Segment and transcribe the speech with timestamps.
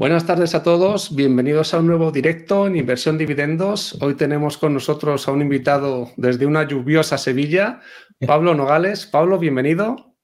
[0.00, 4.00] Buenas tardes a todos, bienvenidos a un nuevo directo en Inversión Dividendos.
[4.00, 7.80] Hoy tenemos con nosotros a un invitado desde una lluviosa Sevilla,
[8.26, 9.04] Pablo Nogales.
[9.04, 10.16] Pablo, bienvenido.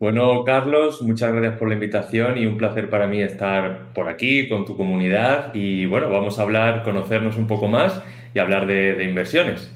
[0.00, 4.48] Bueno, Carlos, muchas gracias por la invitación y un placer para mí estar por aquí
[4.48, 8.02] con tu comunidad y bueno, vamos a hablar, conocernos un poco más
[8.34, 9.70] y hablar de, inversiones.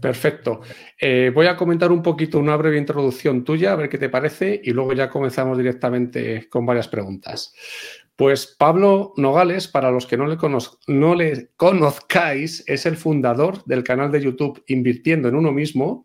[0.00, 0.60] Perfecto.
[1.00, 4.60] Eh, voy a comentar un poquito una breve introducción tuya, a ver qué te parece,
[4.64, 7.54] y luego ya comenzamos directamente con varias preguntas.
[8.16, 10.36] Pues Pablo Nogales, para los que no le,
[10.86, 16.04] no le, conozcáis, es el fundador del canal de YouTube Invirtiendo en uno mismo.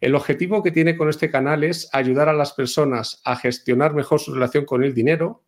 [0.00, 4.20] El objetivo que tiene con este canal es ayudar a las personas a gestionar mejor
[4.20, 5.44] su relación con el dinero.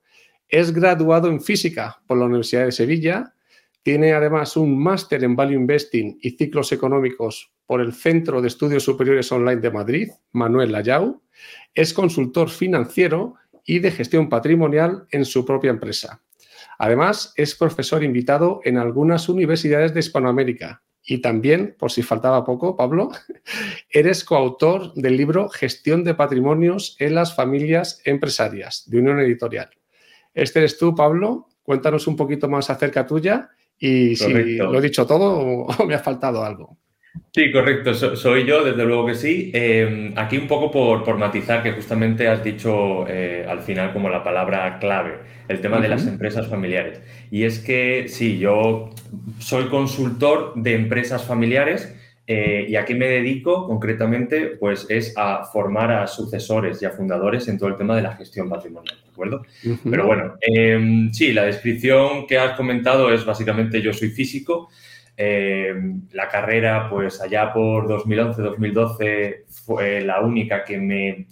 [0.48, 3.34] Es graduado en física por la Universidad de Sevilla.
[3.82, 8.82] Tiene además un máster en Value Investing y ciclos económicos por el Centro de Estudios
[8.82, 11.20] Superiores Online de Madrid, Manuel Layau.
[11.74, 13.34] Es consultor financiero
[13.68, 16.22] y de gestión patrimonial en su propia empresa.
[16.78, 20.82] Además, es profesor invitado en algunas universidades de Hispanoamérica.
[21.04, 23.10] Y también, por si faltaba poco, Pablo,
[23.90, 29.68] eres coautor del libro Gestión de Patrimonios en las Familias Empresarias, de Unión Editorial.
[30.32, 31.48] Este eres tú, Pablo.
[31.62, 35.98] Cuéntanos un poquito más acerca tuya y si lo he dicho todo o me ha
[35.98, 36.78] faltado algo.
[37.34, 39.50] Sí, correcto, soy yo, desde luego que sí.
[39.54, 44.24] Em, aquí un poco por, matizar, que justamente has dicho eh, al final como la
[44.24, 47.00] palabra clave, el tema de las empresas familiares.
[47.30, 48.90] Y es que sí, yo
[49.38, 51.94] soy consultor de empresas familiares
[52.30, 57.48] eh, y aquí me dedico concretamente pues es a formar a sucesores y a fundadores
[57.48, 59.42] en todo el tema de la gestión patrimonial, ¿de acuerdo?
[59.90, 64.68] Pero bueno, em, sí, la descripción que has comentado es básicamente yo soy físico,
[65.20, 65.74] eh,
[66.12, 71.26] la carrera, pues allá por 2011-2012 fue la única que me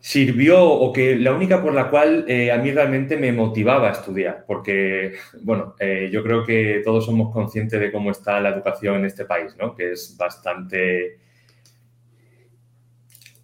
[0.00, 3.92] sirvió o que la única por la cual eh, a mí realmente me motivaba a
[3.92, 5.12] estudiar, porque,
[5.42, 9.26] bueno, eh, yo creo que todos somos conscientes de cómo está la educación en este
[9.26, 9.76] país, ¿no?
[9.76, 11.18] Que es bastante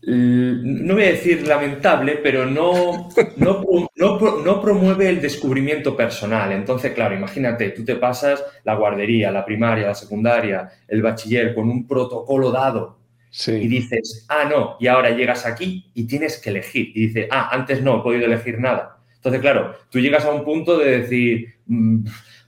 [0.07, 6.53] no voy a decir lamentable, pero no, no, promueve el descubrimiento personal.
[6.53, 11.69] Entonces, claro, imagínate, tú te pasas la guardería, la primaria, la secundaria, el bachiller con
[11.69, 12.99] un protocolo dado
[13.47, 16.93] y dices, ah, no, y ahora llegas aquí y tienes que elegir.
[16.95, 18.99] Y dices, ah, antes no he podido elegir nada.
[19.17, 22.05] Entonces, claro, tú llegas a un punto de decir, mm,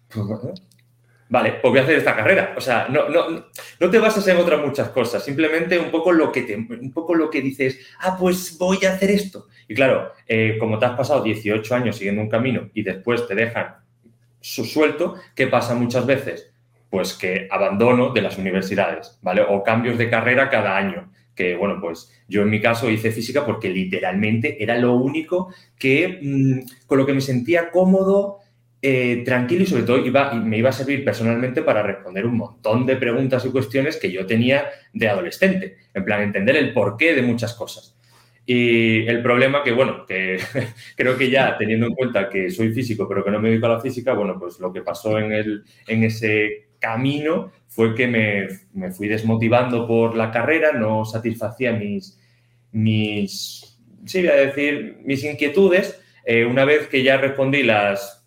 [0.08, 0.26] pues,
[1.28, 2.54] vale, pues voy a hacer esta carrera.
[2.56, 3.46] O sea, no, no,
[3.80, 7.14] no te basas en otras muchas cosas, simplemente un poco lo que, te, un poco
[7.14, 9.48] lo que dices, ah, pues voy a hacer esto.
[9.68, 13.34] Y claro, eh, como te has pasado 18 años siguiendo un camino y después te
[13.34, 13.76] dejan
[14.40, 16.50] su suelto, ¿qué pasa muchas veces?
[16.90, 19.42] Pues que abandono de las universidades, ¿vale?
[19.42, 21.12] O cambios de carrera cada año.
[21.34, 26.18] Que bueno, pues yo en mi caso hice física porque literalmente era lo único que
[26.20, 28.38] mm, con lo que me sentía cómodo,
[28.80, 32.86] eh, tranquilo y sobre todo iba, me iba a servir personalmente para responder un montón
[32.86, 37.22] de preguntas y cuestiones que yo tenía de adolescente, en plan entender el porqué de
[37.22, 37.96] muchas cosas.
[38.46, 40.38] Y el problema que, bueno, que
[40.96, 43.70] creo que ya teniendo en cuenta que soy físico pero que no me dedico a
[43.70, 48.48] la física, bueno, pues lo que pasó en, el, en ese camino fue que me,
[48.72, 52.18] me fui desmotivando por la carrera, no satisfacía mis,
[52.72, 53.68] mis
[54.04, 56.00] sí, voy a decir, mis inquietudes.
[56.24, 58.17] Eh, una vez que ya respondí las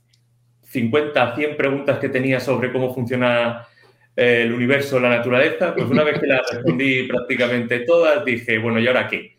[0.72, 3.68] 50, 100 preguntas que tenía sobre cómo funciona
[4.16, 8.80] eh, el universo, la naturaleza, pues una vez que las respondí prácticamente todas, dije, bueno,
[8.80, 9.36] ¿y ahora qué?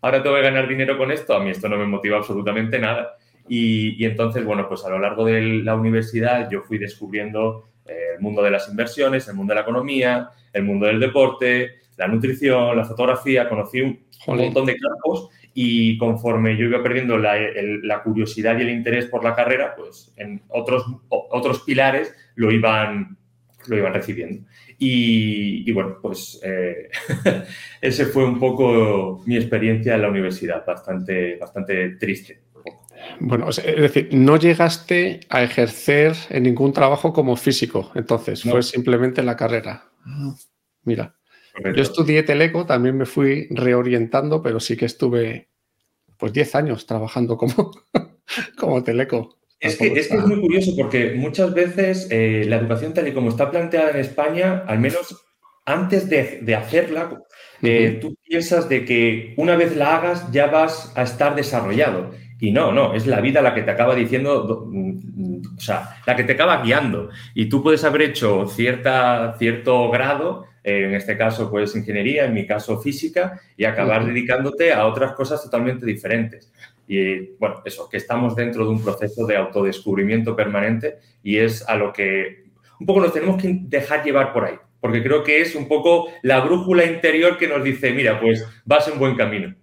[0.00, 3.16] Ahora tengo que ganar dinero con esto, a mí esto no me motiva absolutamente nada.
[3.48, 8.20] Y, entonces, bueno, pues a lo largo de la universidad yo fui descubriendo eh, el
[8.20, 12.76] mundo de las inversiones, el mundo de la economía, el mundo del deporte, la nutrición,
[12.76, 18.56] la fotografía, conocí un, un montón de campos y conforme yo iba perdiendo la, curiosidad
[18.56, 23.18] y el interés por la carrera, pues en otros, otros pilares lo iban,
[23.66, 24.46] lo iban recibiendo.
[24.78, 26.90] Y, bueno, pues eh,
[27.80, 32.42] ese fue un poco mi experiencia en la universidad, bastante, bastante triste.
[33.18, 39.24] Bueno, es decir, no llegaste a ejercer en ningún trabajo como físico, entonces, fue simplemente
[39.24, 39.82] la carrera.
[40.06, 40.36] Ah,
[41.58, 41.74] mira.
[41.74, 45.48] Yo estudié Teleco, también me fui reorientando, pero sí que estuve
[46.16, 47.70] pues 10 años trabajando como,
[48.58, 49.38] como Teleco.
[49.60, 53.50] Es que, es muy curioso porque muchas veces eh, la educación tal y como está
[53.50, 55.16] planteada en España, al menos
[55.64, 57.10] antes de, hacerla,
[57.62, 62.12] eh, tú piensas de que una vez la hagas ya vas a estar desarrollado.
[62.40, 66.14] Y no, no, es la vida la que te acaba diciendo, mm, o sea, la
[66.14, 67.10] que te acaba guiando.
[67.34, 72.46] Y tú puedes haber hecho cierta, cierto grado en este caso pues ingeniería, en mi
[72.46, 76.52] caso física, y acabar dedicándote a otras cosas totalmente diferentes.
[76.86, 81.76] Y bueno, eso, que estamos dentro de un proceso de autodescubrimiento permanente y es a
[81.76, 82.44] lo que
[82.80, 86.08] un poco nos tenemos que dejar llevar por ahí, porque creo que es un poco
[86.22, 89.54] la brújula interior que nos dice, mira, pues vas en buen camino.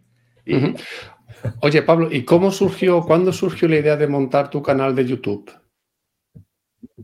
[1.61, 5.49] Oye, Pablo, ¿y cómo surgió, cuándo surgió la idea de montar tu canal de YouTube?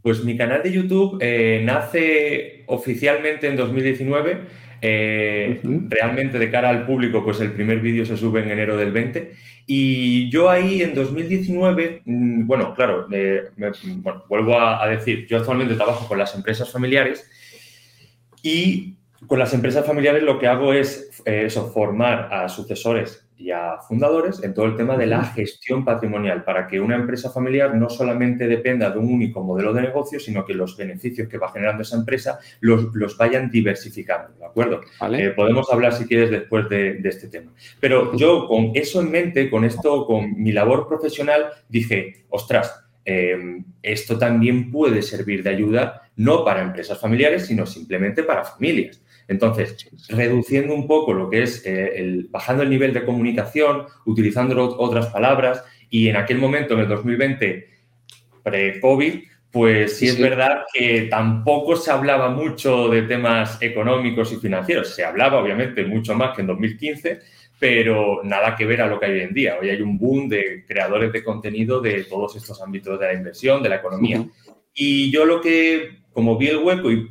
[0.02, 4.72] Pues mi canal de YouTube eh, nace oficialmente en 2019.
[4.84, 8.94] Eh, realmente de cara al público, pues el primer vídeo se sube en enero del
[8.94, 9.34] 20.
[9.68, 13.50] Y yo ahí en 2019, mm, bueno, claro, eh,
[14.30, 17.30] vuelvo a, decir, yo actualmente trabajo con las empresas familiares
[18.42, 18.96] y
[19.28, 24.44] con las empresas familiares lo que hago es eso, formar a sucesores y a fundadores
[24.44, 28.48] en todo el tema de la gestión patrimonial, para que una empresa familiar no solamente
[28.48, 31.98] dependa de un único modelo de negocio, sino que los beneficios que va generando esa
[31.98, 34.82] empresa los, los vayan diversificando, ¿de acuerdo?
[35.14, 37.52] Eh, podemos hablar, si quieres, después de, este tema.
[37.80, 43.64] Pero yo, con eso en mente, con esto, con mi labor profesional, dije, ostras, eh,
[43.82, 49.02] esto también puede servir de ayuda, no para empresas familiares, sino simplemente para familias.
[49.32, 54.78] Entonces, reduciendo un poco lo que es eh, el, bajando el nivel de comunicación, utilizando
[54.78, 57.70] otras palabras, y en aquel momento, en el 2020,
[58.44, 64.94] pre-COVID, pues sí, es verdad que tampoco se hablaba mucho de temas económicos y financieros.
[64.94, 67.20] Se hablaba, obviamente, mucho más que en 2015,
[67.58, 69.58] pero nada que ver a lo que hay hoy en día.
[69.62, 73.64] Hoy hay un boom de creadores de contenido de todos estos ámbitos de la inversión,
[73.64, 74.26] de la economía.
[74.74, 77.10] Y yo lo que, como vi el hueco y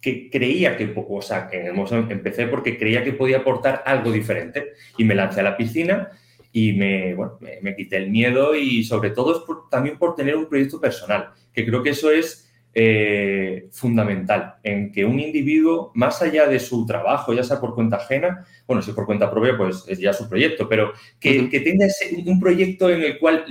[0.00, 4.72] que creía que, o sea, que empecé porque creía que podía aportar algo diferente.
[4.96, 6.10] Y me lancé a la piscina
[6.52, 10.48] y me, bueno, me, quité el miedo y sobre todo es también por tener un
[10.48, 16.46] proyecto personal, que creo que eso es eh, fundamental, en que un individuo, más allá
[16.46, 19.98] de su trabajo, ya sea por cuenta ajena, bueno, si por cuenta propia, pues es
[19.98, 21.86] ya su proyecto, pero que, que tenga
[22.26, 23.44] un proyecto en el cual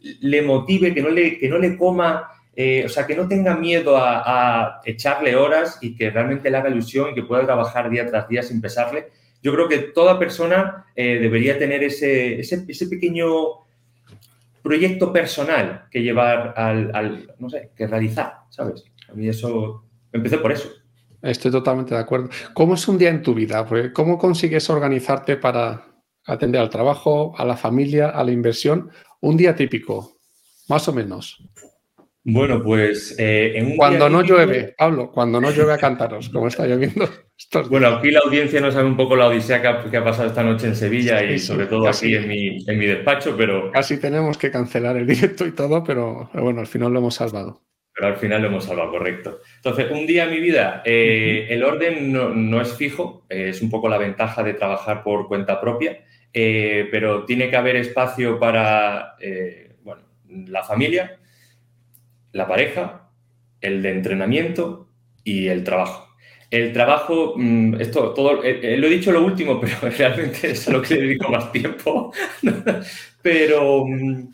[0.00, 2.28] le motive, que no le, que no le coma
[2.60, 6.68] eh, o sea, que no tenga miedo a, echarle horas y que realmente le haga
[6.68, 9.10] ilusión y que pueda trabajar día tras día sin pesarle.
[9.40, 13.28] Yo creo que toda persona eh, debería tener ese, ese, pequeño
[14.60, 18.82] proyecto personal que llevar al, no sé, que realizar, ¿sabes?
[19.08, 20.68] A mí eso, empecé por eso.
[21.22, 22.28] Estoy totalmente de acuerdo.
[22.54, 23.64] ¿Cómo es un día en tu vida?
[23.94, 25.86] ¿Cómo consigues organizarte para
[26.26, 28.90] atender al trabajo, a la familia, a la inversión?
[29.20, 30.18] Un día típico,
[30.68, 31.40] más o menos.
[32.30, 36.48] Bueno, pues eh, en un Cuando no llueve, Pablo, cuando no llueve a cantaros, como
[36.48, 37.08] está lloviendo.
[37.70, 40.66] bueno, aquí la audiencia no sabe un poco la odisea que ha, pasado esta noche
[40.66, 43.72] en Sevilla y sobre todo aquí en mi, en mi, despacho, pero...
[43.72, 47.62] Casi tenemos que cancelar el directo y todo, pero bueno, al final lo hemos salvado.
[47.94, 49.40] Pero al final lo hemos salvado, correcto.
[49.56, 53.70] Entonces, un día en mi vida, eh, el orden no, es fijo, eh, es un
[53.70, 59.16] poco la ventaja de trabajar por cuenta propia, pero tiene que haber espacio para,
[59.82, 61.18] bueno, la familia,
[62.32, 63.10] la pareja,
[63.60, 64.88] el de entrenamiento
[65.24, 66.08] y el trabajo.
[66.50, 70.68] El trabajo, mm, esto todo, eh, eh, lo he dicho lo último, pero realmente es
[70.68, 72.12] a lo que le dedico más tiempo.
[73.22, 74.28] pero, mm,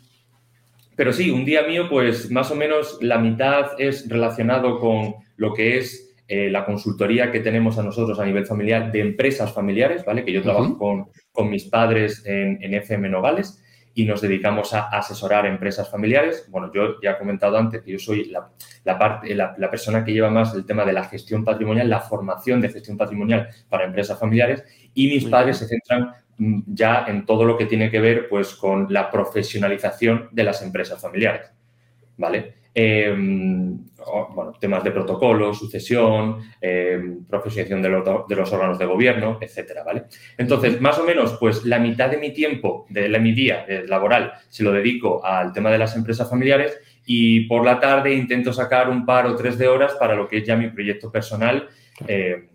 [0.95, 5.53] pero sí, un día mío, pues más o menos la mitad es relacionado con lo
[5.53, 10.05] que es eh, la consultoría que tenemos a nosotros a nivel familiar de empresas familiares,
[10.05, 10.23] ¿vale?
[10.23, 13.61] Que yo trabajo con, con, mis padres en, en FM Nogales
[13.97, 16.45] y nos dedicamos a asesorar empresas familiares.
[16.49, 20.29] Bueno, yo ya he comentado antes que yo soy la, parte, la, persona que lleva
[20.29, 24.65] más el tema de la gestión patrimonial, la formación de gestión patrimonial para empresas familiares
[24.93, 28.53] y mis padres se centran mm, ya en todo lo que tiene que ver pues,
[28.53, 31.49] con la profesionalización de las empresas familiares.
[32.17, 32.64] ¿Vale?
[32.77, 33.79] Em,
[34.35, 40.03] bueno, temas de protocolo, sucesión, eh, profesionalización de, los órganos de gobierno, etcétera, ¿vale?
[40.37, 44.63] Entonces, más o menos, pues la mitad de mi tiempo, de, mi día laboral, se
[44.63, 49.05] lo dedico al tema de las empresas familiares y por la tarde intento sacar un
[49.05, 51.69] par o tres de horas para lo que es ya mi proyecto personal
[52.07, 52.49] eh,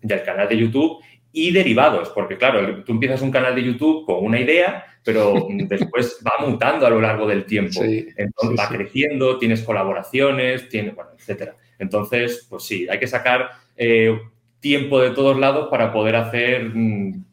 [0.00, 4.24] del canal de YouTube y derivados, porque claro, tú empiezas un canal de YouTube con
[4.24, 7.80] una idea, pero después va mutando a lo largo del tiempo.
[7.82, 11.56] Entonces va creciendo, tienes colaboraciones, tiene, bueno, etcétera.
[11.78, 14.18] Entonces, pues sí, hay que sacar eh,
[14.60, 17.24] tiempo de todos lados para poder hacer mm,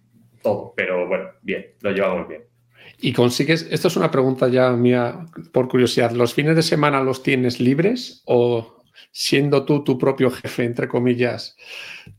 [0.41, 2.43] todo, pero bueno, bien, lo llevamos bien.
[3.01, 7.23] Y consigues, esto es una pregunta ya mía por curiosidad, ¿los fines de semana los
[7.23, 8.79] tienes libres o
[9.11, 11.55] siendo tú tu propio jefe, entre comillas,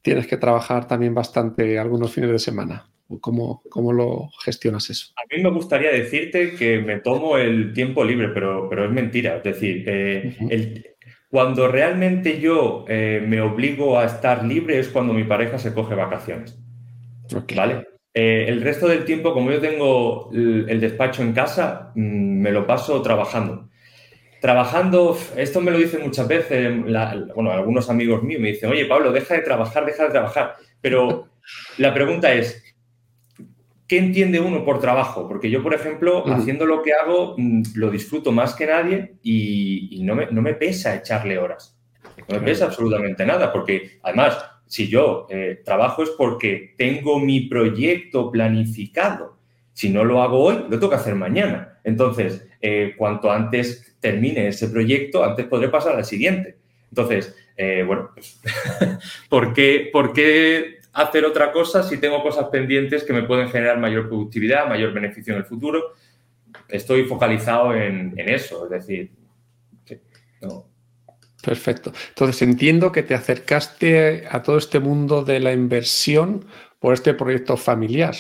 [0.03, 2.89] tienes que trabajar también bastante algunos fines de semana.
[3.21, 5.13] ¿Cómo, cómo lo gestionas eso?
[5.17, 9.37] A mí me gustaría decirte que me tomo el tiempo libre, pero, pero es mentira.
[9.39, 10.95] Es decir, eh,
[11.29, 15.95] cuando realmente yo eh, me obligo a estar libre es cuando mi pareja se coge
[15.95, 16.59] vacaciones.
[17.57, 17.87] ¿Vale?
[18.13, 22.67] Eh, el resto del tiempo, como yo tengo el, despacho en casa, mm, me lo
[22.67, 23.69] paso trabajando.
[24.41, 26.73] Trabajando, esto me lo dicen muchas veces,
[27.35, 30.57] bueno, algunos amigos míos me dicen, oye Pablo, deja de trabajar, deja de trabajar.
[30.81, 31.29] Pero
[31.79, 32.70] la pregunta es,
[33.91, 35.27] ¿qué entiende uno por trabajo?
[35.27, 40.01] Porque yo, por ejemplo, haciendo lo que hago, mm, lo disfruto más que nadie y,
[40.05, 41.77] no, me, pesa echarle horas.
[42.29, 47.49] No me pesa absolutamente nada, porque además, si yo eh, trabajo es porque tengo mi
[47.49, 49.41] proyecto planificado.
[49.73, 51.81] Si no lo hago hoy, lo tengo que hacer mañana.
[51.83, 56.59] Entonces, eh, cuanto antes termine ese proyecto, antes podré pasar al siguiente.
[56.91, 58.41] Entonces, eh, bueno, pues,
[59.29, 63.79] ¿por, qué, ¿por qué hacer otra cosa si tengo cosas pendientes que me pueden generar
[63.79, 65.95] mayor productividad, mayor beneficio en el futuro?
[66.69, 69.11] Estoy focalizado en, eso, es decir,
[71.43, 71.93] Perfecto.
[72.09, 76.45] Entonces entiendo que te acercaste a todo este mundo de la inversión
[76.79, 78.15] por este proyecto familiar,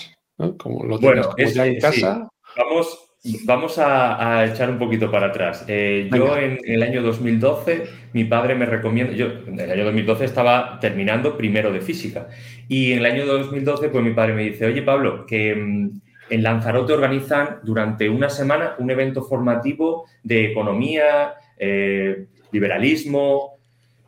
[0.58, 2.28] Como lo tienes ya en casa.
[2.56, 3.09] Vamos,
[3.44, 5.64] Vamos a, echar un poquito para atrás.
[5.68, 7.84] Eh, yo en, el año 2012,
[8.14, 12.28] mi padre me recomienda, yo en el año 2012 estaba terminando primero de física.
[12.66, 16.00] Y en el año 2012 pues mi padre me dice, oye Pablo, que mm,
[16.30, 23.58] en Lanzarote organizan durante una semana un evento formativo de economía, eh, liberalismo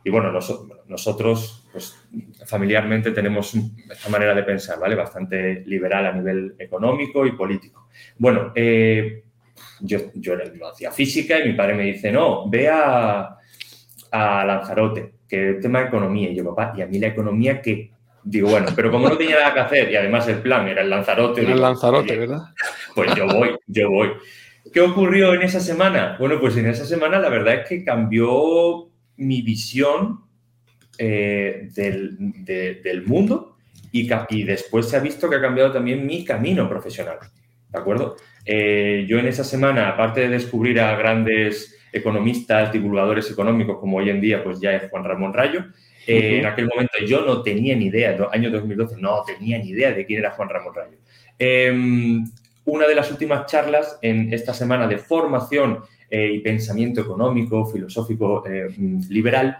[0.03, 0.31] y bueno,
[0.87, 1.95] nosotros pues,
[2.45, 3.53] familiarmente tenemos
[3.89, 4.95] esta manera de pensar, ¿vale?
[4.95, 7.87] Bastante liberal a nivel económico y político.
[8.17, 9.23] Bueno, eh,
[9.81, 13.37] yo, yo lo hacía física y mi padre me dice, no, ve a,
[14.11, 16.29] Lanzarote, que es tema de economía.
[16.29, 17.91] Y yo, papá, ¿y a mí la economía qué?
[18.23, 20.89] Digo, bueno, pero como no tenía nada que hacer y además el plan era el
[20.89, 21.41] Lanzarote.
[21.41, 22.43] Era el Lanzarote, ¿verdad?
[22.95, 24.11] Pues yo voy, yo voy.
[24.71, 26.15] ¿Qué ocurrió en esa semana?
[26.19, 30.22] Bueno, pues en esa semana la verdad es que cambió mi visión
[30.97, 33.57] eh, del, mundo
[33.91, 37.17] y, y, después se ha visto que ha cambiado también mi camino profesional.
[37.69, 38.17] ¿De acuerdo?
[38.45, 44.09] Eh, yo en esa semana, aparte de descubrir a grandes economistas, divulgadores económicos, como hoy
[44.09, 45.65] en día pues ya es Juan Ramón Rayo,
[46.05, 49.91] eh, en aquel momento yo no tenía ni idea, año 2012, no tenía ni idea
[49.91, 50.97] de quién era Juan Ramón Rayo.
[51.39, 52.25] Em,
[52.65, 55.79] una de las últimas charlas en esta semana de formación
[56.15, 58.43] y pensamiento económico, filosófico,
[59.09, 59.57] liberal,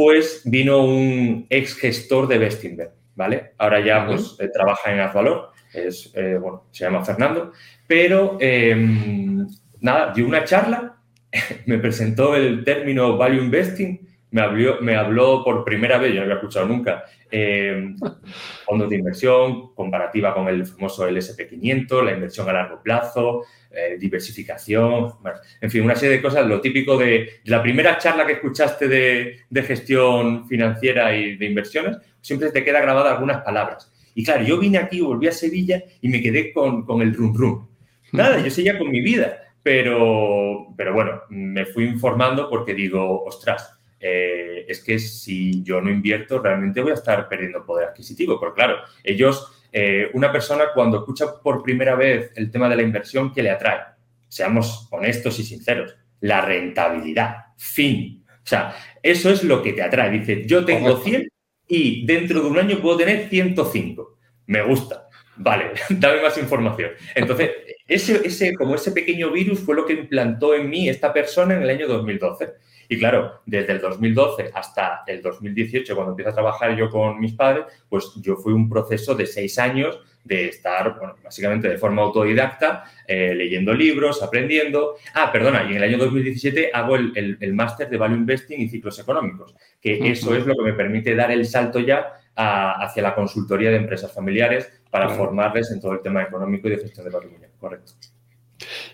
[0.00, 3.52] pues vino un ex gestor de Bestinberg, ¿vale?
[3.58, 7.52] Ahora ya pues eh, trabaja en Azvalor, es, eh, bueno, se llama Fernando,
[7.86, 9.46] pero em,
[9.80, 10.96] nada, dio una charla,
[11.66, 16.22] me presentó el término value investing, me habló, me habló por primera vez, yo no
[16.22, 17.94] había escuchado nunca, em,
[18.64, 25.12] fondos de inversión, comparativa con el famoso LSP500, la inversión a largo plazo, eh, diversificación,
[25.60, 29.62] en fin, una serie de cosas, lo típico de, la primera charla que escuchaste de,
[29.62, 33.92] gestión financiera y de inversiones, siempre te queda grabada algunas palabras.
[34.14, 37.68] Y claro, yo vine aquí, volví a Sevilla y me quedé con, el rum rum.
[38.12, 43.78] Nada, yo seguía con mi vida, pero, pero bueno, me fui informando porque digo, ostras,
[44.00, 48.40] eh, es que si yo no invierto, realmente voy a estar perdiendo poder adquisitivo.
[48.40, 52.82] Pero claro, ellos eh, una persona cuando escucha por primera vez el tema de la
[52.82, 53.80] inversión, ¿qué le atrae?
[54.28, 55.96] Seamos honestos y sinceros.
[56.20, 57.36] La rentabilidad.
[57.56, 58.24] Fin.
[58.28, 60.10] O sea, eso es lo que te atrae.
[60.10, 61.28] Dice, yo tengo 100
[61.68, 64.18] y dentro de un año puedo tener 105.
[64.46, 65.08] Me gusta.
[65.36, 66.90] Vale, dame más información.
[67.14, 67.50] Entonces,
[67.86, 71.62] ese, ese, como ese pequeño virus fue lo que implantó en mí esta persona en
[71.62, 72.48] el año 2012.
[72.90, 77.34] Y claro, desde el 2012 hasta el 2018, cuando empiezo a trabajar yo con mis
[77.34, 82.02] padres, pues yo fui un proceso de seis años de estar, bueno, básicamente de forma
[82.02, 84.96] autodidacta, eh, leyendo libros, aprendiendo.
[85.14, 88.98] Ah, perdona, y en el año 2017 hago el, máster de Value Investing y ciclos
[88.98, 93.70] económicos, que eso es lo que me permite dar el salto ya hacia la consultoría
[93.70, 97.48] de empresas familiares para formarles en todo el tema económico y de gestión de patrimonio.
[97.56, 97.92] Correcto.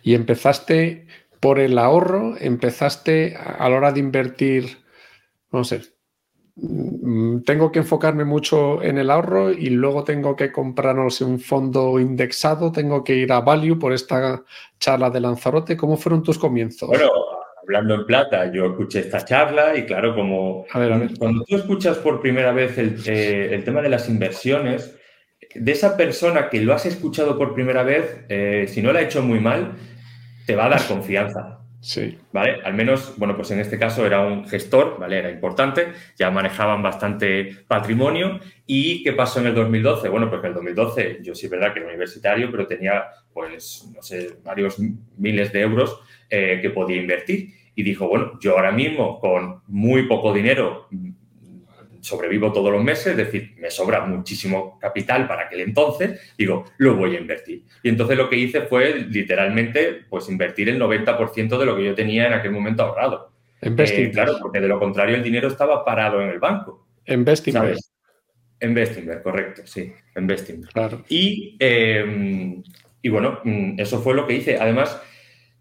[0.03, 1.07] Y empezaste
[1.40, 4.78] por el ahorro empezaste a la hora de invertir,
[5.52, 5.83] no sé,
[6.57, 11.99] mm, tengo que enfocarme mucho en el ahorro y luego tengo que comprarnos un fondo
[12.00, 14.43] indexado, tengo que ir a Value por esta
[14.78, 15.76] charla de Lanzarote.
[15.76, 16.88] ¿Cómo fueron tus comienzos?
[16.88, 17.11] Bueno,
[17.62, 20.64] hablando en plata, yo escuché esta charla y claro, como
[21.19, 24.97] cuando tú escuchas por primera vez el, eh, el, tema de las inversiones,
[25.55, 29.02] de esa persona que lo has escuchado por primera vez, eh, si no lo ha
[29.02, 29.75] hecho muy mal,
[30.47, 31.61] te va a dar confianza.
[31.81, 32.19] Sí.
[32.33, 32.61] ¿Vale?
[32.65, 35.19] Al menos, bueno, pues en este caso era un gestor, ¿vale?
[35.19, 38.41] Era importante, ya manejaban bastante patrimonio.
[38.67, 40.09] ¿Y qué pasó en el 2012?
[40.09, 43.88] Bueno, porque en el 2012 yo sí es verdad que era universitario, pero tenía, pues,
[43.95, 44.79] no sé, varios
[45.17, 46.00] miles de euros
[46.31, 47.50] eh, que podía invertir.
[47.75, 50.88] Y dijo, bueno, yo ahora mismo con muy poco dinero
[52.07, 56.95] sobrevivo todos los meses, es decir, me sobra muchísimo capital para aquel entonces, digo, lo
[56.97, 57.65] voy a invertir.
[57.83, 61.95] Y entonces lo que hice fue literalmente pues invertir el 90% de lo que yo
[61.95, 63.33] tenía en aquel momento ahorrado.
[63.61, 66.87] Eh, claro, porque de lo contrario el dinero estaba parado en el banco.
[67.07, 67.53] Investing.
[67.53, 67.93] ¿sabes?
[68.61, 70.63] Investing, correcto, sí, investing.
[70.73, 71.05] Claro.
[71.09, 72.63] Y, em,
[73.03, 74.59] y bueno, mm, eso fue lo que hice.
[74.59, 75.01] Además,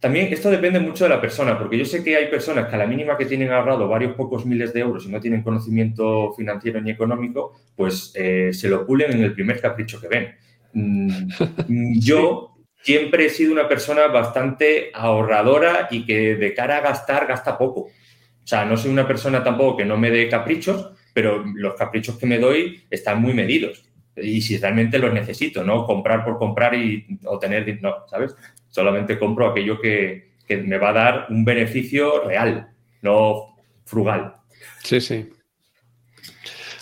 [0.06, 2.78] también esto depende mucho de la persona, porque yo sé que hay personas que a
[2.78, 6.80] la mínima que tienen ahorrado varios pocos miles de euros y no tienen conocimiento financiero
[6.80, 10.36] ni económico, pues eh, se lo pulen en el primer capricho que ven.
[10.74, 11.30] Mm,
[12.00, 17.58] yo siempre he sido una persona bastante ahorradora y que de cara a gastar gasta
[17.58, 17.80] poco.
[17.80, 22.16] O sea, no soy una persona tampoco que no me dé caprichos, pero los caprichos
[22.20, 23.84] que me doy están muy medidos.
[24.18, 28.36] Y si realmente los necesito, no comprar por comprar y obtener, no, ¿sabes?
[28.76, 32.68] Solamente compro aquello que, me va a dar un beneficio real,
[33.02, 33.56] no
[33.86, 34.36] frugal.
[34.84, 35.30] Sí, sí.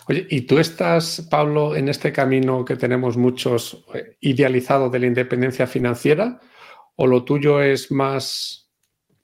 [0.07, 5.05] Oye, ¿y tú estás, Pablo, en este camino que tenemos muchos eh, idealizado de la
[5.05, 6.39] independencia financiera?
[6.95, 8.71] ¿O lo tuyo es más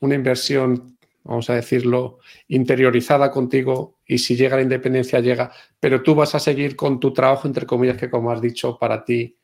[0.01, 6.13] una inversión, vamos a decirlo, interiorizada contigo y si llega la independencia llega, pero tú
[6.13, 9.38] vas a seguir con tu trabajo, entre comillas, que como has dicho, para ti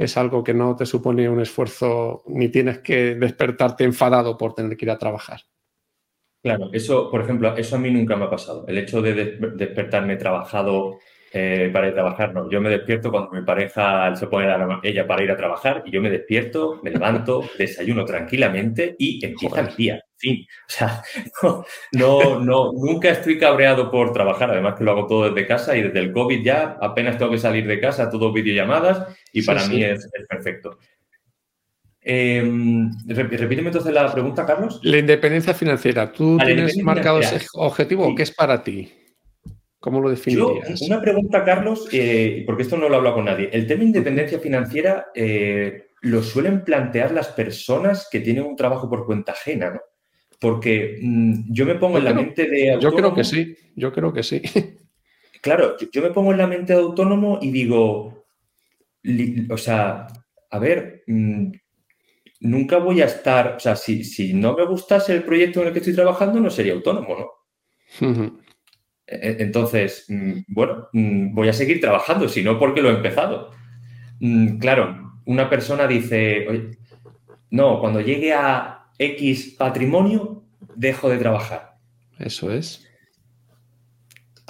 [0.00, 4.76] es algo que no te supone un esfuerzo ni tienes que despertarte enfadado por tener
[4.76, 5.40] que ir a trabajar?
[6.42, 8.64] Claro, eso, por ejemplo, eso a mí nunca me ha pasado.
[8.66, 10.98] El hecho de despertarme trabajado
[11.32, 12.50] eh, para ir a trabajar, no.
[12.50, 15.90] Yo me despierto cuando mi pareja se pone a ella para ir a trabajar y
[15.90, 20.04] yo me despierto, me levanto, desayuno tranquilamente y empieza el día.
[20.20, 20.46] Fin.
[20.68, 21.02] O sea,
[21.92, 24.50] no, no, nunca estoy cabreado por trabajar.
[24.50, 27.38] Además que lo hago todo desde casa y desde el COVID ya apenas tengo que
[27.38, 30.78] salir de casa, todo videollamadas y para mí es perfecto.
[32.02, 34.80] Em, repíteme entonces la pregunta, Carlos.
[34.82, 36.12] La independencia financiera.
[36.12, 38.92] ¿Tú tienes marcado ese objetivo o qué es para ti?
[39.78, 40.82] ¿Cómo lo definirías?
[40.82, 43.48] una pregunta, Carlos, eh, porque esto no lo he hablado con nadie.
[43.50, 49.06] El tema independencia financiera eh, lo suelen plantear las personas que tienen un trabajo por
[49.06, 49.80] cuenta ajena, ¿no?
[50.40, 52.96] Porque mm, yo me pongo en la mente de autónomo.
[52.96, 54.42] Yo creo que sí, yo creo que sí.
[55.42, 58.26] Claro, yo me pongo en la mente de autónomo y digo,
[59.48, 60.06] o sea,
[60.50, 61.52] a ver, mm,
[62.40, 65.78] nunca voy a estar, o sea, si, no me gustase el proyecto en el que
[65.78, 68.40] estoy trabajando, no sería autónomo, ¿no?
[69.06, 73.50] E, e, entonces, mm, bueno, voy a seguir trabajando, si no porque lo he empezado.
[74.60, 76.70] Claro, una persona dice, Oye,
[77.50, 80.44] no, cuando llegue a X patrimonio,
[80.76, 81.78] dejo de trabajar.
[82.18, 82.86] Eso es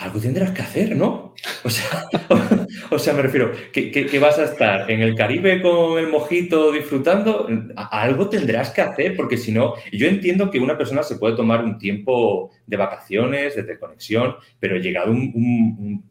[0.00, 1.34] algo tendrás que hacer, ¿no?
[1.62, 2.08] O sea,
[2.90, 7.46] o, sea me refiero, que, vas a estar en el Caribe con el mojito disfrutando,
[7.76, 11.62] algo tendrás que hacer, porque si no, yo entiendo que una persona se puede tomar
[11.62, 16.02] un tiempo de vacaciones, de desconexión, pero llegado un,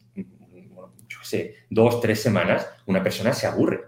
[1.08, 3.80] yo sé, dos, tres semanas, una persona se aburre.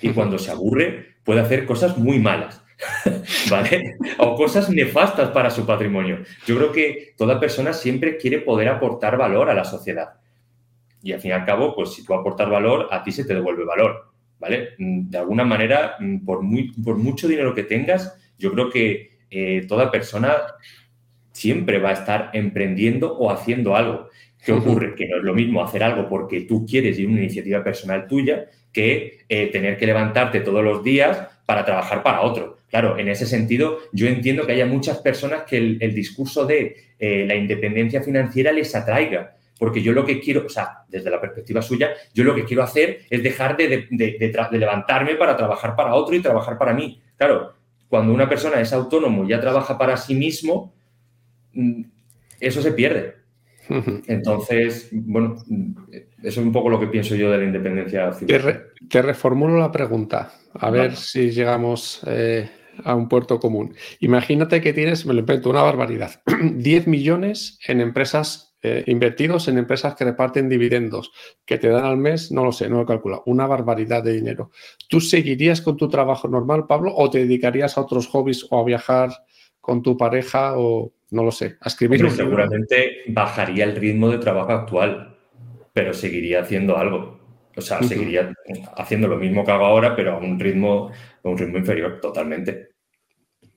[0.00, 2.62] Y cuando se aburre, puede hacer cosas muy malas.
[3.50, 3.96] ¿vale?
[4.18, 6.18] O cosas nefastas para su patrimonio.
[6.46, 10.14] Yo creo que toda persona siempre quiere poder aportar valor a la sociedad.
[11.02, 13.34] Y al fin y al cabo, pues si tú aportas valor, a ti se te
[13.34, 14.70] devuelve valor, ¿vale?
[14.78, 19.18] Mm, de alguna manera, mm, por, muy, por mucho dinero que tengas, yo creo que
[19.30, 20.36] eh, toda persona
[21.32, 24.08] siempre va a estar emprendiendo o haciendo algo.
[24.44, 24.94] ¿Qué ocurre?
[24.94, 28.46] Que no es lo mismo hacer algo porque tú quieres y una iniciativa personal tuya
[28.72, 32.58] que eh, tener que levantarte todos los días para trabajar para otro.
[32.68, 37.24] Claro, en ese sentido, yo entiendo que haya muchas personas que el, discurso de eh,
[37.26, 41.62] la independencia financiera les atraiga, porque yo lo que quiero, o sea, desde la perspectiva
[41.62, 43.86] suya, yo lo que quiero hacer es dejar de,
[44.50, 47.00] levantarme para trabajar para otro y trabajar para mí.
[47.16, 47.54] Claro,
[47.88, 50.74] cuando una persona es autónomo y ya trabaja para sí mismo,
[51.52, 51.82] mm,
[52.40, 53.14] eso se pierde.
[54.08, 55.36] Entonces, bueno,
[56.22, 58.10] eso es un poco lo que pienso yo de la independencia.
[58.88, 62.48] Te, reformulo la pregunta, a ver si llegamos eh,
[62.84, 63.74] a un puerto común.
[64.00, 69.58] Imagínate que tienes, me lo invento, una barbaridad, 10 millones en empresas eh, invertidos en
[69.58, 71.12] empresas que reparten dividendos,
[71.44, 74.50] que te dan al mes, no lo sé, no lo calculo, una barbaridad de dinero.
[74.88, 78.64] ¿Tú seguirías con tu trabajo normal, Pablo, o te dedicarías a otros hobbies o a
[78.64, 79.10] viajar
[79.60, 82.10] con tu pareja o no lo sé, a escribir?
[82.10, 85.15] seguramente bajaría el ritmo de trabajo actual,
[85.76, 87.20] pero seguiría haciendo algo.
[87.54, 88.32] O sea, seguiría
[88.78, 90.90] haciendo lo mismo que hago ahora, pero a un ritmo,
[91.22, 92.70] a un ritmo inferior totalmente.
[93.42, 93.48] O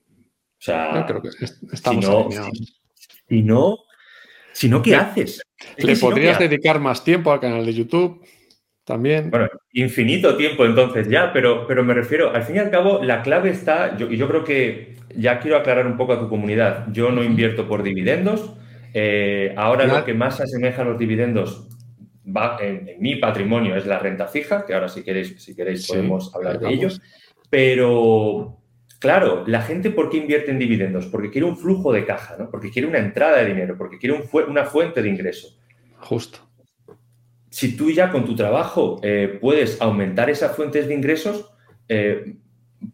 [0.58, 1.30] sea, creo que
[1.72, 2.28] estamos si, no,
[3.26, 3.78] si, no,
[4.52, 5.40] si no, ¿qué haces?
[5.78, 8.22] ¿Le podrías dedicar más tiempo al canal de YouTube?
[8.84, 9.30] También.
[9.30, 13.22] Bueno, infinito tiempo entonces ya, pero, pero me refiero, al fin y al cabo, la
[13.22, 16.86] clave está, yo, y yo creo que ya quiero aclarar un poco a tu comunidad,
[16.92, 18.56] yo no invierto por dividendos,
[18.92, 21.70] Eh, ahora lo que más se asemeja a los dividendos
[22.34, 26.34] va en, mi patrimonio es la renta fija, que ahora si queréis, si queréis podemos
[26.34, 27.00] hablar de ellos.
[27.48, 28.58] Pero,
[28.98, 31.06] claro, la gente ¿por qué invierte en dividendos?
[31.06, 32.50] Porque quiere un flujo de caja, ¿no?
[32.50, 35.58] Porque quiere una entrada de dinero, porque quiere una fuente de ingreso.
[35.98, 36.38] Justo.
[37.50, 41.50] Si tú ya con tu trabajo eh, puedes aumentar esas fuentes de ingresos,
[41.88, 42.36] eh,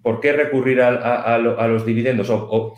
[0.02, 2.30] ¿por qué recurrir a, los dividendos?
[2.30, 2.74] o,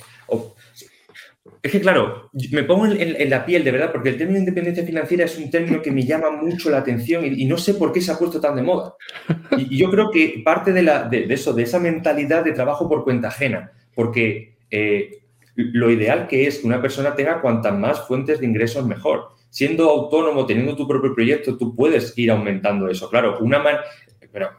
[1.69, 5.27] es que, claro, me pongo en, la piel, de verdad, porque el término independencia financiera
[5.27, 8.11] es un término que me llama mucho la atención y, no sé por qué se
[8.11, 8.95] ha puesto tan de moda.
[9.57, 13.71] Y, yo creo que parte de, eso, de esa mentalidad de trabajo por cuenta ajena,
[13.95, 15.19] porque eh,
[15.57, 19.29] lo ideal que es que una persona tenga cuantas más fuentes de ingresos mejor.
[19.51, 23.11] Siendo autónomo, teniendo tu propio proyecto, tú puedes ir aumentando eso.
[23.11, 23.77] Claro, una man...
[24.33, 24.51] Pero,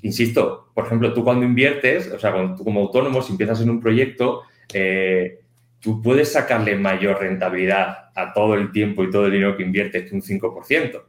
[0.00, 3.68] insisto, por ejemplo, tú cuando inviertes, o sea, cuando tú como autónomo, si empiezas en
[3.68, 5.40] un proyecto, eh,
[5.84, 10.08] tú puedes sacarle mayor rentabilidad a todo el tiempo y todo el dinero que inviertes
[10.08, 11.02] que un 5%.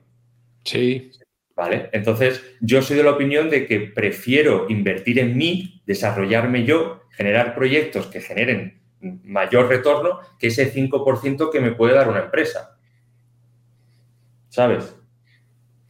[0.66, 1.12] Sí.
[1.56, 1.90] ¿Vale?
[1.94, 7.56] Entonces, yo soy de la opinión de que prefiero invertir en mí, desarrollarme yo, generar
[7.56, 8.82] proyectos que generen
[9.24, 12.78] mayor retorno que ese 5% que me puede dar una empresa.
[14.50, 14.94] ¿Sabes?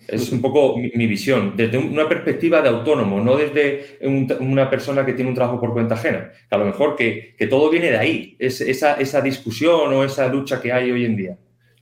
[0.08, 4.00] Es un poco mi, visión, desde una perspectiva de autónomo, no desde
[4.40, 6.32] una persona que tiene un trabajo por cuenta ajena.
[6.50, 10.62] a lo mejor que, todo viene de ahí, es, esa, esa, discusión o esa lucha
[10.62, 11.38] que hay hoy en día.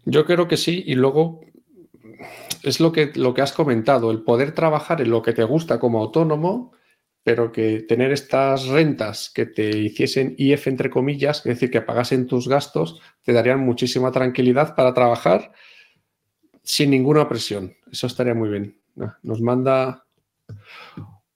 [0.06, 1.42] Yo creo que sí, y luego
[2.64, 5.80] es lo que, lo que has comentado, el poder trabajar en lo que te gusta
[5.80, 6.72] como autónomo,
[7.24, 12.28] pero que tener estas rentas que te hiciesen IF entre comillas, es decir, que pagasen
[12.28, 15.54] tus gastos, te darían muchísima tranquilidad para trabajar
[16.64, 17.76] sin ninguna presión.
[17.94, 18.76] Eso estaría muy bien.
[19.22, 20.04] Nos manda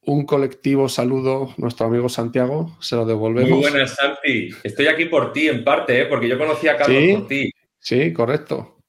[0.01, 3.51] un colectivo saludo nuestro amigo Santiago, se lo devolvemos.
[3.51, 4.49] Muy buenas, Santi.
[4.63, 6.05] Estoy aquí por ti, en parte, ¿eh?
[6.07, 7.51] porque yo conocí a Carlos por ti.
[7.79, 8.79] Sí, correcto.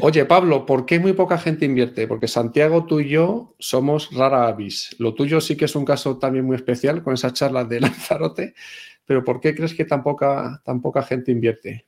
[0.00, 2.08] Oye, Pablo, ¿por qué muy poca gente invierte?
[2.08, 4.96] Porque Santiago, tú y yo somos rara avis.
[4.98, 8.54] Lo tuyo sí que es un caso también muy especial con esa charla de Lanzarote,
[9.04, 11.86] pero ¿por qué crees que tan poca, tan poca gente invierte?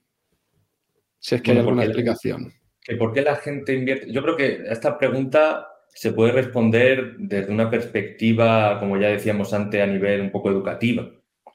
[1.19, 2.53] Si es que hay alguna explicación
[2.97, 4.11] por qué la gente invierte.
[4.11, 9.83] Yo creo que esta pregunta se puede responder desde una perspectiva, como ya decíamos antes,
[9.83, 11.11] a nivel un poco educativa.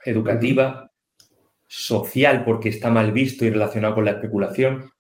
[0.06, 0.91] Educativa,
[1.67, 4.91] social, porque está mal visto y relacionado con la especulación.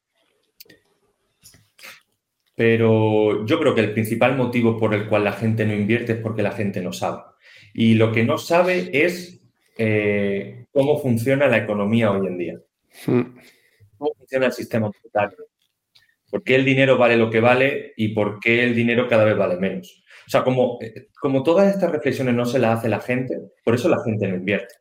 [2.55, 6.19] Pero yo creo que el principal motivo por el cual la gente no invierte es
[6.19, 7.21] porque la gente no sabe.
[7.73, 9.41] Y lo que no sabe es
[9.77, 12.59] eh, cómo funciona la economía hoy en día.
[13.05, 13.37] Hmm.
[13.97, 15.52] Cómo funciona el sistema monetario
[16.33, 19.37] ¿Por qué el dinero vale lo que vale y por qué el dinero cada vez
[19.37, 20.03] vale menos?
[20.25, 23.75] O sea, como, eh, como todas estas reflexiones no se las hace la gente, por
[23.75, 24.73] eso la gente no invierte.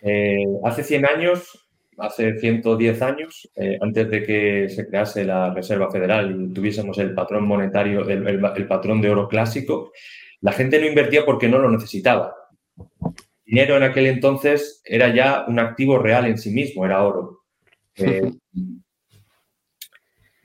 [0.00, 5.88] Eh, hace 100 años, hace 110 años, eh, antes de que se crease la Reserva
[5.88, 9.92] Federal y tuviésemos el patrón monetario, el, patrón de oro clásico,
[10.40, 12.34] la gente no invertía porque no lo necesitaba.
[13.46, 17.44] dinero en aquel entonces era ya un activo real en sí mismo, era oro.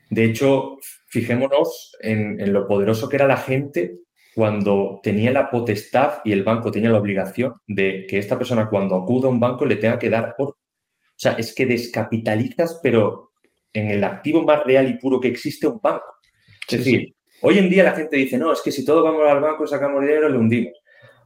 [0.09, 3.99] De hecho, fijémonos en, lo poderoso que era la gente
[4.33, 8.95] cuando tenía la potestad y el banco tenía la obligación de que esta persona cuando
[8.95, 10.51] acuda a un banco le tenga que dar oro.
[10.51, 13.31] O sea, es que descapitalizas, pero
[13.73, 16.05] en el activo más real y puro que existe un banco.
[16.69, 19.41] Es decir, hoy en día la gente dice, no, es que si todos vamos al
[19.41, 20.73] banco y sacamos dinero, le hundimos.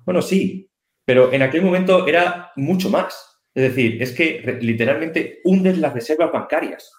[0.05, 0.69] Bueno, sí,
[1.03, 3.41] pero en aquel momento era mucho más.
[3.53, 6.89] Es decir, es que literalmente hundes las reservas bancarias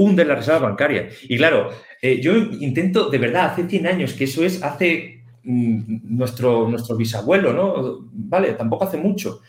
[0.00, 1.08] hunde la reserva bancaria.
[1.22, 6.16] Y claro, eh, yo intento, de verdad, hace 100 años, que eso es hace mm,
[6.16, 8.08] nuestro, nuestro bisabuelo, ¿no?
[8.12, 9.42] Vale, tampoco hace mucho.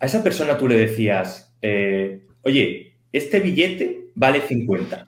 [0.00, 5.06] A esa persona tú le decías, eh, oye, este billete vale 50.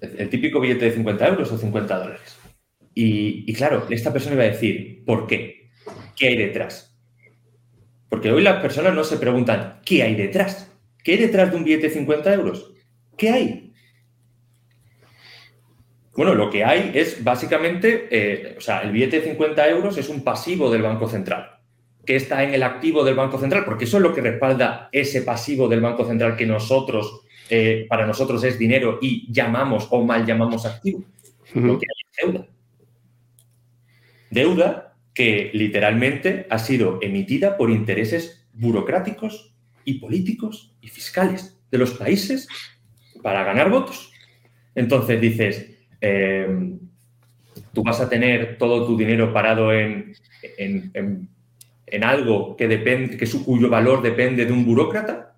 [0.00, 2.38] el, típico billete de 50 euros o 50 dólares.
[2.94, 5.70] Y, y claro, esta persona iba a decir, ¿por qué?
[6.16, 6.98] ¿Qué hay detrás?
[8.08, 10.70] Porque hoy las personas no se preguntan, ¿qué hay detrás?
[11.04, 12.72] ¿Qué hay detrás de un billete de 50 euros?
[13.16, 13.72] ¿Qué hay?
[16.14, 20.08] Bueno, lo que hay es básicamente, eh, o sea, el billete de 50 euros es
[20.08, 21.60] un pasivo del Banco Central,
[22.04, 25.22] que está en el activo del Banco Central, porque eso es lo que respalda ese
[25.22, 30.26] pasivo del Banco Central que nosotros, eh, para nosotros es dinero y llamamos o mal
[30.26, 31.04] llamamos activo.
[31.54, 32.46] Lo que hay es deuda.
[34.30, 41.92] Deuda que literalmente ha sido emitida por intereses burocráticos y políticos y fiscales de los
[41.92, 42.48] países
[43.22, 44.12] para ganar votos.
[44.74, 46.78] Entonces dices, em,
[47.72, 50.14] tú vas a tener todo tu dinero parado en,
[50.56, 51.28] en,
[51.90, 55.34] en algo que, depende, que su, cuyo valor depende de un burócrata?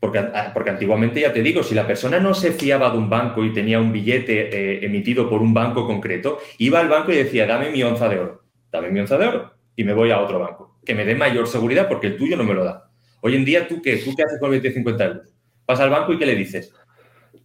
[0.00, 3.42] Porque, porque, antiguamente, ya te digo, si la persona no se fiaba de un banco
[3.42, 7.46] y tenía un billete eh, emitido por un banco concreto, iba al banco y decía,
[7.46, 10.38] dame mi onza de oro, dame mi onza de oro y me voy a otro
[10.38, 12.83] banco, que me dé mayor seguridad porque el tuyo no me lo da.
[13.26, 13.96] Hoy en día, ¿tú qué?
[13.96, 15.34] ¿Tú qué haces con el billete de 50 euros?
[15.66, 16.74] Vas al banco y ¿qué le dices?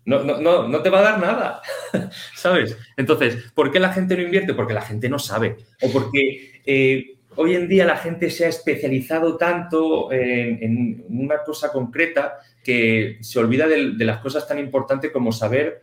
[0.04, 1.62] No, no, no, no te va a dar nada,
[2.36, 2.78] ¿sabes?
[2.98, 4.54] Entonces, ¿por qué la gente no invierte?
[4.54, 5.56] Porque la gente no sabe.
[5.82, 11.72] O porque eh, hoy en día la gente se ha especializado tanto en, una cosa
[11.72, 15.82] concreta que se olvida de, las cosas tan importantes como saber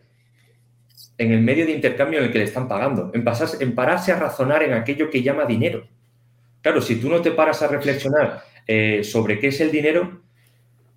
[1.17, 4.11] en el medio de intercambio en el que le están pagando, en, pasarse, en pararse
[4.11, 5.87] a razonar en aquello que llama dinero.
[6.61, 10.21] Claro, si tú no te paras a reflexionar eh, sobre qué es el dinero,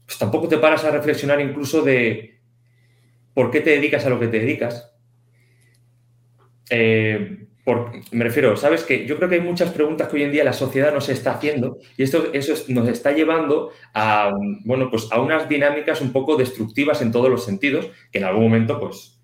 [0.07, 2.41] pues tampoco te paras a reflexionar incluso de
[3.33, 4.93] por qué te dedicas a lo que te dedicas.
[6.69, 7.47] Eh,
[8.11, 10.53] me refiero, sabes que yo creo que hay muchas preguntas que hoy en día la
[10.53, 14.33] sociedad nos está haciendo y esto eso nos está llevando a,
[14.65, 18.45] bueno, pues a unas dinámicas un poco destructivas en todos los sentidos que en algún
[18.45, 19.21] momento, pues...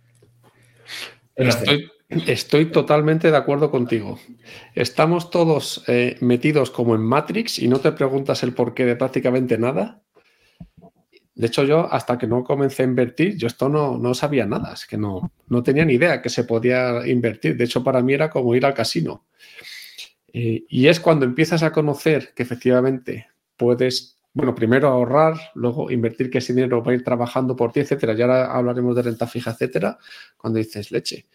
[2.08, 4.18] estoy, totalmente de acuerdo contigo.
[4.74, 9.58] Estamos todos eh, metidos como en Matrix y no te preguntas el porqué de prácticamente
[9.58, 10.02] nada.
[11.34, 14.72] De hecho, yo hasta que no comencé a invertir, yo esto no, no sabía nada,
[14.72, 17.58] es que no, no tenía ni idea que se podía invertir.
[17.58, 19.26] De hecho, para mí era como ir al casino.
[20.32, 26.30] Eh, y es cuando empiezas a conocer que efectivamente puedes, bueno, primero ahorrar, luego invertir
[26.30, 28.14] que ese dinero va a ir trabajando por ti, etcétera.
[28.14, 29.98] Y ahora hablaremos de renta fija, etcétera.
[30.38, 31.26] Cuando dices, leche,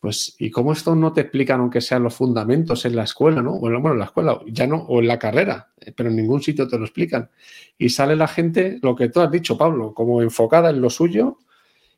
[0.00, 3.58] pues, ¿y cómo esto no te explican, aunque sean los fundamentos en la escuela, ¿no?
[3.58, 6.66] Bueno, en la escuela, ya no, o en la carrera, eh, pero en ningún sitio
[6.66, 7.30] te lo explican.
[7.76, 11.38] Y sale la gente, lo que tú has dicho, Pablo, como enfocada en lo suyo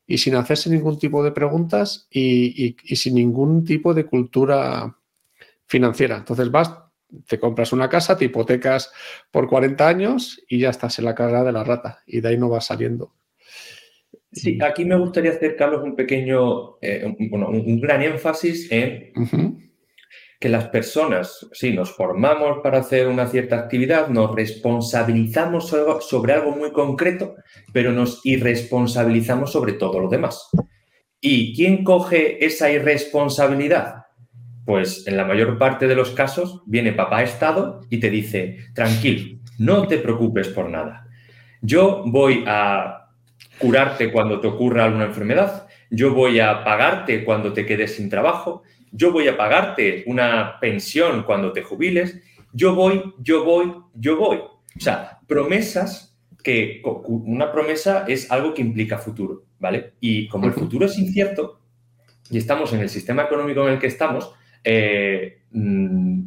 [0.05, 4.97] y sin hacerse ningún tipo de preguntas y, sin ningún tipo de cultura
[5.67, 6.17] financiera.
[6.17, 6.73] Entonces vas,
[7.29, 8.93] te compras una casa, te hipotecas
[9.31, 12.38] por 40 años y ya estás en la carrera de la rata y de ahí
[12.38, 13.12] no vas saliendo.
[14.33, 19.12] Sí, aquí me gustaría hacer, Carlos, un pequeño, eh, un, un, gran énfasis en
[20.42, 26.51] que las personas, sí, nos formamos para hacer una cierta actividad, nos responsabilizamos sobre, algo
[26.51, 27.37] muy concreto,
[27.73, 30.49] pero nos irresponsabilizamos sobre todo lo demás.
[31.21, 34.07] ¿Y quién coge esa irresponsabilidad?
[34.64, 39.38] Pues en la mayor parte de los casos viene papá Estado y te dice, tranquilo,
[39.59, 41.07] no te preocupes por nada.
[41.61, 43.02] Yo voy a
[43.62, 48.62] curarte cuando te ocurra alguna enfermedad, yo voy a pagarte cuando te quedes sin trabajo,
[48.90, 52.20] yo voy a pagarte una pensión cuando te jubiles,
[52.53, 54.38] yo voy, yo voy, yo voy.
[54.38, 59.94] O sea, promesas que una promesa es algo que implica futuro, ¿vale?
[60.01, 61.61] Y como el futuro es incierto
[62.31, 64.33] y estamos en el sistema económico en el que estamos,
[64.64, 66.22] eh, mm,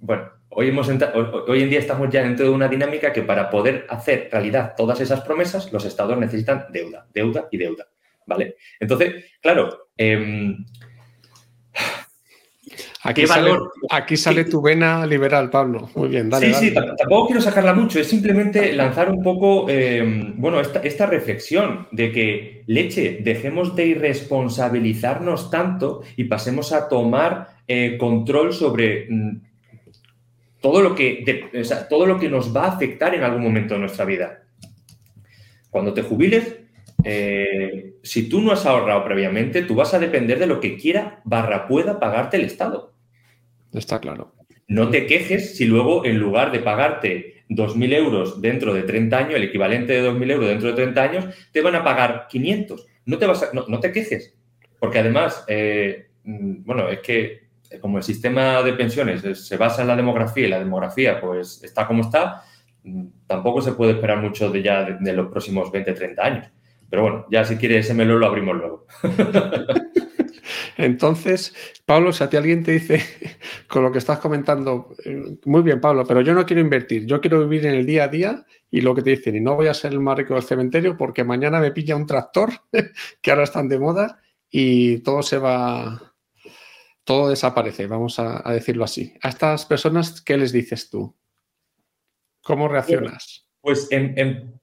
[0.00, 3.86] bueno, Hoy, hemos hoy en día estamos ya dentro de una dinámica que para poder
[3.88, 7.88] hacer realidad todas esas promesas, los estados necesitan deuda, deuda y deuda.
[8.26, 8.56] ¿Vale?
[8.78, 9.88] Entonces, claro.
[9.96, 10.64] Em,
[13.02, 13.50] aquí, sale,
[13.90, 15.88] aquí sale tu vena liberal, Pablo.
[15.94, 16.52] Muy bien, dale.
[16.52, 21.06] Sí, sí, tampoco quiero sacarla mucho, es simplemente lanzar un poco, em, bueno, esta, esta,
[21.06, 29.06] reflexión de que, leche, dejemos de irresponsabilizarnos tanto y pasemos a tomar eh, control sobre
[29.08, 29.51] mm,
[30.62, 31.24] todo lo, que,
[31.90, 34.44] todo lo que nos va a afectar en algún momento de nuestra vida.
[35.68, 36.56] Cuando te jubiles,
[37.04, 41.20] eh, si tú no has ahorrado previamente, tú vas a depender de lo que quiera
[41.24, 42.94] barra pueda pagarte el Estado.
[43.72, 44.34] Está claro.
[44.68, 49.34] No te quejes si luego, en lugar de pagarte 2.000 euros dentro de 30 años,
[49.34, 52.86] el equivalente de 2.000 euros dentro de 30 años, te van a pagar 500.
[53.06, 54.34] No te, vas no, te quejes.
[54.78, 57.42] Porque además, eh, mm, bueno, es que
[57.80, 61.86] como el sistema de pensiones se basa en la demografía y la demografía pues está
[61.86, 62.42] como está,
[62.84, 66.46] mm, tampoco se puede esperar mucho de ya de, los próximos 20, 30 años.
[66.88, 68.86] Pero bueno, ya si quieres ese melón lo abrimos luego.
[70.76, 71.54] Entonces,
[71.84, 73.02] Pablo, si a ti alguien te dice
[73.68, 77.20] con lo que estás comentando, eh, muy bien, Pablo, pero yo no quiero invertir, yo
[77.20, 79.68] quiero vivir en el día a día y lo que te dicen, y no voy
[79.68, 82.50] a ser el más rico del cementerio porque mañana me pilla un tractor,
[83.22, 86.11] que ahora están de moda, y todo se va,
[87.04, 89.14] todo desaparece, vamos a, decirlo así.
[89.22, 91.16] A estas personas, ¿qué les dices tú?
[92.42, 93.46] ¿Cómo reaccionas?
[93.60, 93.88] Pues,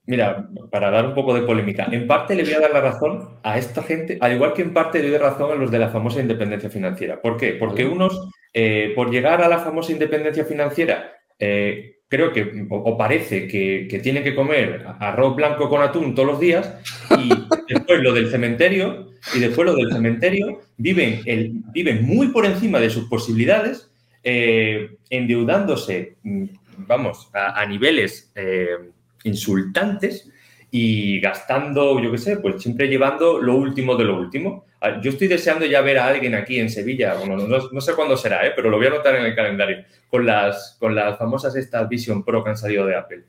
[0.04, 3.38] mira, para dar un poco de polémica, en parte le voy a dar la razón
[3.42, 5.88] a esta gente, al igual que en parte le doy razón a los de la
[5.88, 7.20] famosa independencia financiera.
[7.22, 7.54] ¿Por qué?
[7.54, 13.46] Porque unos, eh, por llegar a la famosa independencia financiera, eh, creo que, o, parece
[13.46, 16.74] que, que tienen que comer arroz blanco con atún todos los días
[17.16, 17.30] y
[17.72, 22.80] después lo del cementerio, y después lo del cementerio, viven, el, viven muy por encima
[22.80, 23.90] de sus posibilidades
[24.24, 26.44] eh, endeudándose, mm,
[26.78, 28.90] vamos, a, niveles eh,
[29.22, 30.28] insultantes
[30.68, 34.64] y gastando, yo qué sé, pues siempre llevando lo último de lo último.
[34.80, 38.16] Ah, yo estoy deseando ya ver a alguien aquí en Sevilla, bueno, no, sé cuándo
[38.16, 38.52] será, ¿eh?
[38.56, 42.24] pero lo voy a anotar en el calendario, con las, con las famosas estas Vision
[42.24, 43.24] Pro que han salido de Apple.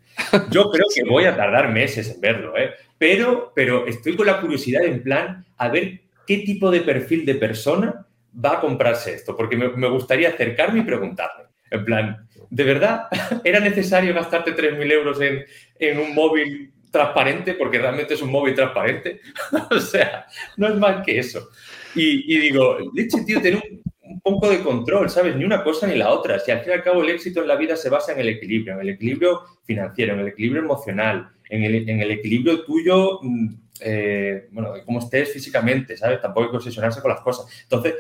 [0.50, 2.72] Yo creo que voy a tardar meses en verlo, ¿eh?
[2.98, 7.36] pero, pero estoy con la curiosidad en plan a ver qué tipo de perfil de
[7.36, 8.06] persona
[8.44, 11.46] va a comprarse esto, porque me, me gustaría acercarme y preguntarle.
[11.70, 13.08] En plan, ¿de verdad
[13.44, 15.46] era necesario gastarte 3.000 euros en,
[15.80, 19.22] en un móvil transparente, porque realmente es un móvil transparente.
[19.72, 20.26] o sea,
[20.58, 21.50] no es más que eso.
[21.96, 23.82] Y, digo, leche, tío, tener un,
[24.20, 25.36] poco de control, ¿sabes?
[25.36, 26.40] Ni una cosa ni la otra.
[26.40, 28.30] Si al fin y al cabo el éxito en la vida se basa en el
[28.30, 33.50] equilibrio, en el equilibrio financiero, en el equilibrio emocional, en el, equilibrio tuyo, mm,
[33.82, 36.22] eh, bueno, de estés físicamente, ¿sabes?
[36.22, 37.46] Tampoco hay que obsesionarse con las cosas.
[37.64, 37.96] Entonces,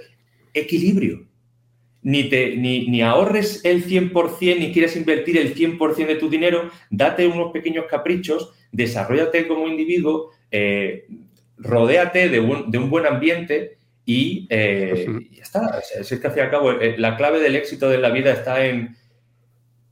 [0.54, 1.28] equilibrio.
[2.04, 6.71] Ni, te, ni, ni, ahorres el 100% ni quieras invertir el 100% de tu dinero,
[6.89, 11.08] date unos pequeños caprichos desarrollate como individuo, eh,
[11.58, 15.79] rodéate de un, buen ambiente y, eh, ya está.
[15.79, 18.31] es que al fin y al cabo eh, la clave del éxito de la vida
[18.31, 18.95] está en,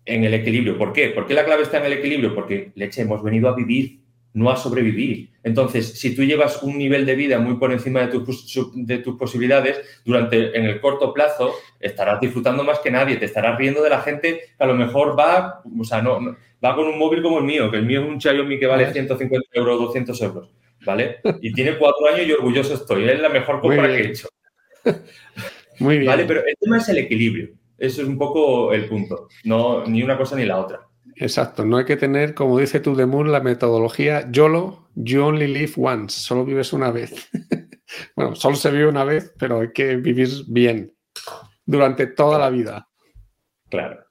[0.06, 0.78] en el equilibrio.
[0.78, 1.10] ¿Por qué?
[1.10, 2.34] ¿Por qué la clave está en el equilibrio?
[2.34, 4.00] Porque, leche, hemos venido a vivir,
[4.34, 5.30] no a sobrevivir.
[5.44, 9.18] Entonces, si tú llevas un nivel de vida muy por encima de, tus, de tus
[9.18, 13.90] posibilidades, durante en el corto plazo estarás disfrutando más que nadie, te estarás riendo de
[13.90, 17.40] la gente que a lo mejor va, o sea, no va con un móvil como
[17.40, 20.50] el mío, que el mío es un Xiaomi que vale 150 euros, 200 euros,
[20.90, 21.20] ¿vale?
[21.42, 23.08] Y tiene cuatro años y orgulloso estoy.
[23.08, 24.28] Es la mejor compra que he hecho.
[25.80, 26.10] Muy bien.
[26.10, 26.26] ¿Vale?
[26.26, 27.50] Pero el tema es el equilibrio.
[27.78, 29.28] Eso es un poco el punto.
[29.44, 30.82] No, ni una cosa ni la otra.
[31.16, 31.64] Exacto.
[31.64, 36.20] No hay que tener, como dice tu Moon, la metodología YOLO, you only live once.
[36.20, 37.30] Solo vives una vez.
[38.16, 40.92] bueno, solo se vive una vez, pero hay que vivir bien
[41.66, 42.88] durante toda la vida.
[43.70, 44.04] Claro.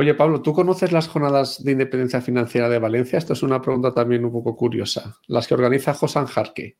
[0.00, 3.18] Oye, Pablo, ¿tú conoces las jornadas de independencia financiera de Valencia?
[3.18, 5.18] Esto es una pregunta también un poco curiosa.
[5.26, 6.78] Las que organiza Josan Jarque.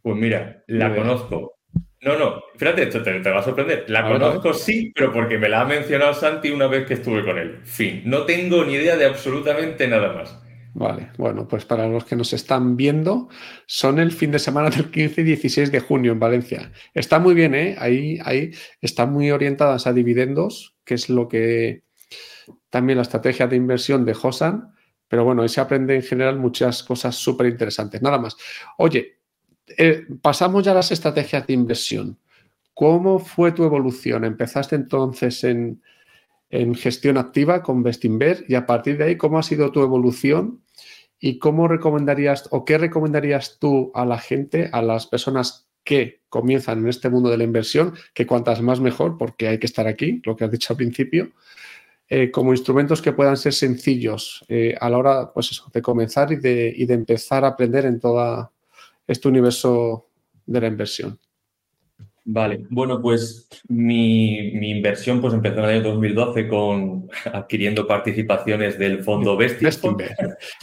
[0.00, 1.58] Pues mira, la conozco.
[2.00, 3.86] No, no, fíjate, esto te, va a sorprender.
[3.90, 7.38] La conozco sí, pero porque me la ha mencionado Santi una vez que estuve con
[7.38, 7.58] él.
[7.64, 10.40] Fin, no tengo ni idea de absolutamente nada más.
[10.74, 13.28] Vale, bueno, pues para los que nos están viendo,
[13.66, 16.70] son el fin de semana del 15 y 16 de junio en Valencia.
[16.94, 17.74] Está muy bien, ¿eh?
[17.80, 21.87] Ahí, ahí están muy orientadas a dividendos, que es lo que
[22.70, 24.74] también la estrategia de inversión de Hosan,
[25.08, 28.02] pero bueno, ahí se aprende en general muchas cosas súper interesantes.
[28.02, 28.36] Nada más.
[28.76, 29.18] Oye,
[29.76, 32.18] eh, pasamos ya a las estrategias de inversión.
[32.74, 34.24] ¿Cómo fue tu evolución?
[34.24, 35.82] Empezaste entonces en,
[36.76, 40.62] gestión activa con Bestinver y a partir de ahí, ¿cómo ha sido tu evolución?
[41.18, 46.78] ¿Y cómo recomendarías o qué recomendarías tú a la gente, a las personas que comienzan
[46.78, 50.22] en este mundo de la inversión, que cuantas más mejor, porque hay que estar aquí,
[50.24, 51.32] lo que has dicho al principio,
[52.08, 56.36] eh, como instrumentos que puedan ser sencillos eh, a la hora pues de comenzar y
[56.36, 58.50] de, y de, empezar a aprender en todo
[59.06, 60.06] este universo
[60.46, 61.18] de la inversión.
[62.24, 69.02] Vale, bueno, pues mi, inversión pues empezó en el año 2012 con adquiriendo participaciones del
[69.02, 70.14] fondo Bestinver.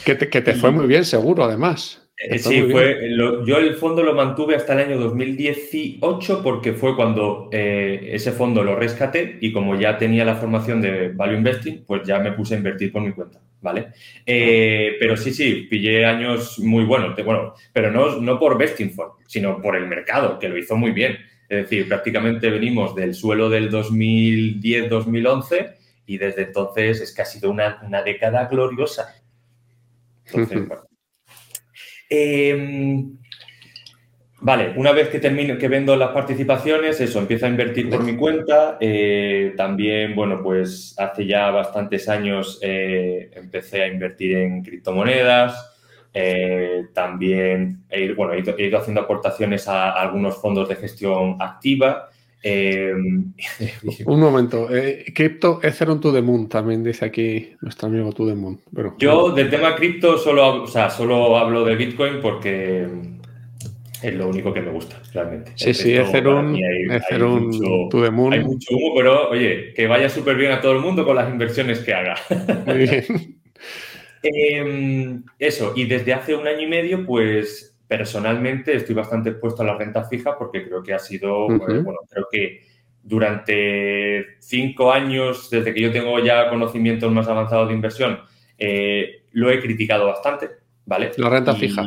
[0.04, 2.05] que que te fue muy bien, seguro, además.
[2.18, 3.10] Eh, sí, fue,
[3.46, 8.64] yo el fondo lo mantuve hasta el año 2018 porque fue cuando eh, ese fondo
[8.64, 12.54] lo rescaté y como ya tenía la formación de Value Investing, pues ya me puse
[12.54, 13.88] a invertir por mi cuenta, ¿vale?
[14.24, 19.10] Eh, pero sí, sí, pillé años muy buenos, bueno, pero no, no por Vesting Fund,
[19.26, 21.18] sino por el mercado, que lo hizo muy bien.
[21.50, 25.74] Es decir, prácticamente venimos del suelo del 2010-2011
[26.06, 29.14] y desde entonces es que ha sido una, década gloriosa.
[30.24, 30.62] Entonces,
[32.08, 33.16] Em,
[34.40, 38.16] vale, una vez que termino, que vendo las participaciones, eso, empiezo a invertir por mi
[38.16, 38.78] cuenta.
[38.80, 45.74] Eh, también, bueno, pues hace ya bastantes años eh, empecé a invertir en criptomonedas.
[46.18, 52.08] Eh, también he, bueno, he ido, haciendo aportaciones a, algunos fondos de gestión activa.
[54.06, 58.34] Un momento, eh, cripto Ethereum to the moon, también dice aquí nuestro amigo to the
[58.34, 58.60] moon.
[58.98, 62.86] Yo del tema cripto solo, o sea, solo hablo de Bitcoin porque
[64.02, 65.52] es lo único que me gusta, realmente.
[65.56, 66.56] Sí, sí, Ethereum,
[67.90, 68.32] to the moon.
[68.32, 71.28] Hay mucho humo, pero oye, que vaya súper bien a todo el mundo con las
[71.28, 72.16] inversiones que haga.
[72.66, 73.04] Muy bien.
[74.22, 79.66] Em, eso, y desde hace un año y medio, pues personalmente estoy bastante expuesto a
[79.66, 82.62] la renta fija porque creo que ha sido, pues, bueno, creo que
[83.02, 88.18] durante cinco años, desde que yo tengo ya conocimientos más avanzados de inversión,
[88.58, 90.50] eh, lo he criticado bastante,
[90.84, 91.12] ¿vale?
[91.16, 91.84] La renta fija.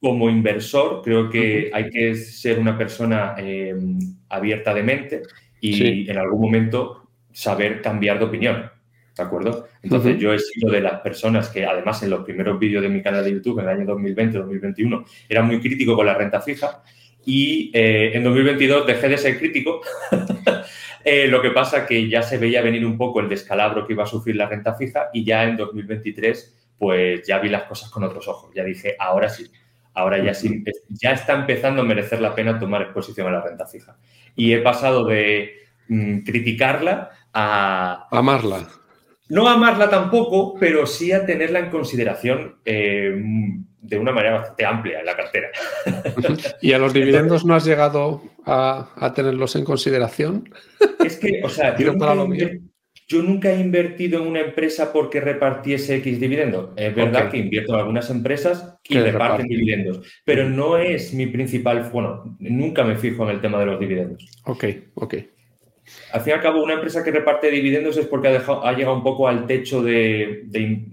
[0.00, 5.22] Como inversor, creo que hay que ser una persona em, abierta de mente
[5.60, 8.70] y en algún momento saber cambiar de opinión.
[9.16, 9.66] ¿De acuerdo?
[9.82, 13.02] Entonces yo he sido de las personas que además en los primeros vídeos de mi
[13.02, 16.82] canal de YouTube en el año 2020-2021 era muy crítico con la renta fija
[17.24, 19.80] y eh, en 2022 dejé de ser crítico.
[21.08, 24.02] Eh, lo que pasa que ya se veía venir un poco el descalabro que iba
[24.02, 28.02] a sufrir la renta fija y ya en 2023 pues ya vi las cosas con
[28.02, 28.50] otros ojos.
[28.52, 29.48] Ya dije, ahora sí,
[29.94, 33.66] ahora ya sí, ya está empezando a merecer la pena tomar exposición a la renta
[33.66, 33.96] fija.
[34.34, 35.52] Y he pasado de
[35.86, 38.08] mm, criticarla a...
[38.10, 38.66] Amarla.
[39.28, 43.12] No amarla tampoco, pero sí a tenerla en consideración eh,
[43.86, 45.48] de una manera bastante amplia en la cartera.
[46.62, 50.48] ¿Y a los dividendos no has llegado a, tenerlos en consideración?
[51.04, 51.76] Es que, o sea,
[53.08, 56.70] yo nunca, he invertido en una empresa porque repartiese X dividendos.
[56.76, 61.88] Es verdad que invierto en algunas empresas y reparten dividendos, pero no es mi principal,
[61.92, 64.24] bueno, nunca me fijo en el tema de los dividendos.
[64.44, 64.64] Ok,
[64.94, 65.14] ok.
[66.12, 69.02] Al fin y al cabo, una empresa que reparte dividendos es porque ha, llegado un
[69.02, 70.46] poco al techo de,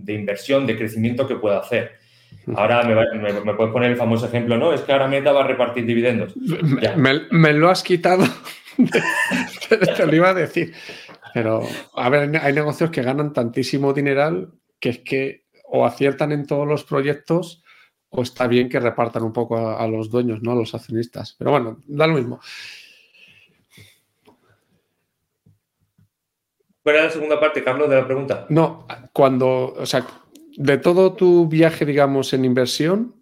[0.07, 1.93] inversión, de crecimiento que puede hacer.
[2.55, 5.85] Ahora me, puedes poner el famoso ejemplo, no, es que ahora Meta va a repartir
[5.85, 6.33] dividendos.
[7.31, 8.25] Me, lo has quitado,
[9.97, 10.73] te lo iba a decir.
[11.33, 11.63] Pero,
[11.95, 16.67] a ver, hay negocios que ganan tantísimo dineral que es que o aciertan en todos
[16.67, 17.63] los proyectos
[18.09, 20.51] o está bien que repartan un poco a, a los dueños, ¿no?
[20.51, 21.35] A los accionistas.
[21.39, 22.39] Pero bueno, da lo mismo.
[26.83, 28.45] ¿Cuál era la segunda parte, Carlos, de la pregunta?
[28.49, 30.05] No, cuando, o sea,
[30.57, 33.15] de todo tu viaje, digamos, en inversión,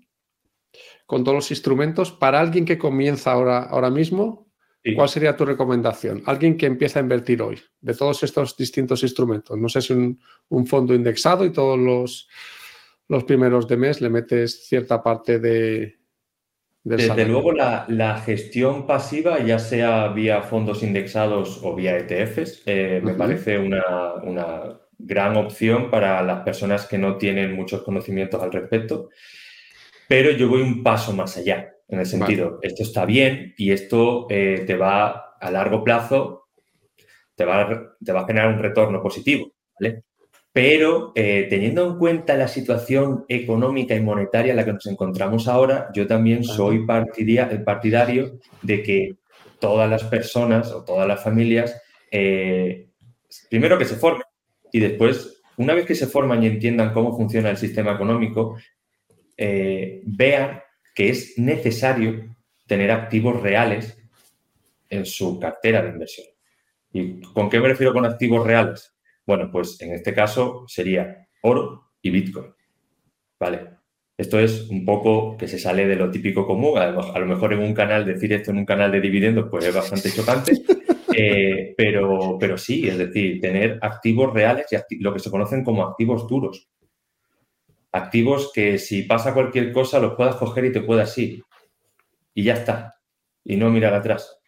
[1.06, 4.52] con todos los instrumentos, para alguien que comienza ahora, ahora mismo,
[4.96, 6.24] ¿cuál sería tu recomendación?
[6.26, 9.56] Alguien que empieza a invertir hoy, de todos estos distintos instrumentos.
[9.58, 12.28] No sé si un, fondo indexado y todos los,
[13.10, 16.01] los primeros de mes le metes cierta parte de,
[16.84, 23.14] desde luego, la, gestión pasiva, ya sea vía fondos indexados o vía ETFs, eh, me
[23.14, 29.10] parece una, gran opción para las personas que no tienen muchos conocimientos al respecto.
[30.08, 34.28] Pero yo voy un paso más allá, en el sentido, esto está bien y esto
[34.30, 36.50] eh, te va a largo plazo,
[37.36, 40.04] te va, te va a generar un retorno positivo, ¿vale?
[40.54, 45.48] Pero eh, teniendo en cuenta la situación económica y monetaria en la que nos encontramos
[45.48, 49.16] ahora, yo también soy partidario de que
[49.60, 51.82] todas las personas o todas las familias,
[52.12, 52.90] eh,
[53.50, 54.24] primero que se formen
[54.74, 58.58] y después, una vez que se forman y entiendan cómo funciona el sistema económico,
[59.38, 60.62] eh, vean
[60.94, 62.36] que es necesario
[62.68, 63.98] tener activos reales
[64.90, 66.28] en su cartera de inversión.
[66.92, 68.94] ¿Y con qué me refiero con activos reales?
[69.26, 72.54] Bueno, pues en este caso sería oro y Bitcoin.
[73.40, 73.82] ¿Vale?
[74.18, 76.78] Esto es un poco que se sale de lo típico común.
[76.78, 79.76] A lo mejor en un canal, decir esto en un canal de dividendos, pues es
[79.76, 80.54] bastante chocante.
[81.14, 85.84] Eh, pero, pero sí, es decir, tener activos reales y lo que se conocen como
[85.84, 86.70] activos duros.
[87.92, 91.44] Activos que si pasa cualquier cosa los puedas coger y te puedas ir.
[92.34, 92.96] Y ya está.
[93.44, 94.40] Y no mirar atrás.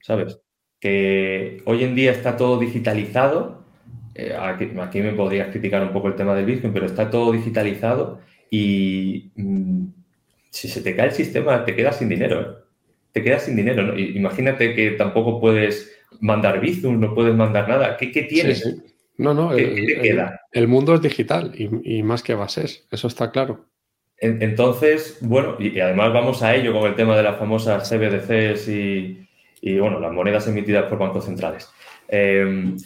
[0.00, 0.40] ¿Sabes?
[0.80, 3.59] Que hoy en día está todo digitalizado
[4.20, 8.20] eh, aquí, me podrías criticar un poco el tema del Bitcoin, pero está todo digitalizado
[8.50, 9.86] y mm,
[10.50, 12.40] si se te cae el sistema, te quedas sin dinero.
[12.40, 12.46] ¿eh?
[13.12, 13.98] Te quedas sin dinero.
[13.98, 15.90] Imagínate que tampoco puedes
[16.20, 17.96] mandar Bizum, no puedes mandar nada.
[17.96, 18.82] ¿Qué, tienes?
[19.16, 20.40] No, no, ¿Qué, el, te queda?
[20.52, 23.66] El, mundo es digital y, más que bases, eso está claro.
[24.18, 29.26] entonces, bueno, y, además vamos a ello con el tema de las famosas CBDCs y,
[29.60, 31.70] y bueno, las monedas emitidas por bancos centrales.
[32.08, 32.76] Eh,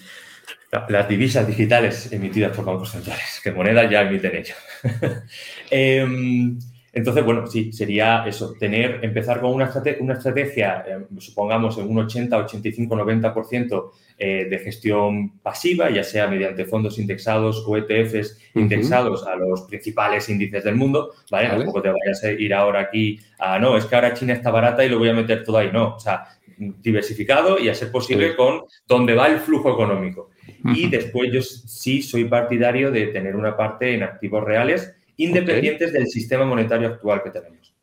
[0.89, 4.57] las divisas digitales emitidas por bancos centrales, que monedas ya emiten ellos.
[5.71, 6.59] Em,
[6.93, 11.99] entonces, bueno, sí, sería eso, tener, empezar con una, una estrategia, em, supongamos, en un
[11.99, 19.35] 80, 85, 90% de gestión pasiva, ya sea mediante fondos indexados o ETFs indexados a
[19.35, 21.49] los principales índices del mundo, ¿vale?
[21.49, 24.85] Tampoco te vayas a ir ahora aquí a, no, es que ahora China está barata
[24.85, 28.37] y lo voy a meter todo ahí, no, o sea, diversificado y a ser posible
[28.37, 30.31] con dónde va el flujo económico.
[30.65, 36.07] Y después yo sí soy partidario de tener una parte en activos reales independientes del
[36.09, 37.75] sistema monetario actual que tenemos.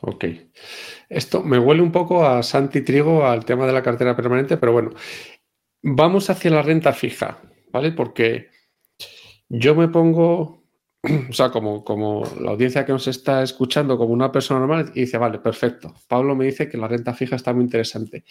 [0.00, 0.24] Ok.
[1.08, 4.72] Esto me huele un poco a Santi Trigo, al tema de la cartera permanente, pero
[4.72, 4.90] bueno,
[5.82, 7.38] vamos hacia la renta fija,
[7.70, 7.92] ¿vale?
[7.92, 8.48] Porque
[9.48, 10.64] yo me pongo,
[11.28, 15.00] o sea, como, como la audiencia que nos está escuchando, como una persona normal, y
[15.00, 15.94] dice, vale, perfecto.
[16.08, 18.24] Pablo me dice que la renta fija está muy interesante.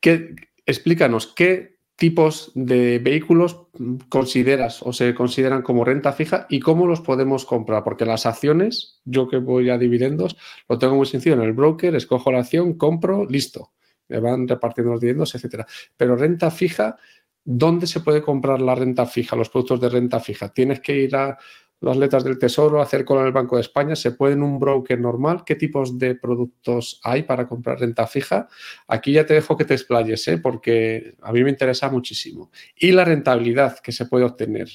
[0.00, 0.34] ¿Qué,
[0.64, 3.66] explícanos, ¿qué tipos de vehículos
[4.08, 7.82] consideras o se consideran como renta fija y cómo los podemos comprar?
[7.82, 10.36] Porque las acciones, yo que voy a dividendos,
[10.68, 13.72] lo tengo muy sencillo en el broker, escojo la acción, compro, listo.
[14.08, 15.66] me van repartiendo los dividendos, etcétera.
[15.96, 16.96] Pero renta fija,
[17.44, 20.50] ¿dónde se puede comprar la renta fija, los productos de renta fija?
[20.50, 21.36] Tienes que ir a
[21.80, 24.58] las letras del Tesoro, hacer cola en el Banco de España, se puede en un
[24.58, 25.44] broker normal.
[25.44, 28.48] ¿Qué tipos de productos hay para comprar renta fija?
[28.88, 30.38] Aquí ya te dejo que te explayes, ¿eh?
[30.38, 32.50] porque a mí me interesa muchísimo.
[32.76, 34.68] Y la rentabilidad que se puede obtener,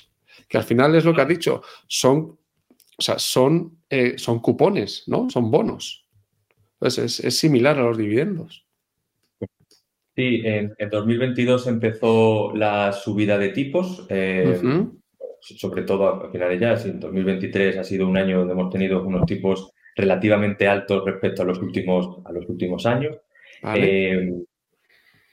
[0.47, 2.37] que al final es lo que has dicho, son,
[2.97, 5.29] o sea, son, eh, son cupones, ¿no?
[5.29, 6.07] Son bonos.
[6.79, 8.65] Entonces es, similar a los dividendos.
[10.15, 14.05] Sí, en, 2022 empezó la subida de tipos.
[14.09, 14.59] Eh,
[15.43, 19.03] sobre todo a final de ya, en 2023 ha sido un año donde hemos tenido
[19.03, 23.17] unos tipos relativamente altos respecto a los últimos, a los últimos años.
[23.75, 24.31] Eh,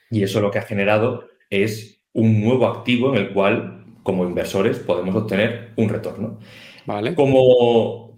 [0.09, 4.79] y eso lo que ha generado es un nuevo activo en el cual, como inversores,
[4.79, 6.39] podemos obtener un retorno.
[6.85, 7.15] Vale.
[7.15, 8.10] Como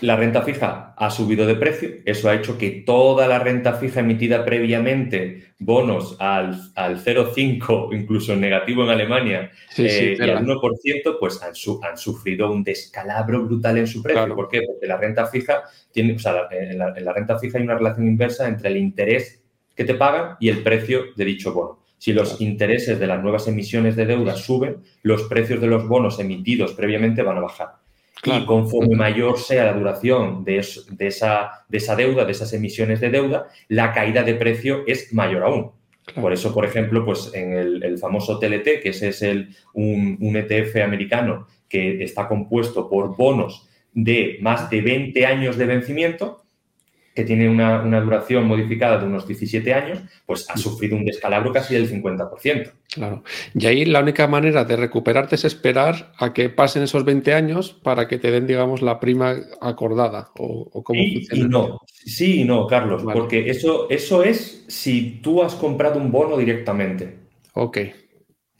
[0.00, 4.00] la renta fija ha subido de precio, eso ha hecho que toda la renta fija
[4.00, 11.42] emitida previamente, bonos al, al 0,5, incluso negativo en Alemania, eh, y al 1%, pues
[11.42, 11.52] han,
[11.88, 14.34] han, sufrido un descalabro brutal en su precio.
[14.34, 14.62] ¿Por qué?
[14.62, 17.78] Porque la renta fija tiene, o sea, en la, en la renta fija hay una
[17.78, 19.42] relación inversa entre el interés
[19.74, 21.84] que te pagan y el precio de dicho bono.
[21.98, 26.20] Si los intereses de las nuevas emisiones de deuda suben, los precios de los bonos
[26.20, 27.83] emitidos previamente van a bajar.
[28.24, 33.10] Y conforme mayor sea la duración de, esa, de esa deuda, de esas emisiones de
[33.10, 35.72] deuda, la caída de precio es mayor aún.
[36.14, 40.36] Por eso, por ejemplo, pues en el, famoso TLT, que ese es el, un, un,
[40.36, 46.43] ETF americano que está compuesto por bonos de más de 20 años de vencimiento,
[47.14, 51.74] que tiene una, duración modificada de unos 17 años, pues ha sufrido un descalabro casi
[51.74, 52.72] del 50%.
[52.92, 53.22] Claro.
[53.54, 57.72] Y ahí la única manera de recuperarte es esperar a que pasen esos 20 años
[57.82, 60.30] para que te den, digamos, la prima acordada.
[60.38, 61.80] ¿O, cómo sí Y no.
[61.86, 67.18] Sí y no, Carlos, porque eso, eso es si tú has comprado un bono directamente.
[67.54, 67.78] Ok.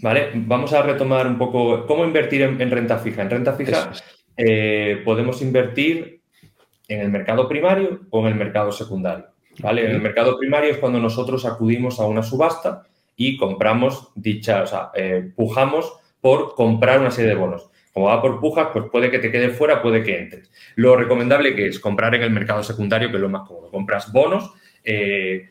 [0.00, 3.22] Vale, vamos a retomar un poco cómo invertir en, renta fija.
[3.22, 3.92] En renta fija
[4.36, 6.20] eh, podemos invertir
[6.88, 9.26] en el mercado primario o en el mercado secundario.
[9.60, 9.84] ¿vale?
[9.86, 12.84] En el mercado primario es cuando nosotros acudimos a una subasta
[13.16, 17.70] y compramos dicha, o sea, eh, pujamos por comprar una serie de bonos.
[17.92, 20.50] Como va por pujas, pues puede que te quede fuera, puede que entres.
[20.74, 23.70] Lo recomendable que es comprar en el mercado secundario, que es lo más cómodo.
[23.70, 25.50] Compras bonos eh,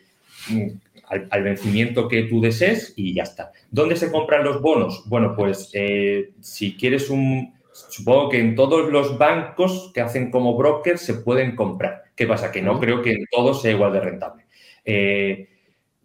[1.08, 3.54] al, vencimiento que tú desees y ya está.
[3.72, 5.04] ¿Dónde se compran los bonos?
[5.06, 10.56] Bueno, pues eh, si quieres un, Supongo que en todos los bancos que hacen como
[10.56, 12.04] broker se pueden comprar.
[12.16, 12.52] ¿Qué pasa?
[12.52, 14.46] Que no creo que en todos sea igual de rentable.
[14.86, 15.50] Eh,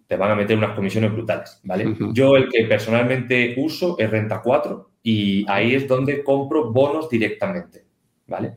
[0.06, 1.94] te van a meter unas comisiones brutales, ¿vale?
[2.14, 7.84] Yo el que personalmente uso es Renta 4 y ahí es donde compro bonos directamente,
[8.26, 8.56] ¿vale?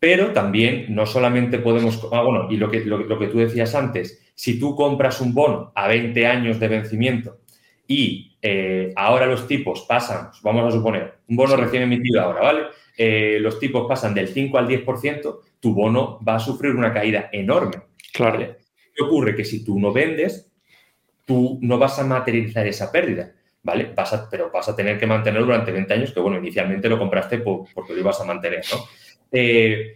[0.00, 4.32] Pero también no solamente podemos, ah, bueno, y lo que, lo que tú decías antes,
[4.34, 7.38] si tú compras un bono a 20 años de vencimiento
[7.88, 12.62] y eh, ahora los tipos pasan, vamos a suponer, un bono recién emitido ahora, ¿vale?
[12.96, 17.30] Eh, los tipos pasan del 5 al 10%, tu bono va a sufrir una caída
[17.32, 17.82] enorme.
[18.12, 18.56] Claro.
[18.94, 19.34] ¿Qué ocurre?
[19.34, 20.52] Que si tú no vendes,
[21.24, 23.32] tú no vas a materializar esa pérdida,
[23.62, 23.90] ¿vale?
[23.96, 26.98] Vas a, pero vas a tener que mantenerlo durante 20 años, que bueno, inicialmente lo
[26.98, 28.84] compraste porque lo ibas a mantener, ¿no?
[29.32, 29.94] Eh,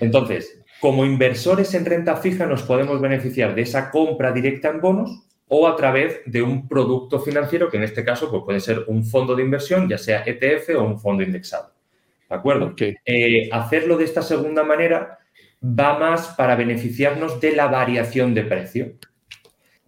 [0.00, 5.25] entonces, como inversores en renta fija nos podemos beneficiar de esa compra directa en bonos
[5.48, 9.04] o a través de un producto financiero, que en este caso pues, puede ser un
[9.04, 11.72] fondo de inversión, ya sea ETF o un fondo indexado.
[12.28, 12.74] ¿De acuerdo?
[12.78, 15.18] Eh, hacerlo de esta segunda manera
[15.62, 18.92] va más para beneficiarnos de la variación de precio.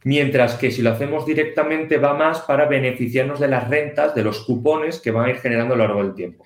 [0.04, 4.44] Mientras que si lo hacemos directamente va más para beneficiarnos de las rentas, de los
[4.44, 6.44] cupones que van a ir generando a lo largo del tiempo.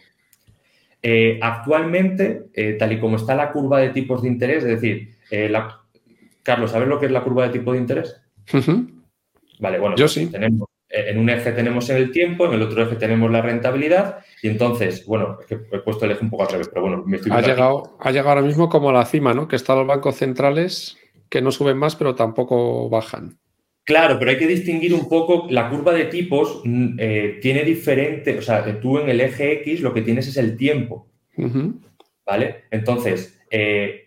[1.03, 5.17] Eh, actualmente, eh, tal y como está la curva de tipos de interés, es decir,
[6.43, 8.23] Carlos, ¿sabes lo que es la curva de tipo de interés?
[9.63, 10.27] Vale, bueno, Yo pues sí.
[10.27, 14.19] tenemos, eh, en un eje tenemos el tiempo, en el otro eje tenemos la rentabilidad
[14.43, 17.05] y entonces, bueno, es que he puesto el eje un poco al revés, pero bueno,
[17.07, 19.47] me estoy ha llegado, ha llegado ahora mismo como a la cima, ¿no?
[19.47, 20.99] Que están los bancos centrales
[21.29, 23.39] que no suben más, pero tampoco bajan.
[23.85, 28.37] Claro, pero hay que distinguir un poco, la curva de tipos mm, eh, tiene diferente,
[28.37, 31.07] o sea, tú en el eje X lo que tienes es el tiempo,
[32.27, 32.65] ¿vale?
[32.73, 34.02] Entonces, eh,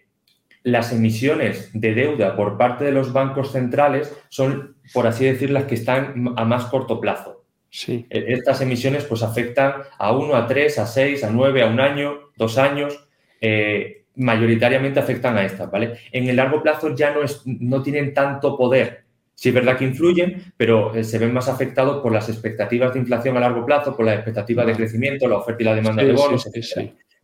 [0.65, 5.65] las emisiones de deuda por parte de los bancos centrales son, por así decir, las
[5.65, 7.45] que están a más corto plazo.
[7.69, 8.07] Sí.
[8.09, 11.79] E, estas emisiones pues afectan a uno, a tres, a seis, a nueve, a un
[11.79, 13.07] año, dos años.
[13.39, 15.99] Eh, mayoritariamente afectan a estas, ¿vale?
[16.11, 19.03] En el largo plazo ya no, es, no tienen tanto poder.
[19.35, 23.01] Sí es verdad que influyen, pero eh, se ven más afectados por las expectativas de
[23.01, 26.13] inflación a largo plazo, por las expectativas de crecimiento, la oferta y la demanda de
[26.13, 26.49] bonos,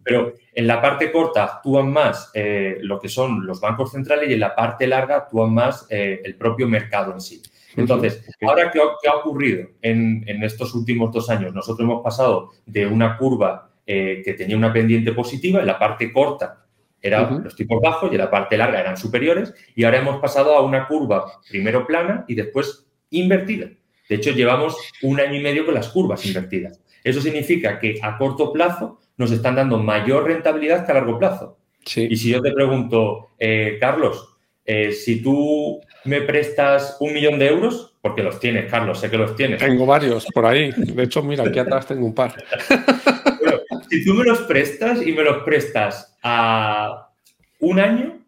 [0.03, 4.33] Pero en la parte corta actúan más eh, lo que son los bancos centrales y
[4.33, 7.41] en la parte larga actúan más eh, el propio mercado en sí.
[7.75, 11.53] Entonces, ahora, ¿qué, ha ocurrido en, estos últimos dos años?
[11.53, 16.11] Nosotros hemos pasado de una curva eh, que tenía una pendiente positiva, en la parte
[16.11, 16.65] corta
[17.01, 20.55] eran los tipos bajos y en la parte larga eran superiores, y ahora hemos pasado
[20.55, 23.69] a una curva primero plana y después invertida.
[24.07, 26.81] De hecho, llevamos un año y medio con las curvas invertidas.
[27.03, 31.59] Eso significa que a corto plazo nos están dando mayor rentabilidad que a largo plazo.
[31.95, 37.47] Y si yo te pregunto, eh, Carlos, eh, si tú me prestas un millón de
[37.47, 39.59] euros, porque los tienes, Carlos, sé que los tienes.
[39.59, 40.71] Tengo varios por ahí.
[40.71, 42.43] De hecho, mira, aquí atrás tengo un par.
[43.89, 47.11] si tú me los prestas y me los prestas a
[47.59, 48.25] un año,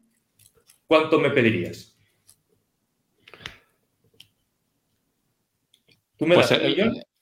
[0.88, 1.96] ¿cuánto me pedirías?
[6.18, 7.13] Tú me das pues un millón.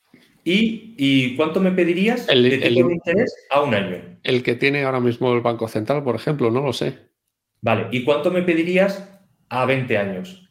[0.44, 4.02] ¿Y, cuánto me pedirías el, de tipo de interés a un año?
[4.24, 6.98] El que tiene ahora mismo el Banco Central, por ejemplo, no lo sé.
[7.62, 9.08] Vale, ¿y cuánto me pedirías
[9.50, 10.50] a 20 años?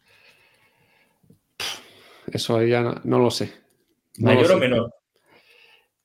[2.32, 3.52] Eso ya no, lo sé.
[4.18, 4.94] ¿Mayor o menor?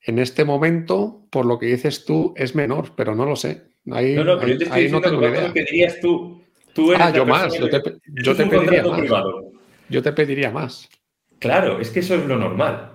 [0.01, 3.63] En este momento, por lo que dices tú, es menor, pero no lo sé.
[3.91, 6.41] Ahí, no, no, pero yo te estoy diciendo no me pedirías tú.
[6.73, 7.53] tú ah, yo más.
[7.53, 7.79] Yo te,
[8.45, 9.01] pediría más.
[9.89, 10.89] Yo te pediría más.
[11.37, 12.94] Claro, es que eso es lo normal.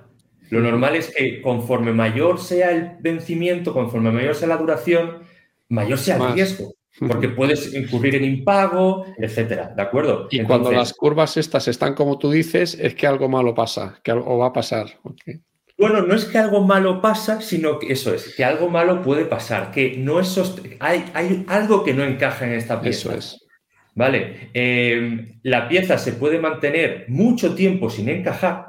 [0.51, 5.23] Lo normal es que conforme mayor sea el vencimiento, conforme mayor sea la duración,
[5.69, 6.75] mayor sea el riesgo
[7.09, 10.29] porque puedes incurrir en impago, etcétera, ¿de acuerdo?
[10.31, 14.11] Y cuando las curvas estas están como tú dices, es que algo malo pasa, que
[14.11, 14.99] algo va a pasar.
[15.79, 19.25] Bueno, no es que algo malo pasa, sino que eso es, que algo malo puede
[19.25, 20.39] pasar, que no es
[20.79, 23.11] hay, hay algo que no encaja en esta pieza.
[23.11, 23.47] Eso es.
[23.95, 24.51] ¿Vale?
[24.55, 28.67] Eh, la pieza se puede mantener mucho tiempo sin encajar,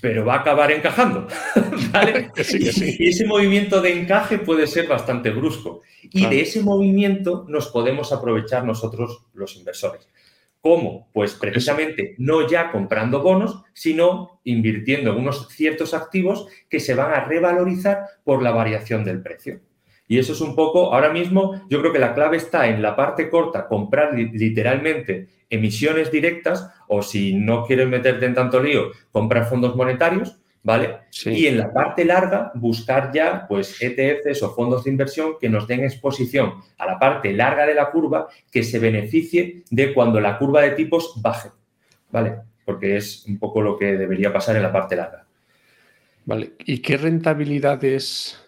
[0.00, 1.26] pero va a acabar encajando.
[1.92, 2.30] ¿vale?
[2.98, 5.82] Y ese movimiento de encaje puede ser bastante brusco.
[6.02, 10.08] Y de ese movimiento nos podemos aprovechar nosotros los inversores.
[10.60, 11.08] ¿Cómo?
[11.12, 17.12] Pues precisamente no ya comprando bonos, sino invirtiendo en unos ciertos activos que se van
[17.12, 19.60] a revalorizar por la variación del precio.
[20.08, 22.94] Y eso es un poco, ahora mismo yo creo que la clave está en la
[22.94, 29.46] parte corta, comprar literalmente emisiones directas o si no quieres meterte en tanto lío, comprar
[29.46, 30.98] fondos monetarios, ¿vale?
[31.24, 35.66] Y en la parte larga, buscar ya pues ETFs o fondos de inversión que nos
[35.66, 40.38] den exposición a la parte larga de la curva que se beneficie de cuando la
[40.38, 41.50] curva de tipos baje,
[42.10, 42.36] ¿vale?
[42.64, 45.24] Porque es un poco lo que debería pasar en la parte larga.
[46.24, 48.44] Vale, ¿y qué rentabilidades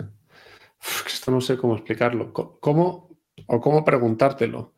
[1.07, 2.32] esto no sé cómo explicarlo.
[2.32, 4.74] ¿Cómo o cómo preguntártelo?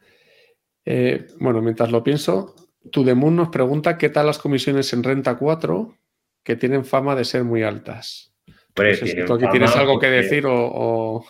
[0.84, 2.54] Eh, bueno, mientras lo pienso,
[2.90, 5.94] Tudemun nos pregunta qué tal las comisiones en Renta 4
[6.42, 8.34] que tienen fama de ser muy altas.
[8.74, 11.24] ¿Tú aquí tienes algo que decir o,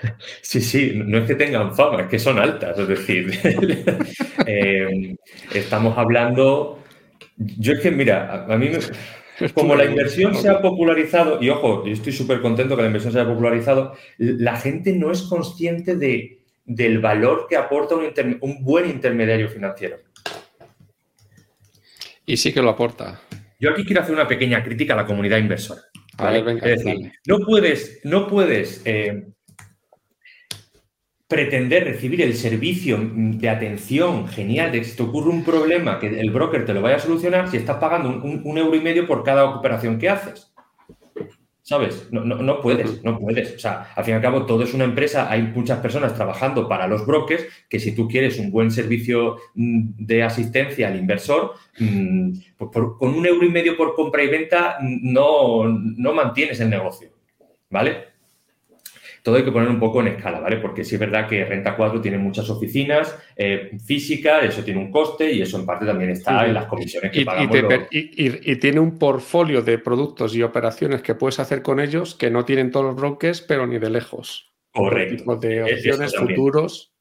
[0.42, 2.78] Sí, sí, no es que tengan fama, es que son altas.
[2.78, 3.30] Es decir,
[4.46, 5.16] eh,
[5.54, 6.82] estamos hablando.
[7.36, 8.78] Yo es que, mira, a mí me,
[9.54, 13.12] como la inversión se ha popularizado, y ojo, yo estoy súper contento que la inversión
[13.12, 18.90] se haya popularizado, la gente no es consciente de, del valor que aporta un, buen
[18.90, 19.98] intermediario financiero.
[22.24, 23.20] Y sí que lo aporta.
[23.60, 25.82] Yo aquí quiero hacer una pequeña crítica a la comunidad inversora.
[26.18, 29.26] es decir, no puedes, no puedes eh,
[31.28, 36.06] pretender recibir el servicio de atención genial de que si te ocurre un problema que
[36.06, 39.24] el broker te lo vaya a solucionar si estás pagando un, euro y medio por
[39.24, 40.52] cada operación que haces.
[41.62, 42.06] ¿Sabes?
[42.12, 43.56] No, no, puedes, no puedes.
[43.56, 46.68] O sea, al fin y al cabo, todo es una empresa, hay muchas personas trabajando
[46.68, 51.54] para los brokers que si tú quieres un buen servicio mm, de asistencia al inversor,
[51.80, 56.60] mm, pues con un euro y medio por compra y venta mm, no, no mantienes
[56.60, 57.08] el negocio.
[57.68, 58.15] ¿Vale?
[59.26, 60.58] Todo hay que poner un poco en escala, ¿vale?
[60.58, 64.92] Porque sí es verdad que Renta 4 tiene muchas oficinas eh, físicas, eso tiene un
[64.92, 67.88] coste y eso en parte también está en las comisiones que y, pagamos.
[67.90, 72.44] Y, tiene un portfolio de productos y operaciones que puedes hacer con ellos que no
[72.44, 74.54] tienen todos los brokers, pero ni de lejos.
[74.72, 75.34] Correcto.
[75.34, 76.95] De opciones futuros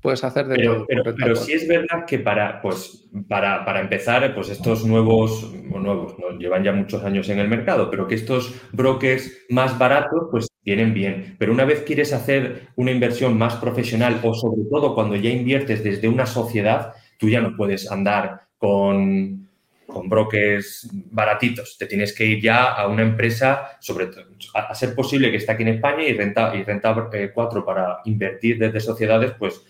[0.00, 0.86] puedes hacer de pero,
[1.16, 6.64] pero, sí es verdad que para, pues, para, para empezar, pues estos nuevos, nuevos, llevan
[6.64, 11.36] ya muchos años en el mercado, pero que estos brokers más baratos, pues vienen bien.
[11.38, 15.82] Pero una vez quieres hacer una inversión más profesional o sobre todo cuando ya inviertes
[15.82, 19.48] desde una sociedad, tú ya no puedes andar con,
[19.86, 21.76] con brokers baratitos.
[21.78, 24.24] Te tienes que ir ya a una empresa, sobre todo,
[24.54, 27.10] a, ser posible que esté aquí en España y renta, y renta 4
[27.60, 29.64] eh, para invertir desde sociedades, pues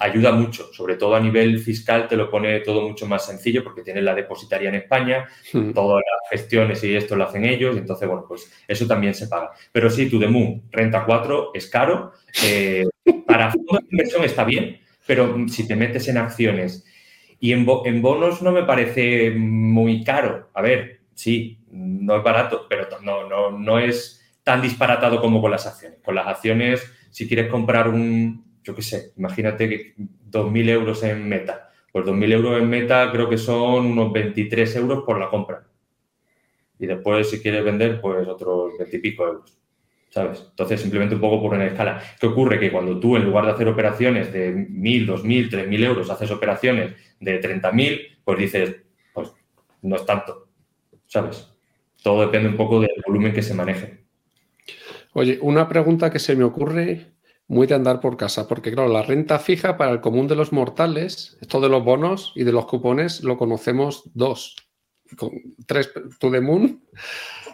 [0.00, 3.82] ayuda mucho, sobre todo a nivel fiscal te lo pone todo mucho más sencillo porque
[3.82, 5.72] tienes la depositaria en España, hmm.
[5.72, 9.50] todas las gestiones y esto lo hacen ellos, entonces, bueno, pues eso también se paga.
[9.72, 12.12] Pero sí, tu Demu, renta 4, es caro.
[12.44, 12.84] Eh,
[13.26, 16.84] para fondos de inversión está bien, pero si te metes en acciones
[17.40, 20.50] y en, en bonos no me parece muy caro.
[20.54, 25.50] A ver, sí, no es barato, pero no, no, no es tan disparatado como con
[25.50, 25.98] las acciones.
[26.04, 29.94] Con las acciones, si quieres comprar un, yo qué sé, imagínate que
[30.30, 31.70] 2.000 euros en meta.
[31.92, 35.64] Pues 2.000 euros en meta creo que son unos 23 euros por la compra.
[36.78, 39.56] Y después, si quieres vender, pues otros 20 y pico euros.
[40.08, 40.46] ¿Sabes?
[40.50, 42.02] Entonces, simplemente un poco por una escala.
[42.18, 42.58] ¿Qué ocurre?
[42.58, 46.94] Que cuando tú, en lugar de hacer operaciones de 1.000, 2.000, 3.000 euros, haces operaciones
[47.20, 48.76] de 30.000, pues dices,
[49.12, 49.32] pues
[49.82, 50.48] no es tanto.
[51.06, 51.52] ¿Sabes?
[52.02, 54.04] Todo depende un poco del volumen que se maneje.
[55.12, 57.13] Oye, una pregunta que se me ocurre
[57.46, 60.52] muy de andar por casa, porque claro, la renta fija para el común de los
[60.52, 64.56] mortales, esto de los bonos y de los cupones lo conocemos dos,
[65.16, 65.30] con
[65.66, 66.82] tres, tú de Moon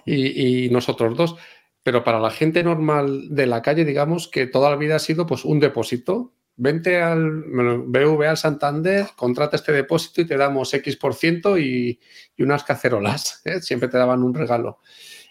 [0.07, 1.36] y, nosotros dos.
[1.82, 5.26] Pero para la gente normal de la calle, digamos que toda la vida ha sido
[5.26, 6.34] pues un depósito.
[6.57, 7.45] Vente al
[7.86, 11.99] BV al Santander, contrata este depósito y te damos X por ciento y,
[12.38, 13.41] unas cacerolas.
[13.47, 13.61] ¿eh?
[13.62, 14.80] Siempre te daban un regalo.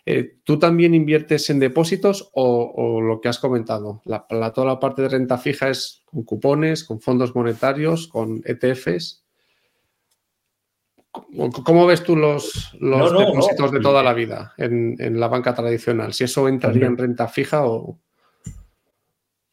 [0.06, 4.02] Eh, ¿Tú también inviertes en depósitos o, lo que has comentado?
[4.06, 9.26] La, toda la parte de renta fija es con cupones, con fondos monetarios, con ETFs.
[11.66, 16.14] ¿Cómo ves tú los, depósitos de toda la vida en, la banca tradicional?
[16.14, 18.00] Si eso entraría en renta fija o...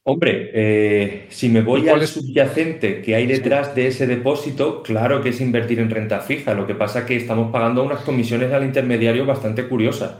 [0.08, 5.30] Hombre, eh, si me voy al subyacente que hay detrás de ese depósito, claro que
[5.30, 6.54] es invertir en renta fija.
[6.54, 10.14] Lo que pasa es que estamos pagando unas comisiones al intermediario bastante curiosas.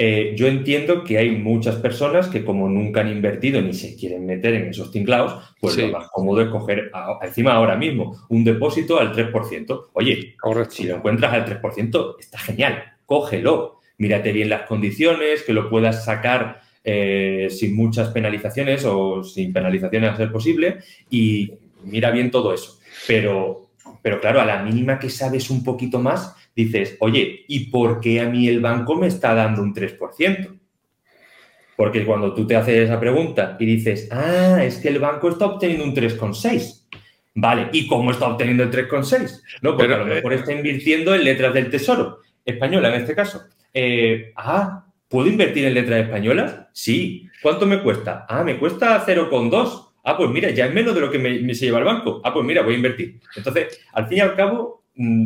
[0.00, 4.26] Eh, yo entiendo que hay muchas personas que como nunca han invertido ni se quieren
[4.26, 9.00] meter en esos tinglados, pues lo más cómodo es coger encima ahora mismo un depósito
[9.00, 9.88] al 3%.
[9.94, 10.36] Oye,
[10.68, 13.80] si lo encuentras al 3%, está genial, cógelo.
[13.98, 20.10] Mírate bien las condiciones, que lo puedas sacar eh, sin muchas penalizaciones o sin penalizaciones
[20.10, 20.78] a ser posible
[21.10, 22.78] y mira bien todo eso.
[23.08, 23.70] Pero,
[24.00, 28.20] pero claro, a la mínima que sabes un poquito más, dices, oye, ¿y por qué
[28.20, 30.58] a mí el banco me está dando un 3%?
[31.76, 35.46] Porque cuando tú te haces esa pregunta y dices, ah, es que el banco está
[35.46, 36.86] obteniendo un 3,6.
[37.34, 39.40] Vale, ¿y cómo está obteniendo el 3,6?
[39.62, 43.42] No, porque a lo mejor está invirtiendo en letras del tesoro, española en este caso.
[43.72, 46.66] Eh, ah, ¿puedo invertir en letras españolas?
[46.72, 47.28] Sí.
[47.40, 48.26] ¿Cuánto me cuesta?
[48.28, 49.90] Ah, me cuesta 0,2.
[50.02, 52.20] Ah, pues mira, ya es menos de lo que me, me, se lleva el banco.
[52.24, 53.20] Ah, pues mira, voy a invertir.
[53.36, 54.82] Entonces, al fin y al cabo,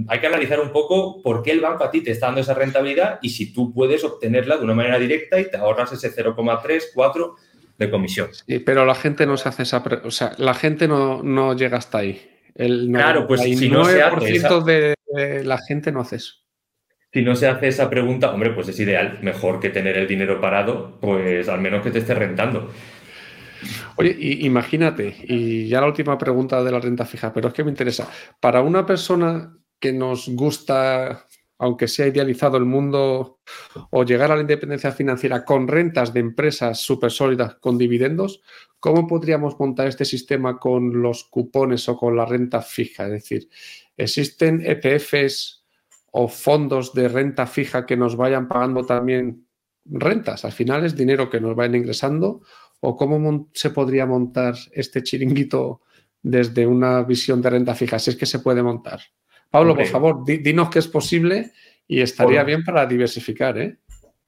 [0.08, 2.52] hay que analizar un poco por qué el banco a ti te está dando esa
[2.52, 6.82] rentabilidad y si tú puedes obtenerla de una manera directa y te ahorras ese 0,3,
[6.94, 7.36] 4
[7.78, 8.28] de comisión.
[8.66, 12.20] pero la gente no se hace esa, o sea, la gente no, llega hasta ahí.
[12.54, 16.34] El claro, pues si no se hace de la gente no hace eso.
[17.10, 20.40] Si no se hace esa pregunta, hombre, pues es ideal, mejor que tener el dinero
[20.40, 22.70] parado, pues al menos que te esté rentando.
[23.96, 27.70] Oye, imagínate, y ya la última pregunta de la renta fija, pero es que me
[27.70, 28.10] interesa.
[28.40, 31.26] Para una persona que nos gusta,
[31.58, 33.40] aunque sea idealizado el mundo,
[33.90, 38.42] o llegar a la independencia financiera con rentas de empresas súper sólidas, con dividendos,
[38.78, 43.06] ¿cómo podríamos montar este sistema con los cupones o con la renta fija?
[43.06, 43.48] Es decir,
[43.96, 45.64] ¿existen ETFs
[46.12, 49.48] o fondos de renta fija que nos vayan pagando también
[49.84, 50.44] rentas?
[50.44, 52.42] Al final es dinero que nos vayan ingresando.
[52.78, 55.82] ¿O cómo se podría montar este chiringuito
[56.22, 57.98] desde una visión de renta fija?
[57.98, 59.00] Si es que se puede montar.
[59.52, 61.52] Pablo, por favor, dinos que es posible
[61.86, 63.76] y estaría bien para diversificar, ¿eh?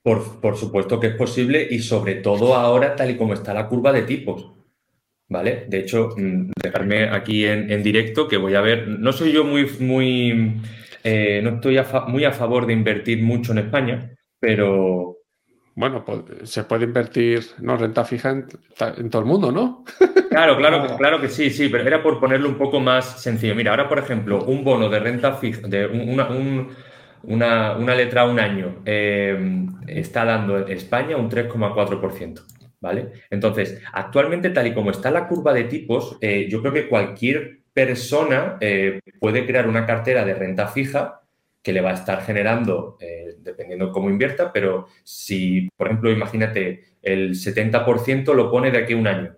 [0.02, 3.90] Por, supuesto que es posible y sobre todo ahora tal y como está la curva
[3.90, 4.52] de tipos.
[5.26, 5.64] ¿Vale?
[5.66, 8.86] De hecho, mm, dejarme aquí en, directo que voy a ver.
[8.86, 10.60] No soy yo muy, muy,
[11.02, 15.20] eh, no estoy muy a favor de invertir mucho en España, pero.
[15.76, 19.84] Bueno, pues se puede invertir, no, renta fija en todo el mundo, ¿no?
[20.34, 23.54] Claro, claro, claro que sí, sí, pero era por ponerlo un poco más sencillo.
[23.54, 26.28] Mira, ahora, por ejemplo, un bono de renta fija, de una,
[27.78, 32.42] una, letra a un año, eh, está dando España un 3,4%.
[32.80, 33.12] ¿Vale?
[33.30, 37.60] Entonces, actualmente, tal y como está la curva de tipos, eh, yo creo que cualquier
[37.72, 41.20] persona eh, puede crear una cartera de renta fija
[41.64, 42.98] que le va a estar generando,
[43.38, 48.96] dependiendo cómo invierta, pero si, por ejemplo, imagínate, el 70% lo pone de aquí a
[48.98, 49.36] un año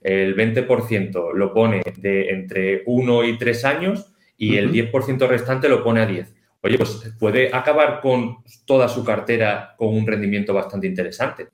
[0.00, 5.82] el 20% lo pone de entre 1 y 3 años y el 10% restante lo
[5.82, 6.34] pone a 10.
[6.60, 11.48] Oye, pues puede acabar con toda su cartera con un rendimiento bastante interesante.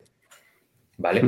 [0.98, 1.22] ¿vale?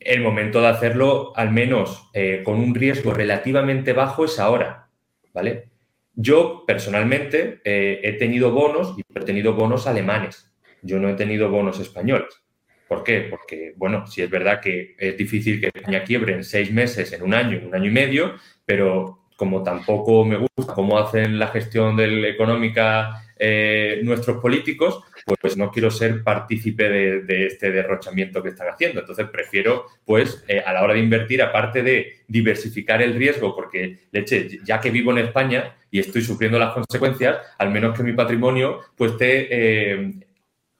[0.00, 4.88] El momento de hacerlo, al menos eh, con un riesgo relativamente bajo, es ahora,
[5.32, 5.70] ¿vale?
[6.16, 10.50] Yo, personalmente, eh, he tenido bonos y he tenido bonos alemanes.
[10.82, 12.44] Yo no he tenido bonos españoles.
[12.88, 13.26] ¿Por qué?
[13.30, 17.22] Porque, bueno, sí es verdad que es difícil que España quiebre en seis meses, en
[17.22, 18.34] un año, en un año y medio,
[18.64, 25.02] pero como tampoco me gusta cómo hacen la gestión económica eh, nuestros políticos,
[25.40, 29.00] pues no quiero ser partícipe de, este derrochamiento que están haciendo.
[29.00, 34.00] Entonces prefiero, pues, eh, a la hora de invertir, aparte de diversificar el riesgo, porque,
[34.10, 38.12] leche, ya que vivo en España y estoy sufriendo las consecuencias, al menos que mi
[38.12, 40.14] patrimonio, pues, esté eh,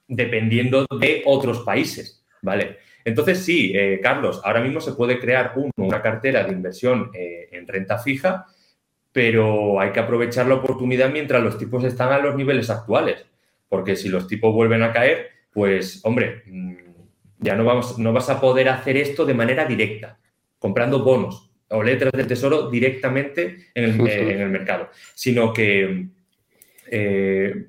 [0.06, 2.78] dependiendo de otros países, ¿vale?
[3.04, 7.98] Entonces, sí, eh, Carlos, ahora mismo se puede crear una cartera de inversión en renta
[7.98, 8.46] fija,
[9.12, 13.26] pero hay que aprovechar la oportunidad mientras los tipos están a los niveles actuales,
[13.74, 16.74] porque si los tipos vuelven a caer, pues, hombre, mm,
[17.40, 20.20] ya no, vamos, no vas a poder hacer esto de manera directa,
[20.60, 26.06] comprando bonos o letras del tesoro directamente en el, en el mercado, sino que
[26.88, 27.66] eh,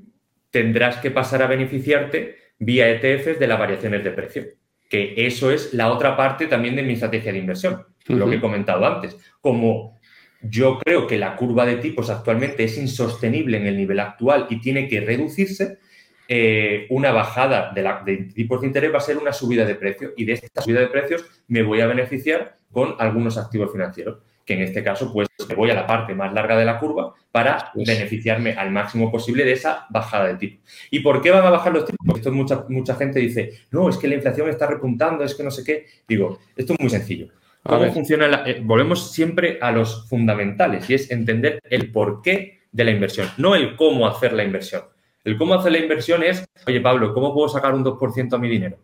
[0.51, 4.43] tendrás que pasar a beneficiarte vía ETFs de las variaciones de precio
[4.87, 8.39] que eso es la otra parte también de mi estrategia de inversión, lo que he
[8.39, 9.17] comentado antes.
[9.41, 9.99] Como
[10.41, 14.61] yo creo que la curva de tipos actualmente es insostenible en el nivel actual y
[14.61, 15.79] tiene que reducirse,
[16.27, 19.75] eh, una bajada de, la, de, tipos de interés va a ser una subida de
[19.75, 24.17] precios y de esta subida de precios me voy a beneficiar con algunos activos financieros
[24.45, 27.13] que en este caso pues me voy a la parte más larga de la curva
[27.31, 30.63] para beneficiarme al máximo posible de esa bajada de tipo.
[30.91, 32.05] ¿Y por qué van a bajar los tipos?
[32.05, 35.43] Porque esto mucha, mucha gente dice, no, es que la inflación está repuntando, es que
[35.43, 35.85] no sé qué.
[36.07, 37.29] Digo, esto es muy sencillo.
[37.63, 38.27] ¿Cómo funciona?
[38.27, 43.27] La, eh, volvemos siempre a los fundamentales y es entender el porqué de la inversión,
[43.37, 44.83] no el cómo hacer la inversión.
[45.25, 48.47] El cómo hacer la inversión es, oye Pablo, ¿cómo puedo sacar un 2% a mi
[48.47, 48.77] dinero?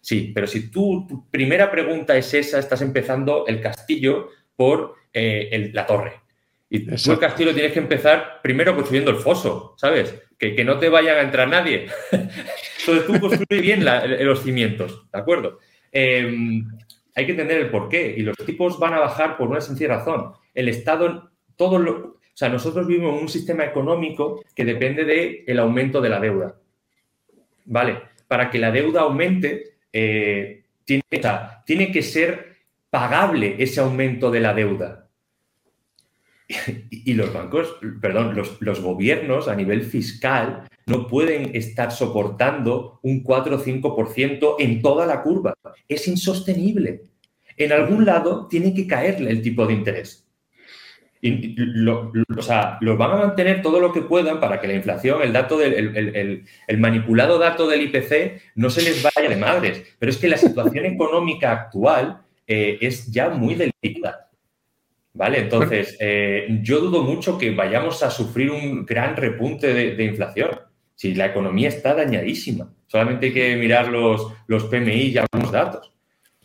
[0.00, 5.70] Sí, pero si tú, tu primera pregunta es esa, estás empezando el castillo por eh,
[5.72, 6.20] la torre.
[6.70, 10.14] Y tú el castillo tienes que empezar primero construyendo el foso, ¿sabes?
[10.38, 11.86] Que, no te vayan a entrar nadie.
[12.12, 15.58] Entonces tú construyes bien los cimientos, ¿de acuerdo?
[15.90, 16.68] Em,
[17.14, 20.32] hay que entender el porqué y los tipos van a bajar por una sencilla razón.
[20.54, 25.58] El Estado, todo lo, sea, nosotros vivimos en un sistema económico que depende del el
[25.58, 26.54] aumento de la deuda.
[27.64, 27.98] ¿Vale?
[28.28, 31.02] Para que la deuda aumente, eh, tiene,
[31.66, 32.58] tiene que ser
[32.90, 35.08] pagable ese aumento de la deuda.
[36.90, 43.56] Y los bancos, perdón, los, gobiernos a nivel fiscal no pueden estar soportando un 4
[43.56, 45.54] o 5% en toda la curva.
[45.88, 47.02] Es insostenible.
[47.56, 50.27] En algún lado tiene que caerle el tipo de interés.
[51.20, 51.56] Y
[52.36, 55.32] o sea, los van a mantener todo lo que puedan para que la inflación, el
[55.32, 59.96] dato del el, manipulado dato del IPC no se les vaya de madres.
[59.98, 64.30] Pero es que la situación económica actual eh, es ya muy delicada.
[65.14, 65.40] ¿Vale?
[65.40, 70.50] Entonces, eh, yo dudo mucho que vayamos a sufrir un gran repunte de, inflación.
[70.94, 72.72] Si la economía está dañadísima.
[72.86, 75.97] Solamente hay que mirar los, los PMI y algunos datos.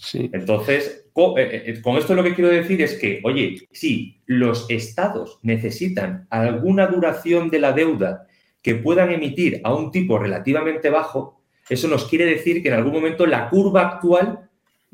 [0.04, 0.30] Sí.
[0.34, 1.06] Entonces,
[1.38, 6.88] eh, con, esto lo que quiero decir es que, oye, si los estados necesitan alguna
[6.88, 8.28] duración de la deuda
[8.62, 12.92] que puedan emitir a un tipo relativamente bajo, eso nos quiere decir que en algún
[12.92, 14.50] momento la curva actual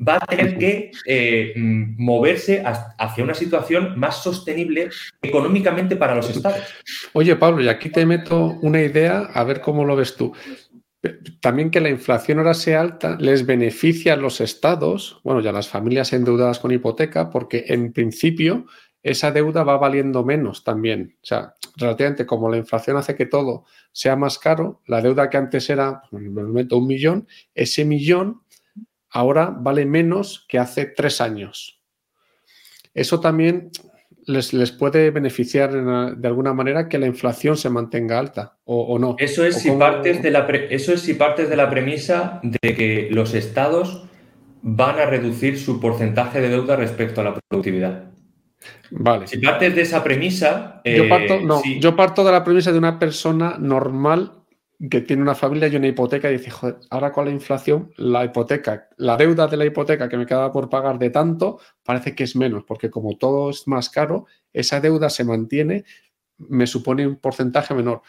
[0.06, 4.90] va a tener que eh, mm, moverse hacia una situación más sostenible
[5.20, 6.62] económicamente para los estados.
[7.12, 10.32] Oye, Pablo, y aquí te meto una idea, a ver cómo lo ves tú.
[11.40, 15.68] También que la inflación ahora sea alta les beneficia a los estados, bueno, ya las
[15.68, 18.66] familias endeudadas con hipoteca, porque en principio
[19.02, 21.16] esa deuda va valiendo menos también.
[21.22, 25.38] O sea, relativamente como la inflación hace que todo sea más caro, la deuda que
[25.38, 28.42] antes era, el momento, un millón, ese millón
[29.08, 31.80] ahora vale menos que hace tres años.
[32.92, 33.70] Eso también
[34.26, 35.72] les, les puede beneficiar
[36.16, 39.16] de alguna manera que la inflación se mantenga alta o, no.
[39.18, 43.08] Eso es, si partes de la eso es si partes de la premisa de que
[43.10, 44.06] los estados
[44.62, 48.10] van a reducir su porcentaje de deuda respecto a la productividad.
[48.90, 49.26] Vale.
[49.26, 50.82] Si partes de esa premisa.
[50.84, 54.39] Yo parto, no, yo parto de la premisa de una persona normal
[54.88, 58.24] que tiene una familia y una hipoteca y dice, joder, ahora con la inflación, la
[58.24, 62.24] hipoteca, la deuda de la hipoteca que me queda por pagar de tanto, parece que
[62.24, 65.84] es menos, porque como todo es más caro, esa deuda se mantiene,
[66.38, 68.00] me supone un porcentaje menor.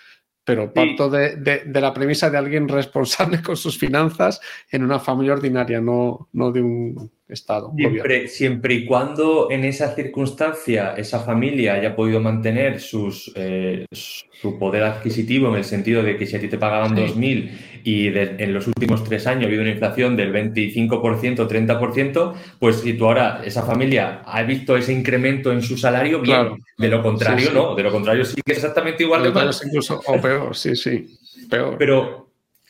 [0.52, 5.80] Pero parto de, la premisa de alguien responsable con sus finanzas en una familia ordinaria,
[5.80, 7.72] no, no de un Estado.
[7.78, 14.60] Siempre, siempre, y cuando en esa circunstancia esa familia haya podido mantener sus, eh, su
[14.60, 18.54] poder adquisitivo en el sentido de que si a ti te pagaban 2.000 y en
[18.54, 23.42] los últimos tres años ha habido una inflación del 25%, 30%, pues si tú ahora,
[23.44, 26.58] esa familia ha visto ese incremento en su salario, bien.
[26.78, 27.76] De lo contrario, no.
[27.76, 29.52] De lo contrario sí que es exactamente igual de mal.
[29.66, 31.18] Incluso, o peor, sí, sí.
[31.50, 31.76] Peor.
[31.78, 32.30] Pero,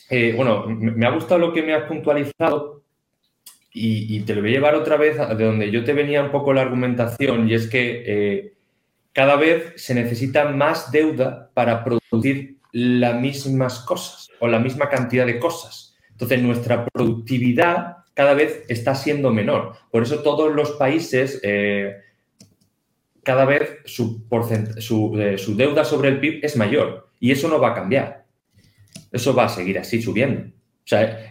[0.10, 2.82] eh, bueno, me ha gustado lo que me has puntualizado
[3.74, 6.54] y, te lo voy a llevar otra vez de donde yo te venía un poco
[6.54, 8.54] la argumentación, y es que eh,
[9.14, 15.26] cada vez se necesita más deuda para producir las mismas cosas o la misma cantidad
[15.26, 15.96] de cosas.
[16.12, 19.74] Entonces, nuestra productividad cada vez está siendo menor.
[19.92, 21.96] Por eso todos los países, eh,
[23.24, 24.26] cada vez su,
[25.18, 27.10] eh, su, deuda sobre el PIB es mayor.
[27.20, 28.26] Y eso no va a cambiar.
[29.12, 30.42] Eso va a seguir así subiendo.
[30.42, 31.30] O sea,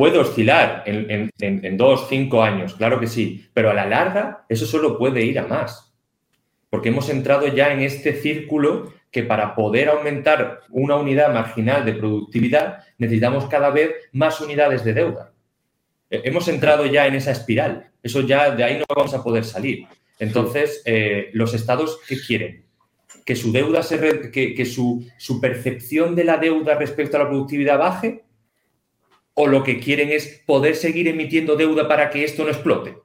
[0.00, 4.96] Puede oscilar en, dos, cinco años, claro que sí, pero a la larga eso solo
[4.96, 5.92] puede ir a más.
[6.70, 11.94] Porque hemos entrado ya en este círculo que para poder aumentar una unidad marginal de
[11.94, 15.32] productividad necesitamos cada vez más unidades de deuda.
[16.10, 17.90] Eh, hemos entrado ya en esa espiral.
[18.02, 19.86] Eso ya de ahí no vamos a poder salir.
[20.18, 22.64] Entonces, eh, los estados, ¿qué quieren?
[23.24, 27.78] Que su deuda se que, su, su percepción de la deuda respecto a la productividad
[27.78, 28.24] baje
[29.34, 32.96] o lo que quieren es poder seguir emitiendo deuda para que esto no explote?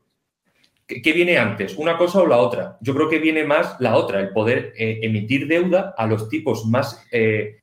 [0.88, 1.76] ¿Qué, viene antes?
[1.78, 2.78] ¿Una cosa o la otra?
[2.82, 6.66] Yo creo que viene más la otra, el poder eh, emitir deuda a los tipos
[6.66, 7.62] más eh,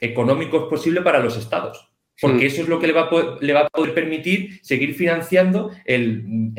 [0.00, 1.88] económicos posible para los estados.
[2.20, 4.94] Porque eso es lo que le va, a poder, le va a poder permitir seguir
[4.94, 6.52] financiando el,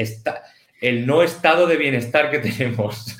[0.81, 3.17] el no estado de bienestar que tenemos.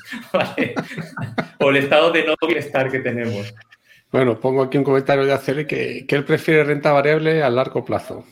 [1.58, 3.54] o el estado de no bienestar que tenemos.
[4.10, 8.24] Bueno, pongo aquí un comentario de hacerle que, él prefiere renta variable a largo plazo.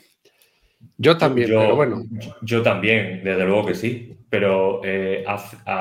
[0.96, 2.02] Yo también, pero bueno.
[2.42, 4.14] Yo también, desde luego que sí.
[4.30, 5.24] Pero, eh,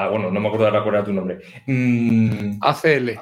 [0.10, 1.40] bueno, no me acuerdo de recordar tu nombre.
[1.66, 3.20] Mm, ACL.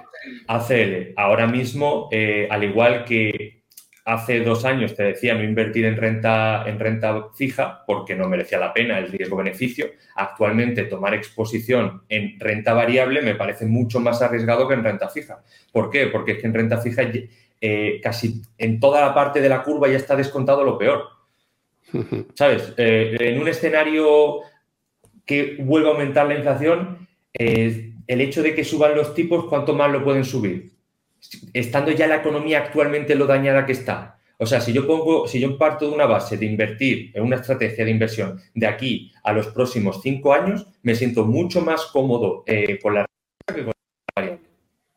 [0.47, 1.13] ACL.
[1.15, 3.63] Ahora mismo, eh, al igual que
[4.05, 8.59] hace dos años te decía no invertir en renta, en renta fija porque no merecía
[8.59, 9.87] la pena el riesgo-beneficio.
[10.15, 15.41] Actualmente tomar exposición en renta variable me parece mucho más arriesgado que en renta fija.
[15.71, 16.07] ¿Por qué?
[16.07, 17.01] Porque es que en renta fija
[17.61, 21.14] eh, casi en toda la parte de la curva ya está descontado lo peor.
[22.33, 22.73] ¿Sabes?
[22.77, 24.41] Eh, en un escenario
[25.25, 29.73] que vuelva a aumentar la inflación, eh, el hecho de que suban los tipos, ¿cuánto
[29.73, 30.75] más lo pueden subir?
[31.53, 34.19] estando ya la economía actualmente lo dañada que está.
[34.37, 37.37] O sea, si yo pongo, si yo parto de una base de invertir en una
[37.37, 42.43] estrategia de inversión de aquí a los próximos cinco años, me siento mucho más cómodo
[42.45, 43.05] eh, con la
[43.47, 43.73] que con la
[44.15, 44.44] variable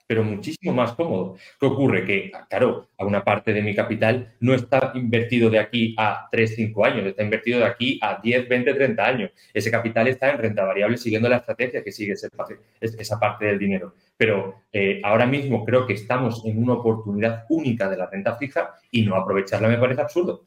[0.09, 1.37] pero muchísimo más cómodo.
[1.61, 2.05] ¿Qué ocurre?
[2.05, 6.55] Que, claro, a una parte de mi capital no está invertido de aquí a 3,
[6.57, 9.31] 5 años, está invertido de aquí a 10, 20, 30 años.
[9.53, 13.95] Ese capital está en renta variable siguiendo la estrategia que sigue esa parte del dinero.
[14.17, 18.75] Pero eh, ahora mismo creo que estamos en una oportunidad única de la renta fija
[18.91, 20.47] y no aprovecharla me parece absurdo.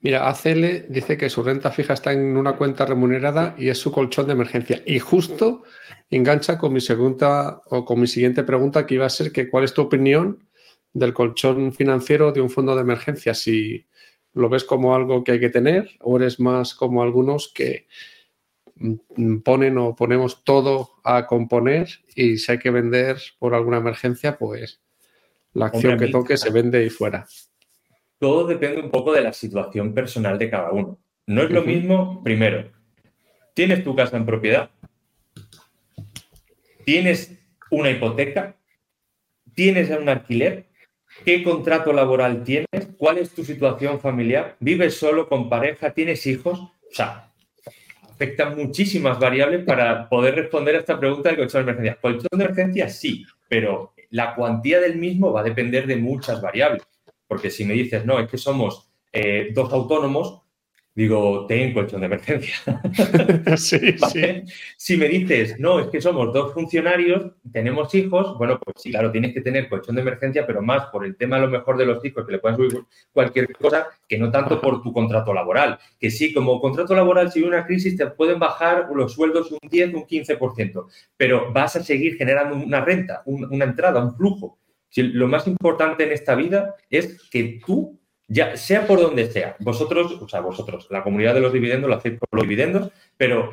[0.00, 3.90] Mira, ACL dice que su renta fija está en una cuenta remunerada y es su
[3.90, 4.82] colchón de emergencia.
[4.86, 5.64] Y justo
[6.10, 9.64] engancha con mi segunda o con mi siguiente pregunta que iba a ser que cuál
[9.64, 10.46] es tu opinión
[10.92, 13.86] del colchón financiero de un fondo de emergencia, si
[14.32, 17.86] lo ves como algo que hay que tener o eres más como algunos que
[19.44, 24.80] ponen o ponemos todo a componer y si hay que vender por alguna emergencia, pues
[25.54, 27.26] la acción que toque se vende y fuera.
[28.18, 30.98] Todo depende un poco de la situación personal de cada uno.
[31.26, 32.70] No es lo mismo, primero,
[33.54, 34.70] tienes tu casa en propiedad,
[36.86, 37.36] ¿Tienes
[37.68, 38.54] una hipoteca?
[39.56, 40.66] ¿Tienes un alquiler?
[41.24, 42.94] ¿Qué contrato laboral tienes?
[42.96, 44.54] ¿Cuál es tu situación familiar?
[44.60, 45.90] ¿Vives solo con pareja?
[45.90, 46.60] ¿Tienes hijos?
[46.60, 47.32] O sea,
[48.08, 51.98] afectan muchísimas variables para poder responder a esta pregunta del colchón de emergencia.
[52.00, 56.86] Colchón de emergencia sí, pero la cuantía del mismo va a depender de muchas variables.
[57.26, 60.42] Porque si me dices, no, es que somos eh, dos autónomos,
[60.96, 62.54] digo, ten colchón de emergencia.
[63.56, 63.78] sí,
[64.12, 64.42] sí.
[64.78, 69.12] Si me dices, no, es que somos dos funcionarios, tenemos hijos, bueno, pues sí, claro,
[69.12, 71.84] tienes que tener colchón de emergencia, pero más por el tema a lo mejor de
[71.84, 75.78] los hijos, que le pueden subir cualquier cosa, que no tanto por tu contrato laboral.
[76.00, 79.68] Que sí, como contrato laboral, si hay una crisis, te pueden bajar los sueldos un
[79.68, 84.58] 10, un 15%, pero vas a seguir generando una renta, una entrada, un flujo.
[84.96, 89.54] Si lo más importante en esta vida es que tú ya sea por donde sea,
[89.60, 93.52] vosotros, o sea, vosotros, la comunidad de los dividendos lo hacéis por los dividendos, pero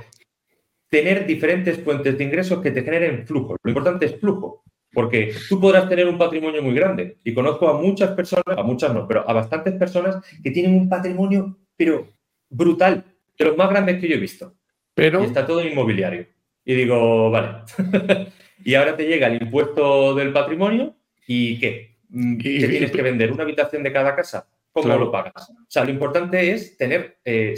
[0.87, 3.57] tener diferentes fuentes de ingresos que te generen flujo.
[3.61, 4.63] Lo importante es flujo,
[4.93, 8.93] porque tú podrás tener un patrimonio muy grande y conozco a muchas personas, a muchas
[8.93, 12.07] no, pero a bastantes personas que tienen un patrimonio, pero
[12.49, 13.03] brutal.
[13.37, 14.53] de los más grandes que yo he visto.
[14.93, 15.21] Pero...
[15.21, 16.25] Y está todo en inmobiliario.
[16.63, 17.63] Y digo, vale.
[18.63, 20.95] y ahora te llega el impuesto del patrimonio
[21.27, 21.97] y ¿qué?
[22.09, 23.31] Mm, ¿Qué tienes que vender?
[23.31, 24.47] ¿Una habitación de cada casa?
[24.71, 25.49] ¿Cómo lo pagas?
[25.49, 27.55] O sea, lo importante es tener, eh,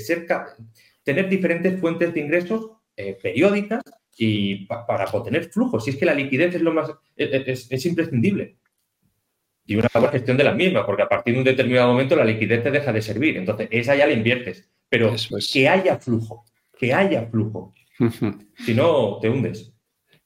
[1.04, 3.82] tener diferentes fuentes de ingresos eh, periódicas
[4.18, 5.84] y para obtener flujos.
[5.84, 8.58] Si es que la liquidez es lo más es, imprescindible.
[9.66, 12.26] Y una buena gestión de la misma, porque a partir de un determinado momento la
[12.26, 13.38] liquidez te deja de servir.
[13.38, 14.70] Entonces, esa ya la inviertes.
[14.90, 15.16] Pero
[15.52, 16.46] que haya flujo,
[16.78, 17.74] que haya flujo.
[18.66, 19.75] si no, te hundes.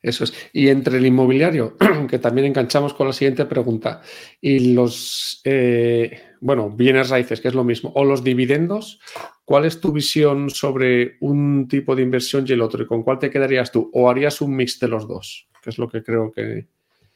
[0.01, 0.33] Eso es.
[0.53, 1.75] Y entre el inmobiliario,
[2.09, 4.01] que también enganchamos con la siguiente pregunta,
[4.39, 8.99] y los, eh, bueno, bienes raíces, que es lo mismo, o los dividendos,
[9.43, 12.83] ¿cuál es tu visión sobre un tipo de inversión y el otro?
[12.83, 13.89] ¿Y con cuál te quedarías tú?
[13.93, 15.49] ¿O harías un mix de los dos?
[15.61, 16.67] Que es lo que creo que...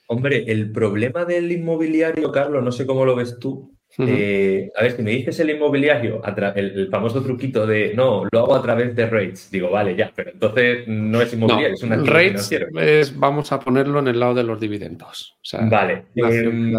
[0.08, 4.96] Hombre, el problema del inmobiliario, Carlos, no sé cómo lo ves tú, eh, a ver,
[4.96, 6.22] si me dices el inmobiliario,
[6.56, 10.32] el, famoso truquito de no, lo hago a través de rates, digo, vale, ya, pero
[10.32, 14.44] entonces no es inmobiliario, es una rates es, vamos a ponerlo en el lado de
[14.44, 15.38] los dividendos.
[15.70, 16.06] vale.
[16.16, 16.74] Em,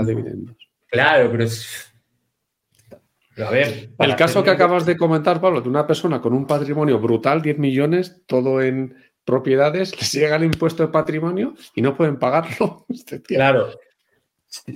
[0.88, 1.92] claro, pero es.
[3.36, 3.90] A ver.
[3.98, 7.58] El caso que acabas de comentar, Pablo, de una persona con un patrimonio brutal, 10
[7.58, 12.86] millones, todo en propiedades, les llega el impuesto de patrimonio y no pueden pagarlo.
[12.94, 13.70] Este claro,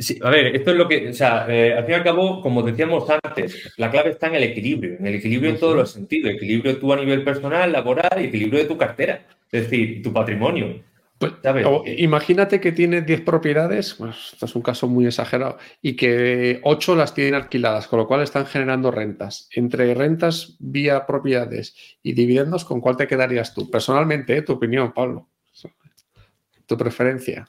[0.00, 2.40] Sí, a ver, esto es lo que, o sea, eh, al fin y al cabo,
[2.40, 5.92] como decíamos antes, la clave está en el equilibrio, en el equilibrio en todos los
[5.92, 10.12] sentidos, equilibrio tú a nivel personal, laboral y equilibrio de tu cartera, es decir, tu
[10.12, 10.82] patrimonio.
[11.18, 11.32] Pues,
[11.96, 16.96] imagínate que tienes 10 propiedades, pues esto es un caso muy exagerado, y que 8
[16.96, 19.48] las tienen alquiladas, con lo cual están generando rentas.
[19.52, 23.70] Entre rentas vía propiedades y dividendos, ¿con cuál te quedarías tú?
[23.70, 24.42] Personalmente, ¿eh?
[24.42, 25.28] tu opinión, Pablo.
[26.66, 27.48] Tu preferencia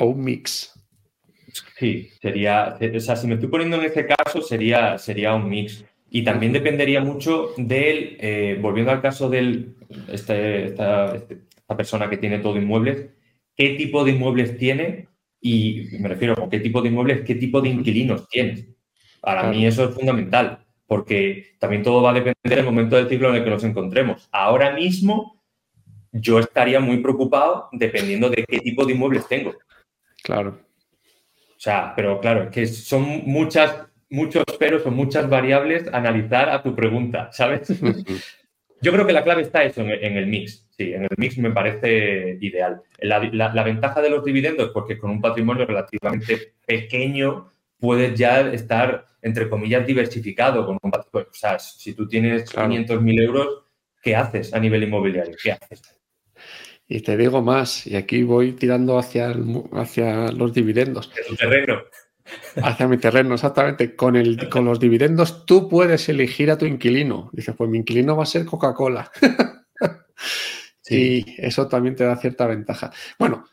[0.00, 0.72] o un mix.
[1.78, 5.84] Sí, sería, o sea, si me estoy poniendo en ese caso, sería, sería un mix.
[6.10, 9.68] Y también dependería mucho del, eh, volviendo al caso de
[10.08, 13.10] este, esta, esta, persona que tiene todo inmuebles,
[13.54, 15.06] qué tipo de inmuebles tiene
[15.40, 18.66] y me refiero a qué tipo de inmuebles, qué tipo de inquilinos tienes.
[19.20, 23.28] Para mí eso es fundamental, porque también todo va a depender del momento del ciclo
[23.28, 24.28] en el que nos encontremos.
[24.32, 25.40] Ahora mismo
[26.10, 29.54] yo estaría muy preocupado dependiendo de qué tipo de inmuebles tengo.
[30.30, 30.60] Claro.
[31.56, 33.74] O sea, pero claro, es que son muchas,
[34.08, 37.68] muchos peros o muchas variables a analizar a tu pregunta, ¿sabes?
[38.80, 40.68] Yo creo que la clave está eso en, el mix.
[40.70, 42.80] Sí, en el mix me parece ideal.
[43.00, 49.04] La, ventaja de los dividendos es porque con un patrimonio relativamente pequeño puedes ya estar,
[49.20, 50.64] entre comillas, diversificado.
[50.64, 53.64] Con un, o sea, si tú tienes 500.000 euros,
[54.00, 55.36] ¿qué haces a nivel inmobiliario?
[55.42, 55.99] ¿Qué haces?
[56.92, 59.32] Y te digo más, y aquí voy tirando hacia,
[59.74, 61.08] hacia los dividendos.
[61.08, 61.82] Hacia tu terreno.
[62.56, 63.94] Hacia mi terreno, exactamente.
[63.94, 67.30] Con, el, con los dividendos tú puedes elegir a tu inquilino.
[67.32, 69.10] Dices, pues mi inquilino va a ser Coca-Cola.
[70.92, 72.92] Y eso también te da cierta ventaja.
[73.16, 73.46] Bueno,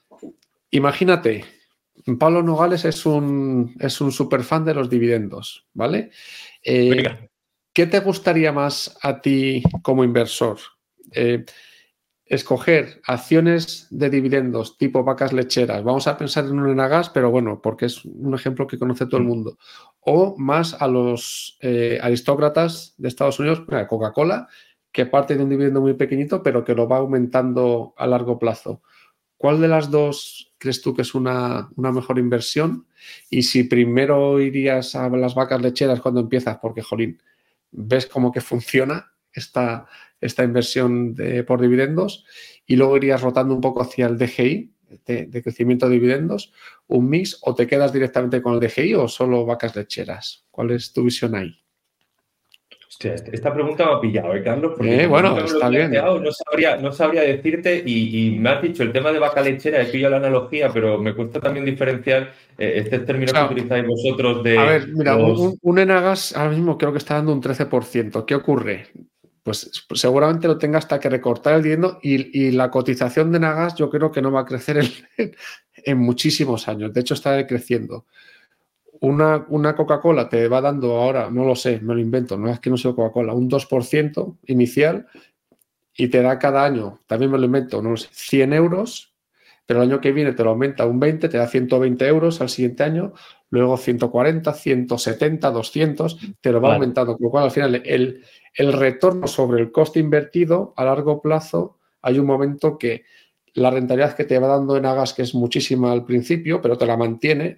[0.72, 1.46] imagínate,
[2.18, 6.10] Pablo Nogales es un, es un super fan de los dividendos, ¿vale?
[6.64, 7.30] Eh,
[7.72, 10.58] ¿Qué te gustaría más a ti como inversor?
[11.12, 11.46] Eh,
[12.30, 17.62] escoger acciones de dividendos tipo vacas lecheras, vamos a pensar en un Enagas, pero bueno,
[17.62, 19.28] porque es un ejemplo que conoce todo el mm.
[19.28, 19.58] mundo,
[20.02, 24.48] o más a los eh, aristócratas de Estados Unidos, Coca-Cola,
[24.92, 28.82] que parte de un dividendo muy pequeñito, pero que lo va aumentando a largo plazo.
[29.38, 32.88] ¿Cuál de las dos crees tú que es una, una mejor inversión?
[33.30, 37.22] Y si primero irías a las vacas lecheras cuando empiezas, porque, jolín,
[37.72, 39.86] ves cómo que funciona esta,
[40.20, 41.16] esta inversión
[41.46, 42.26] por dividendos
[42.66, 44.74] y luego irías rotando un poco hacia el DGI
[45.06, 46.54] de, crecimiento de dividendos,
[46.88, 50.46] un mix o te quedas directamente con el DGI o solo vacas lecheras.
[50.52, 51.54] ¿Cuál es tu visión ahí?
[52.88, 54.74] Hostia, este, esta pregunta me ha pillado, ¿eh, Carlos?
[54.78, 55.92] Porque eh, bueno, está bien.
[55.92, 59.86] No sabría, no sabría decirte y, me has dicho el tema de vaca lechera, he
[59.86, 64.58] pillado la analogía, pero me cuesta también diferenciar eh, este término que utilizáis vosotros de...
[64.58, 68.26] A ver, mira, un, un, Enagas ahora mismo creo que está dando un 13%.
[68.26, 68.88] ¿Qué ocurre?
[69.48, 73.90] Pues seguramente lo tenga hasta que recortar el dividendo y, la cotización de Nagas yo
[73.90, 74.84] creo que no va a crecer
[75.86, 76.92] en, muchísimos años.
[76.92, 78.08] De hecho, está creciendo.
[79.00, 82.60] Una, una Coca-Cola te va dando ahora, no lo sé, me lo invento, no es
[82.60, 85.08] que no sea Coca-Cola, un 2% inicial
[85.96, 89.16] y te da cada año, también me lo invento, no sé, 100 euros,
[89.66, 92.50] pero el año que viene te lo aumenta un 20, te da 120 euros al
[92.50, 93.14] siguiente año,
[93.50, 98.74] luego 140, 170, 200, te lo va aumentando, con lo cual al final el, el
[98.74, 103.06] retorno sobre el coste invertido a largo plazo, hay un momento que
[103.54, 106.86] la rentabilidad que te va dando en Agas, que es muchísima al principio, pero te
[106.86, 107.58] la mantiene,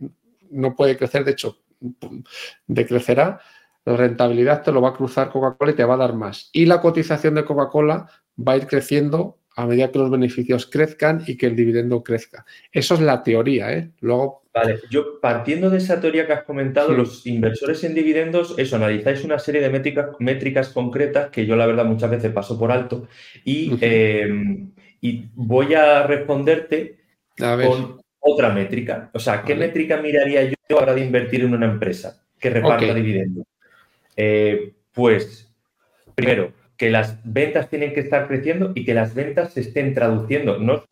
[0.51, 1.57] no puede crecer, de hecho,
[2.67, 3.41] decrecerá,
[3.85, 6.49] la rentabilidad te lo va a cruzar Coca-Cola y te va a dar más.
[6.53, 11.21] Y la cotización de Coca-Cola va a ir creciendo a medida que los beneficios crezcan
[11.27, 12.45] y que el dividendo crezca.
[12.71, 13.89] Eso es la teoría, ¿eh?
[13.99, 14.43] Luego.
[14.53, 19.25] Vale, yo partiendo de esa teoría que has comentado, los inversores en dividendos, eso, analizáis
[19.25, 23.07] una serie de métricas, métricas concretas que yo la verdad muchas veces paso por alto
[23.43, 24.71] y, em,
[25.01, 26.99] y voy a responderte
[27.37, 29.11] con otra métrica.
[29.13, 33.45] O sea, ¿qué métrica miraría yo ahora de invertir en una empresa que reparta dividendos?
[34.15, 35.51] Eh, pues,
[36.15, 40.57] primero, que las ventas tienen que estar creciendo y que las ventas se estén traduciendo,
[40.59, 40.85] no,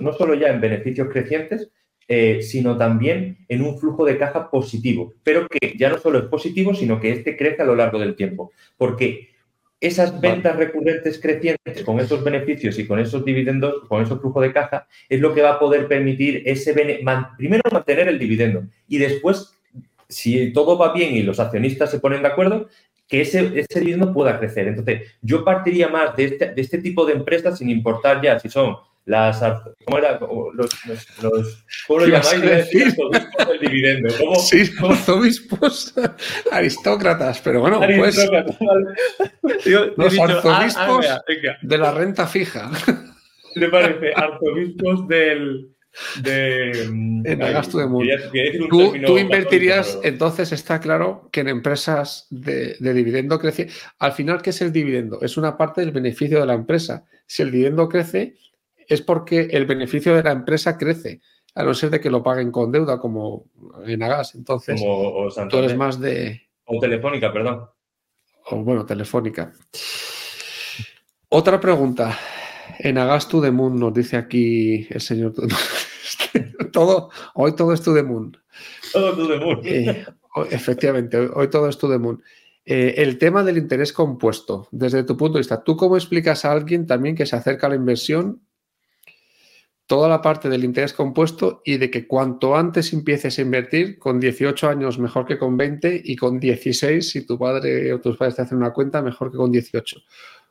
[0.00, 1.70] no, solo ya en beneficios crecientes,
[2.08, 6.24] eh, sino también en un flujo de caja positivo, pero que ya no solo es
[6.24, 9.28] positivo, sino que este crece a lo largo del tiempo, porque
[9.80, 14.52] esas ventas recurrentes crecientes con esos beneficios y con esos dividendos, con esos flujos de
[14.52, 16.74] caja, es lo que va a poder permitir ese
[17.36, 19.52] primero mantener el dividendo y después,
[20.08, 22.68] si todo va bien y los accionistas se ponen de acuerdo,
[23.08, 24.68] que ese, ese dividendo pueda crecer.
[24.68, 28.48] Entonces, yo partiría más de este, de este tipo de empresas sin importar ya si
[28.48, 28.76] son
[29.08, 29.42] las
[29.86, 30.20] ¿cómo era?
[30.52, 30.70] Los,
[31.22, 32.34] los, ¿Cómo lo llamáis?
[32.34, 33.10] Arzobispos
[33.48, 34.14] del dividendo.
[34.18, 35.94] ¿Cómo, sí, arzobispos
[36.52, 38.16] aristócratas, pero bueno, pues.
[39.96, 42.70] los arzobispos ah, ah, de la renta fija.
[43.54, 44.12] ¿Le parece?
[44.14, 45.74] Arzobispos del,
[46.22, 48.12] de, en gasto de mundo.
[48.68, 53.68] Tú, invertirías, entonces está claro que en empresas de, dividendo crece.
[53.98, 55.20] Al final, ¿qué es el dividendo?
[55.22, 57.04] Es una parte del beneficio de la empresa.
[57.26, 58.36] Si el dividendo crece,
[58.86, 61.20] es porque el beneficio de la empresa crece,
[61.54, 63.46] a no ser de que lo paguen con deuda, como
[63.86, 64.34] en Agas.
[64.34, 64.80] Entonces,
[65.50, 66.42] tú eres más de.
[66.64, 67.66] O Telefónica, perdón.
[68.46, 69.52] O bueno, Telefónica.
[71.28, 72.18] Otra pregunta.
[72.78, 75.34] En Agastu de Moon nos dice aquí el señor.
[76.72, 78.36] todo, hoy todo es to the moon.
[78.92, 79.60] Todo to the moon.
[79.64, 80.04] Eh,
[80.50, 82.22] efectivamente, hoy, todo es to the moon.
[82.64, 86.52] Eh, el tema del interés compuesto, desde tu punto de vista, ¿tú cómo explicas a
[86.52, 88.42] alguien también que se acerca a la inversión
[89.88, 94.20] toda la parte del interés compuesto y de que cuanto antes empieces a invertir, con
[94.20, 98.36] 18 años mejor que con 20 y con 16, si tu padre o tus padres
[98.36, 99.96] te hacen una cuenta, mejor que con 18.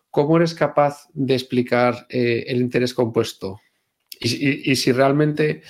[0.10, 3.60] ¿Cómo eres capaz de explicar eh, el interés compuesto?
[4.20, 5.62] Y, si realmente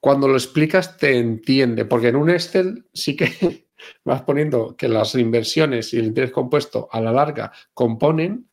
[0.00, 3.66] cuando lo explicas te entiende, porque en un Excel sí que
[4.04, 8.48] vas poniendo que las inversiones y el interés compuesto a la larga componen,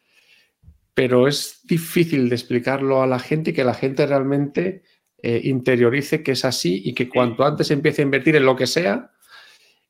[0.93, 4.83] pero es difícil de explicarlo a la gente y que la gente realmente
[5.23, 8.67] eh, interiorice que es así y que cuanto antes empiece a invertir en lo que
[8.67, 9.11] sea,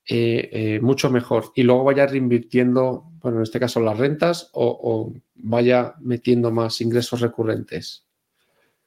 [0.07, 1.51] eh, eh, mucho mejor.
[1.55, 7.21] Y luego vaya reinvirtiendo, bueno, en este caso las rentas o vaya metiendo más ingresos
[7.21, 8.10] recurrentes.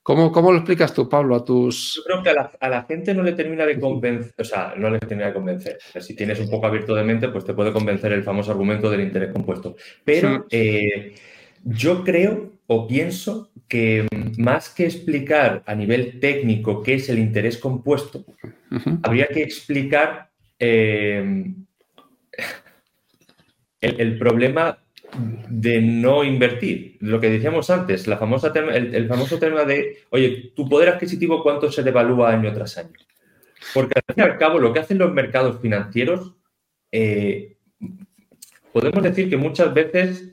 [0.05, 1.95] ¿Cómo, ¿Cómo, lo explicas tú, Pablo, a tus...?
[1.97, 4.99] Yo creo que a la, gente no le termina de convencer, o sea, no le
[4.99, 5.79] termina de convencer.
[5.99, 9.01] si tienes un poco abierto de mente, pues te puede convencer el famoso argumento del
[9.01, 9.77] interés compuesto.
[10.05, 11.15] Pero eh,
[11.65, 14.07] yo creo o pienso que
[14.37, 18.27] más que explicar a nivel técnico qué es el interés compuesto,
[19.03, 20.29] habría que explicar
[20.59, 21.47] eh,
[23.81, 26.97] el problema de no invertir.
[27.01, 31.71] Lo que decíamos antes, la famosa el, famoso tema de, oye, tu poder adquisitivo, ¿cuánto
[31.71, 32.93] se devalúa año tras año?
[33.73, 36.35] Porque al fin y al cabo, lo que hacen los mercados financieros,
[36.91, 37.57] eh,
[38.73, 40.33] podemos decir que muchas veces...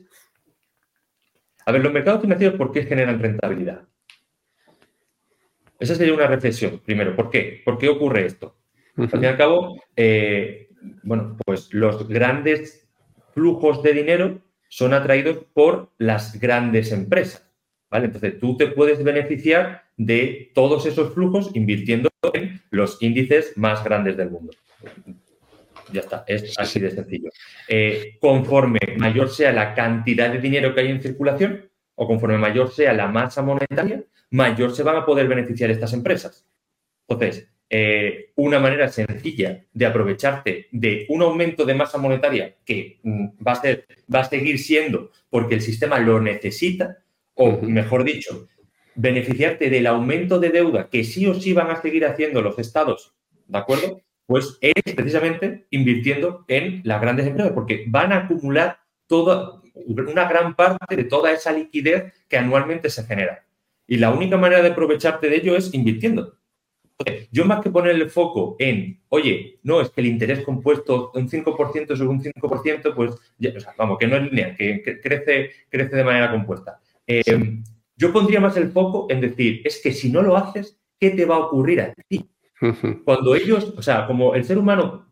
[1.64, 3.86] A ver, los mercados financieros, ¿por qué generan rentabilidad?
[5.78, 7.14] Esa sería una reflexión, primero.
[7.14, 7.62] ¿Por qué?
[7.64, 8.56] ¿Por qué ocurre esto?
[8.96, 10.68] Al fin y al cabo, eh,
[11.02, 12.88] bueno, pues los grandes
[13.32, 14.42] flujos de dinero
[14.72, 17.46] son atraídos por las grandes empresas.
[17.90, 18.06] ¿vale?
[18.06, 24.16] Entonces, tú te puedes beneficiar de todos esos flujos invirtiendo en los índices más grandes
[24.16, 24.54] del mundo.
[25.92, 27.28] Ya está, es así de sencillo.
[27.68, 32.72] Eh, conforme mayor sea la cantidad de dinero que hay en circulación o conforme mayor
[32.72, 36.46] sea la masa monetaria, mayor se van a poder beneficiar estas empresas.
[37.06, 43.28] Entonces, eh, una manera sencilla de aprovecharte de un aumento de masa monetaria que mm,
[43.46, 46.98] va, a ser, va a seguir siendo porque el sistema lo necesita,
[47.32, 48.46] o mejor dicho,
[48.94, 53.14] beneficiarte del aumento de deuda que sí o sí van a seguir haciendo los estados,
[53.46, 54.02] ¿de acuerdo?
[54.26, 60.56] Pues es precisamente invirtiendo en las grandes empresas, porque van a acumular toda, una gran
[60.56, 63.46] parte de toda esa liquidez que anualmente se genera.
[63.86, 66.36] Y la única manera de aprovecharte de ello es invirtiendo.
[67.30, 71.28] Yo más que poner el foco en, oye, no, es que el interés compuesto un
[71.28, 73.14] 5% sobre un 5%, pues,
[73.76, 76.80] vamos, que no es lineal, que, crece, crece de manera compuesta.
[77.06, 77.22] Eh,
[77.96, 81.24] yo pondría más el foco en decir, es que si no lo haces, ¿qué te
[81.24, 82.28] va a ocurrir a ti?
[83.04, 85.08] Cuando ellos, o sea, como el ser humano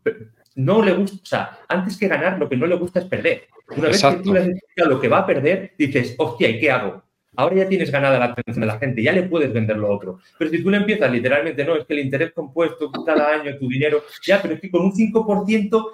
[0.55, 3.47] no le gusta, o sea, antes que ganar, lo que no le gusta es perder.
[3.75, 6.59] Una vez que tú le has explicado lo que va a perder, dices, hostia, ¿y
[6.59, 7.03] qué hago?
[7.35, 10.19] Ahora ya tienes ganada la atención de la gente, ya le puedes vender lo otro.
[10.37, 13.69] Pero si tú le empiezas literalmente, no, es que el interés compuesto cada año, tu
[13.69, 15.87] dinero, ya, pero es que con un 5%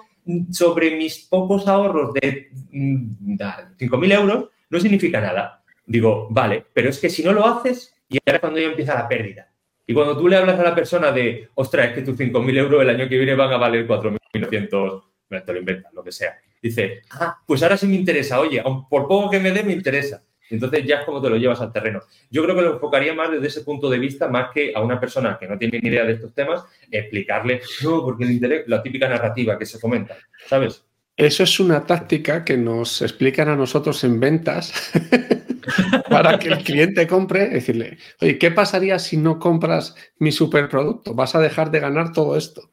[0.50, 5.62] sobre mis pocos ahorros de 5.000 mm, euros, no significa nada.
[5.86, 8.94] Digo, vale, pero es que si no lo haces, y ahora es cuando ya empieza
[8.94, 9.50] la pérdida.
[9.86, 12.82] Y cuando tú le hablas a la persona de, ostras, es que tus 5.000 euros
[12.82, 15.02] el año que viene van a valer 4.900,
[15.46, 16.36] te lo inventas, lo que sea.
[16.60, 20.22] Dice, ah, pues ahora sí me interesa, oye, por poco que me dé, me interesa.
[20.50, 22.00] Entonces ya es como te lo llevas al terreno.
[22.30, 24.98] Yo creo que lo enfocaría más desde ese punto de vista, más que a una
[24.98, 28.82] persona que no tiene ni idea de estos temas, explicarle, no, porque el interés, la
[28.82, 30.16] típica narrativa que se comenta,
[30.46, 30.84] ¿sabes?
[31.16, 34.72] Eso es una táctica que nos explican a nosotros en ventas
[36.08, 41.14] para que el cliente compre, decirle, oye, ¿qué pasaría si no compras mi superproducto?
[41.14, 42.70] Vas a dejar de ganar todo esto.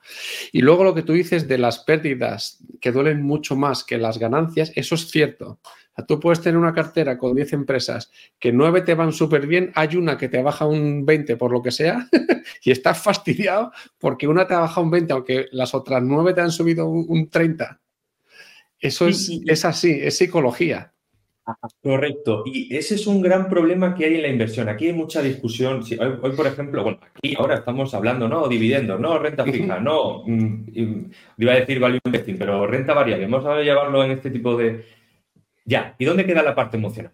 [0.52, 4.19] Y luego lo que tú dices de las pérdidas que duelen mucho más que las
[4.19, 5.60] ganancias, eso es cierto.
[6.03, 9.95] Tú puedes tener una cartera con 10 empresas que 9 te van súper bien, hay
[9.95, 12.07] una que te baja un 20 por lo que sea
[12.63, 16.41] y estás fastidiado porque una te ha bajado un 20 aunque las otras 9 te
[16.41, 17.80] han subido un 30.
[18.80, 20.91] Eso es, así, es psicología.
[21.81, 22.43] Correcto.
[22.45, 24.67] Y ese es un gran problema que hay en la inversión.
[24.67, 25.84] Aquí hay mucha discusión.
[26.22, 28.47] Hoy, por ejemplo, bueno, aquí ahora estamos hablando, ¿no?
[28.47, 29.17] Dividendos, ¿no?
[29.19, 30.23] Renta fija, no.
[30.26, 33.27] Mm, iba a decir value investing, pero renta variable.
[33.27, 34.85] Vamos a llevarlo en este tipo de.
[35.65, 35.95] Ya.
[35.99, 37.11] ¿Y dónde queda la parte emocional?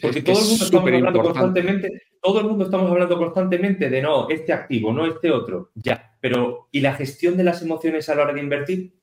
[0.00, 4.28] Porque todo el mundo estamos hablando constantemente, todo el mundo estamos hablando constantemente de no,
[4.28, 5.70] este activo, no este otro.
[5.74, 6.16] Ya.
[6.20, 8.96] Pero, ¿y la gestión de las emociones a la hora de invertir?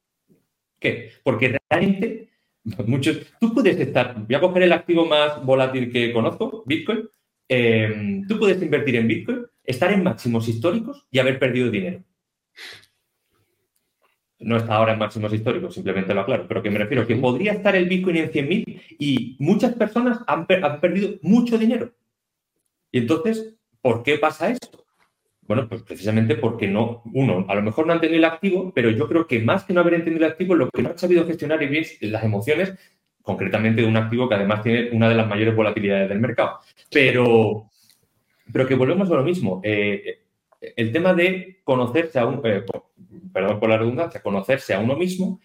[0.83, 1.11] qué?
[1.23, 2.29] Porque realmente
[2.85, 7.09] muchos, tú puedes estar, voy a coger el activo más volátil que conozco, Bitcoin,
[7.49, 12.03] eh, tú puedes invertir en Bitcoin, estar en máximos históricos y haber perdido dinero.
[14.43, 17.53] No está ahora en máximos históricos, simplemente lo aclaro, pero que me refiero que podría
[17.53, 21.91] estar el Bitcoin en 100.000 y muchas personas han, han perdido mucho dinero.
[22.91, 24.83] Y entonces, ¿por qué pasa esto?
[25.47, 28.89] Bueno, pues precisamente porque no, uno, a lo mejor no han entendido el activo, pero
[28.91, 31.25] yo creo que más que no haber entendido el activo, lo que no han sabido
[31.25, 32.73] gestionar y bien las emociones,
[33.21, 36.59] concretamente de un activo que además tiene una de las mayores volatilidades del mercado.
[36.91, 37.69] Pero,
[38.51, 39.59] pero que volvemos a lo mismo.
[39.63, 40.19] Eh,
[40.75, 42.63] el tema de conocerse a un, eh,
[43.33, 45.41] perdón por la redundancia, conocerse a uno mismo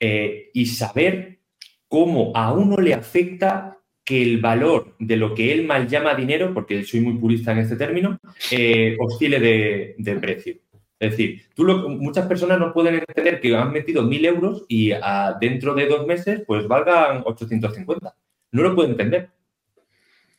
[0.00, 1.40] eh, y saber
[1.88, 6.54] cómo a uno le afecta que el valor de lo que él mal llama dinero,
[6.54, 8.18] porque soy muy purista en este término,
[8.50, 10.56] eh, oscile de, precio.
[10.98, 14.92] Es decir, tú muchas personas no pueden entender que han metido mil euros y
[15.40, 18.16] dentro de dos meses pues valgan 850.
[18.52, 19.28] No lo pueden entender.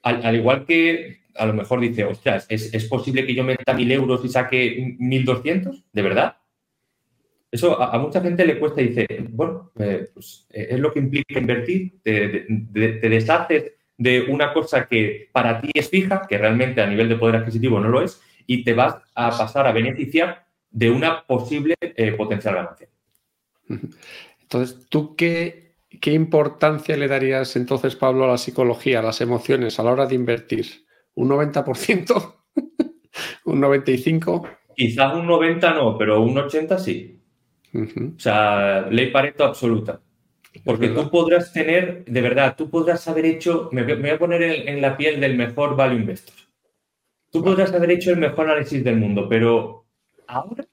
[0.02, 4.26] Al, igual que a lo mejor dice, ostras, ¿es, posible que yo meta mil euros
[4.26, 5.84] y saque 1.200?
[5.94, 6.38] ¿De verdad?
[7.52, 11.00] Eso a, mucha gente le cuesta y dice, bueno, eh, pues eh, es lo que
[11.00, 12.46] implica invertir, te,
[13.10, 17.38] deshaces de una cosa que para ti es fija, que realmente a nivel de poder
[17.38, 22.12] adquisitivo no lo es, y te vas a pasar a beneficiar de una posible eh,
[22.12, 22.88] potencial ganancia.
[24.42, 29.80] Entonces, ¿tú qué, qué importancia le darías entonces, Pablo, a la psicología, a las emociones
[29.80, 30.66] a la hora de invertir?
[31.14, 32.36] ¿Un 90%?
[33.46, 34.58] ¿Un 95%?
[34.76, 37.19] Quizás un 90 no, pero un 80 sí.
[37.74, 40.02] O sea, ley Pareto absoluta.
[40.66, 44.82] Porque tú podrás tener, de verdad, tú podrás haber hecho, me, voy a poner en,
[44.82, 46.36] la piel del mejor value investor.
[47.32, 49.86] Tú podrás haber hecho el mejor análisis del mundo, pero
[50.28, 50.66] ahora,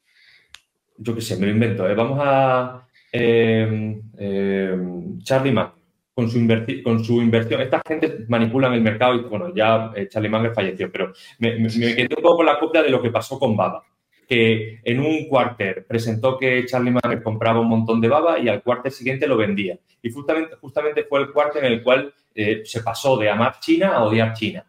[0.96, 1.88] yo qué sé, me lo invento.
[1.88, 1.94] ¿eh?
[1.94, 5.72] Vamos a em, em, Charlie Munger
[6.14, 6.38] con su,
[6.82, 7.60] con su inversión.
[7.60, 11.68] Esta gente manipulan el mercado y, bueno, ya eh, Charlie Munger falleció, pero me, me,
[11.68, 13.84] quedé un poco con la copia de lo que pasó con Baba
[14.26, 18.62] que en un cuarter presentó que Charlie Munger compraba un montón de baba y al
[18.62, 19.78] cuarter siguiente lo vendía.
[20.02, 23.94] Y justamente, justamente fue el cuarter en el cual eh, se pasó de amar China
[23.96, 24.64] a odiar China.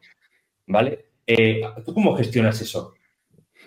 [0.67, 1.05] ¿Vale?
[1.25, 2.93] Eh, ¿Tú cómo gestionas eso?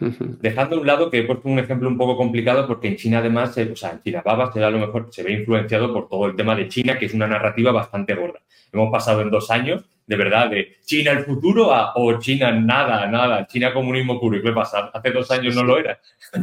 [0.40, 3.18] Dejando a un lado que he puesto un ejemplo un poco complicado porque en China
[3.18, 6.26] además, o sea, en China Baba se a lo mejor se ve influenciado por todo
[6.26, 8.40] el tema de China, que es una narrativa bastante gorda.
[8.72, 13.46] Hemos pasado en dos años de verdad, de China el futuro o China nada, nada,
[13.46, 14.38] China comunismo puro.
[14.38, 14.90] ¿Y qué pasa?
[14.92, 16.00] Hace dos años no lo era,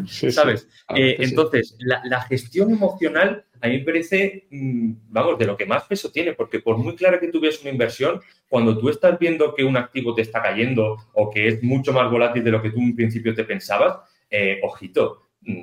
[0.08, 0.70] ¿sabes?
[0.96, 5.84] Eh, entonces, la, gestión emocional a mí me parece, mm, vamos, de lo que más
[5.84, 9.54] peso tiene, porque por muy clara que tú veas una inversión, cuando tú estás viendo
[9.54, 12.70] que un activo te está cayendo o que es mucho más volátil de lo que
[12.70, 13.98] tú en principio te pensabas,
[14.30, 15.60] eh, ojito, mm,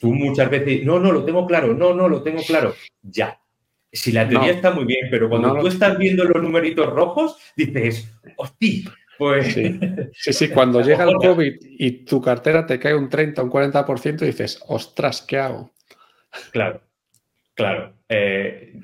[0.00, 2.74] Tú muchas veces, no, no, lo tengo claro, no, no, lo tengo claro.
[3.00, 3.38] Ya,
[3.94, 8.12] si la teoría está muy bien, pero cuando tú estás viendo los numeritos rojos, dices,
[8.36, 9.54] hostia, pues...
[9.54, 14.18] Sí, sí, cuando llega el COVID y tu cartera te cae un 30, un 40%,
[14.18, 15.70] dices, ostras, ¿qué hago?
[16.50, 16.80] Claro.
[17.54, 17.94] Claro.
[18.08, 18.80] Eh,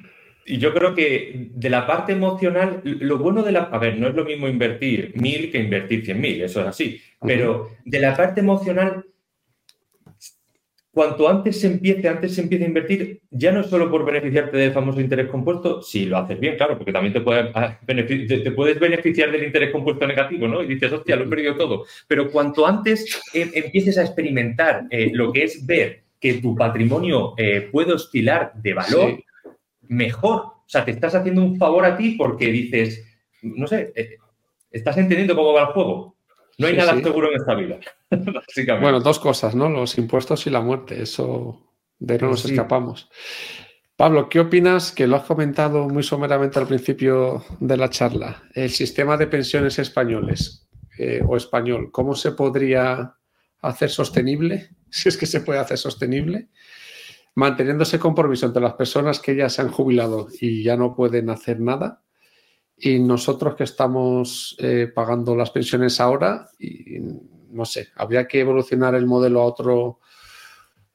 [0.47, 3.63] y yo creo que de la parte emocional, lo bueno de la...
[3.63, 7.03] A ver, no es lo mismo invertir mil que invertir cien mil, eso es así.
[7.21, 9.05] Pero de la parte emocional,
[10.93, 14.57] cuanto antes se empiece, antes se empiece a invertir, ya no es solo por beneficiarte
[14.57, 17.23] del famoso interés compuesto, si lo haces bien, claro, porque también te,
[17.55, 20.63] ah, te puedes beneficiar del interés compuesto negativo, ¿no?
[20.63, 21.85] Y dices, hostia, lo he perdido todo.
[22.09, 27.35] Pero cuanto antes eh, empieces a experimentar eh, lo que es ver que tu patrimonio
[27.37, 29.23] eh, puede oscilar de valor,
[29.89, 30.41] mejor.
[30.41, 33.05] O sea, te estás haciendo un favor a ti porque dices,
[33.43, 33.93] no sé,
[34.71, 36.17] estás entendiendo cómo va el juego.
[36.61, 37.79] No hay nada seguro en esta vida,
[38.11, 38.83] básicamente.
[38.83, 39.71] Bueno, dos cosas, ¿no?
[39.71, 41.03] Los impuestos y la muerte.
[41.03, 43.09] Eso de no nos escapamos.
[43.97, 44.93] Pablo, ¿qué opinas?
[44.93, 48.43] Que lo has comentado muy someramente al principio de la charla.
[48.55, 50.69] El sistema de pensiones españoles
[50.99, 53.15] eh, o español, ¿cómo se podría
[53.63, 54.71] hacer sostenible?
[54.93, 56.49] Si es que se puede hacer sostenible,
[57.37, 61.31] manteniendo ese compromiso entre las personas que ya se han jubilado y ya no pueden
[61.31, 62.03] hacer nada
[62.83, 66.99] y nosotros que estamos eh, pagando las pensiones ahora, y
[67.51, 70.01] no sé, habría que evolucionar el modelo a otro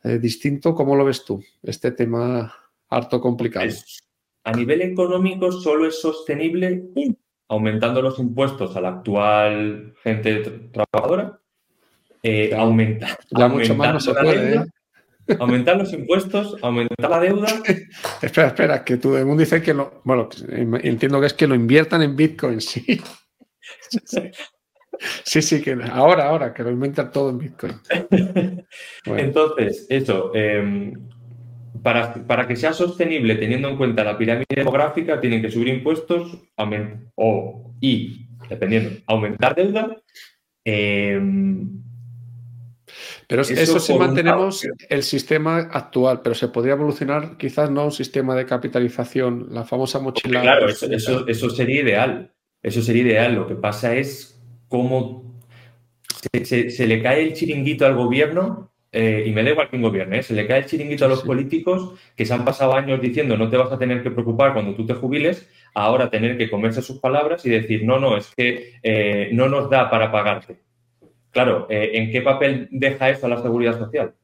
[0.03, 0.73] eh, distinto.
[0.73, 1.43] ¿Cómo lo ves tú?
[1.61, 2.53] Este tema
[2.89, 3.69] harto complicado.
[4.43, 6.89] a nivel económico solo es sostenible
[7.47, 11.39] aumentando los impuestos a la actual gente trabajadora,
[12.23, 14.65] eh, aumenta, ya mucho más no se puede,
[15.39, 17.47] Aumentar los impuestos, aumentar la deuda.
[18.21, 20.01] espera, espera, que tú mundo dice que lo.
[20.03, 20.29] Bueno,
[20.83, 23.01] entiendo que es que lo inviertan en Bitcoin, sí.
[25.23, 27.73] Sí, sí, que ahora, ahora, que lo inventan todo en Bitcoin.
[29.03, 30.93] Entonces, eso, em,
[31.83, 36.37] para, para, que sea sostenible teniendo en cuenta la pirámide demográfica, tienen que subir impuestos
[37.15, 39.97] o, y, dependiendo, aumentar deuda.
[40.63, 41.19] Eh,
[43.27, 48.35] pero eso, si mantenemos el sistema actual, pero se podría evolucionar quizás no un sistema
[48.35, 50.41] de capitalización, la famosa mochila.
[50.41, 52.31] claro, eso, sería ideal.
[52.61, 53.35] Eso sería ideal.
[53.35, 55.41] Lo que pasa es cómo
[56.43, 60.15] se, le cae el chiringuito al gobierno, eh, y me da igual que un gobierno,
[60.15, 60.23] ¿eh?
[60.23, 63.49] se le cae el chiringuito a los políticos que se han pasado años diciendo no
[63.49, 66.99] te vas a tener que preocupar cuando tú te jubiles, ahora tener que comerse sus
[66.99, 70.64] palabras y decir no, no, es que eh, no nos da para pagarte.
[71.35, 74.15] Claro, eh, ¿en qué papel deja eso la seguridad social?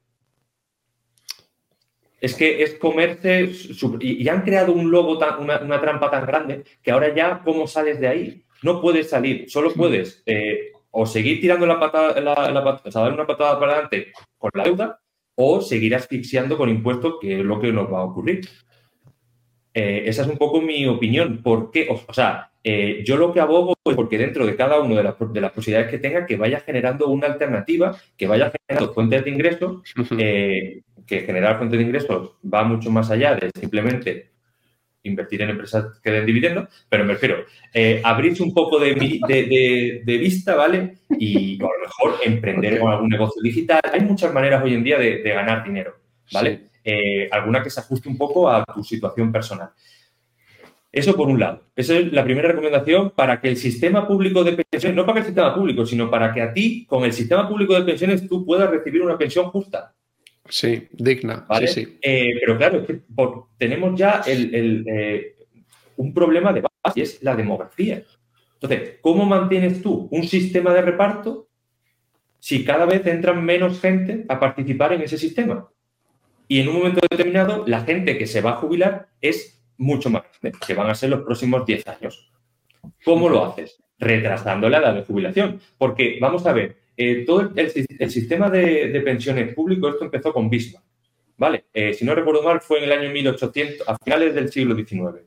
[2.22, 3.52] Es que es comerse
[4.00, 8.08] y, han creado un logo, una, trampa tan grande que ahora ya, ¿cómo sales de
[8.08, 8.46] ahí?
[8.64, 13.12] No puedes salir, solo puedes eh, o seguir tirando la patada, la, o sea, dar
[13.12, 15.02] una patada para adelante con la deuda
[15.36, 18.48] o seguir asfixiando con impuestos, que es lo que nos va a ocurrir.
[19.74, 21.42] Eh, esa es un poco mi opinión.
[21.42, 21.88] ¿Por qué?
[21.90, 25.16] O, sea, eh, yo lo que abogo es porque dentro de cada una de las,
[25.20, 29.30] de las, posibilidades que tenga, que vaya generando una alternativa, que vaya generando fuentes de
[29.30, 29.82] ingresos,
[30.18, 34.32] eh, que generar fuentes de ingresos va mucho más allá de simplemente
[35.04, 37.44] invertir en empresas que den dividendos, pero me refiero,
[38.04, 40.98] abrirse un poco de, vista, ¿vale?
[41.18, 43.82] Y a lo mejor emprender con algún negocio digital.
[43.92, 45.96] Hay muchas maneras hoy en día de, ganar dinero,
[46.32, 46.71] ¿vale?
[46.84, 49.70] Eh, alguna que se ajuste un poco a tu situación personal.
[50.92, 51.64] Eso por un lado.
[51.76, 55.20] Esa es la primera recomendación para que el sistema público de pensiones, no para que
[55.20, 58.46] el sistema público, sino para que a ti, con el sistema público de pensiones, tú
[58.46, 59.94] puedas recibir una pensión justa.
[60.50, 61.48] Sí, digna.
[61.68, 63.02] Sí, eh, pero claro, es que
[63.58, 65.36] tenemos ya eh,
[65.96, 68.04] un problema de base y es la demografía.
[68.56, 71.48] Entonces, ¿cómo mantienes tú un sistema de reparto
[72.38, 75.71] si cada vez entran menos gente a participar en ese sistema?
[76.52, 80.24] Y en un momento determinado, la gente que se va a jubilar es mucho más
[80.68, 82.30] que van a ser los próximos 10 años.
[83.06, 83.82] ¿Cómo lo haces?
[83.98, 85.62] Retrasando la edad de jubilación.
[85.78, 90.84] Porque, vamos a ver, eh, todo el, sistema de, pensiones público, esto empezó con Bismarck.
[91.38, 91.68] ¿Vale?
[91.74, 95.22] Eh, si no recuerdo mal, fue en el año 1800, a finales del siglo XIX.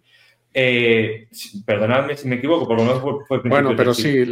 [0.57, 1.27] Eh,
[1.67, 4.25] perdonadme si me equivoco, por lo menos fue, Bueno, pero sí,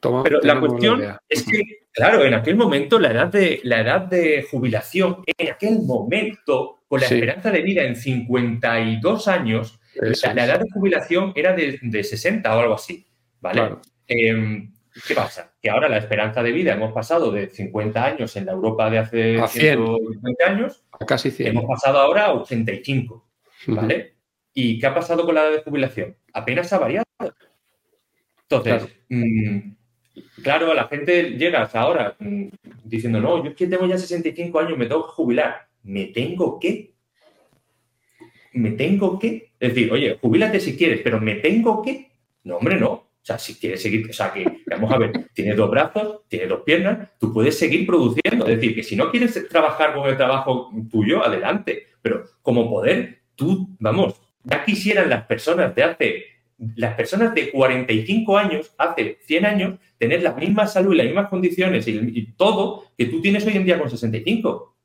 [0.00, 1.60] pero la cuestión es que,
[1.90, 7.00] claro, en aquel momento la edad de, la edad de jubilación, en aquel momento, con
[7.00, 12.60] la esperanza de vida en 52 años, la, edad de jubilación era de, 60 o
[12.60, 13.04] algo así,
[13.40, 13.76] ¿vale?
[14.06, 14.72] Em,
[15.06, 15.52] ¿Qué pasa?
[15.60, 18.98] Que ahora la esperanza de vida hemos pasado de 50 años en la Europa de
[19.00, 21.48] hace 150 años, a casi 100.
[21.48, 23.26] hemos pasado ahora a 85,
[23.66, 24.15] ¿vale?
[24.58, 26.16] ¿Y qué ha pasado con la edad de jubilación?
[26.32, 27.04] Apenas ha variado.
[28.48, 28.88] Entonces,
[30.42, 32.46] claro, mm, la gente llega ahora mm,
[32.82, 35.68] diciendo, no, yo es que tengo ya 65 años, me tengo que jubilar.
[35.82, 36.94] ¿Me tengo que?
[38.54, 39.52] ¿Me tengo que?
[39.60, 42.10] Es decir, oye, jubílate si quieres, pero ¿me tengo que?
[42.44, 42.90] No, hombre, no.
[42.92, 46.48] O sea, si quieres seguir, o sea, que, vamos a ver, tienes dos brazos, tienes
[46.48, 48.46] dos piernas, tú puedes seguir produciendo.
[48.46, 51.88] Es decir, que si no quieres trabajar con el trabajo tuyo, adelante.
[52.00, 56.24] Pero como poder tú, vamos, ya quisieran las personas de hace,
[56.76, 61.28] las personas de 45 años, hace 100 años, tener la misma salud y las mismas
[61.28, 64.76] condiciones y, todo que tú tienes hoy en día con 65.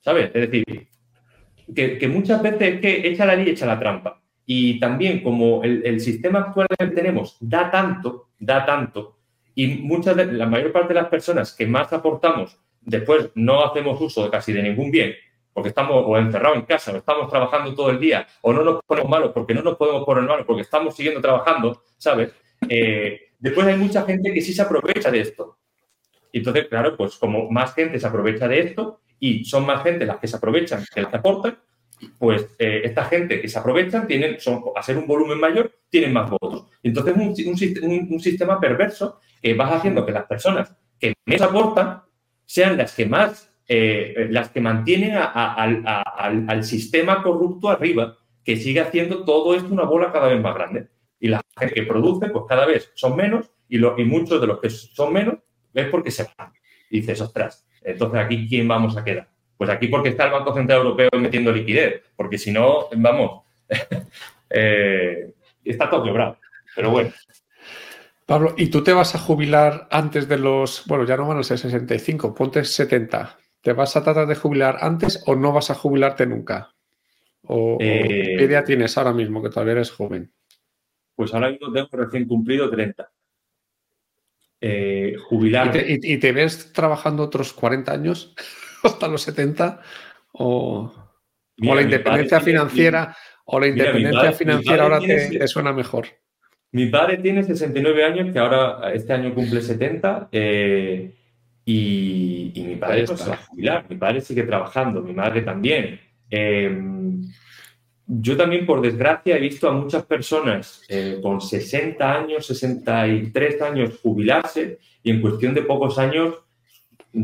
[0.00, 0.30] ¿Sabes?
[0.34, 0.64] Es decir,
[1.74, 4.22] que, muchas veces es que echa la ley, echa la trampa.
[4.44, 9.18] Y también como el, sistema actual que tenemos da tanto, da tanto,
[9.54, 14.00] y muchas de, la mayor parte de las personas que más aportamos después no hacemos
[14.00, 15.14] uso casi de ningún bien,
[15.58, 18.80] porque estamos o encerrados en casa, o estamos trabajando todo el día, o no nos
[18.84, 22.30] ponemos malos porque no nos podemos poner malos porque estamos siguiendo trabajando, ¿sabes?
[22.68, 25.58] Eh, después hay mucha gente que sí se aprovecha de esto.
[26.30, 30.06] Y entonces, claro, pues como más gente se aprovecha de esto y son más gente
[30.06, 31.58] las que se aprovechan que las que aportan,
[32.20, 36.12] pues eh, esta gente que se aprovechan tienen, son, a ser un volumen mayor, tienen
[36.12, 36.66] más votos.
[36.84, 42.02] Entonces es un, sistema perverso que va haciendo que las personas que menos aportan
[42.44, 49.24] sean las que más, eh, las que mantienen al, sistema corrupto arriba, que sigue haciendo
[49.24, 50.88] todo esto una bola cada vez más grande.
[51.20, 54.58] Y la gente que produce, pues cada vez son menos, y, y muchos de los
[54.60, 55.36] que son menos
[55.74, 56.52] es porque se van.
[56.90, 59.28] Y dices, ostras, entonces aquí quién vamos a quedar.
[59.58, 63.42] Pues aquí porque está el Banco Central Europeo metiendo liquidez, porque si no, vamos,
[64.50, 65.34] eh,
[65.64, 66.38] está todo quebrado.
[66.74, 67.10] Pero bueno.
[68.24, 71.42] Pablo, ¿y tú te vas a jubilar antes de los, bueno, ya no van a
[71.42, 73.36] ser 65, ponte 70.
[73.60, 76.74] ¿Te vas a tratar de jubilar antes o no vas a jubilarte nunca?
[77.42, 80.32] ¿O, qué eh, idea tienes ahora mismo, que todavía eres joven?
[81.14, 83.10] Pues ahora mismo tengo recién cumplido 30.
[84.60, 85.72] Eh, jubilar.
[85.86, 88.34] ¿Y te, ves trabajando otros 40 años?
[88.82, 89.80] hasta los 70
[90.32, 90.92] o,
[91.56, 96.06] la independencia financiera o la independencia financiera ahora te, suena mejor.
[96.70, 101.17] Mi padre tiene 69 años, que ahora este año cumple 70, eh,
[101.70, 103.86] y, mi padre pues, se va a jubilar.
[103.90, 106.00] Mi padre sigue trabajando, mi madre también.
[106.30, 107.20] Em,
[108.06, 113.98] yo también, por desgracia, he visto a muchas personas eh, con 60 años, 63 años
[114.02, 116.36] jubilarse y en cuestión de pocos años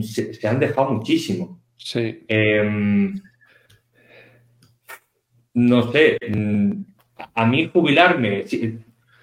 [0.02, 1.62] se, han dejado muchísimo.
[1.78, 2.24] Sí.
[2.28, 3.14] Em,
[5.54, 6.72] no sé, mm,
[7.34, 8.44] a mí jubilarme,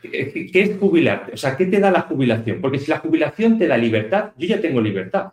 [0.01, 1.33] ¿qué es jubilarte?
[1.33, 2.59] O sea, ¿qué te da la jubilación?
[2.61, 5.31] Porque si la jubilación te da libertad, yo ya tengo libertad.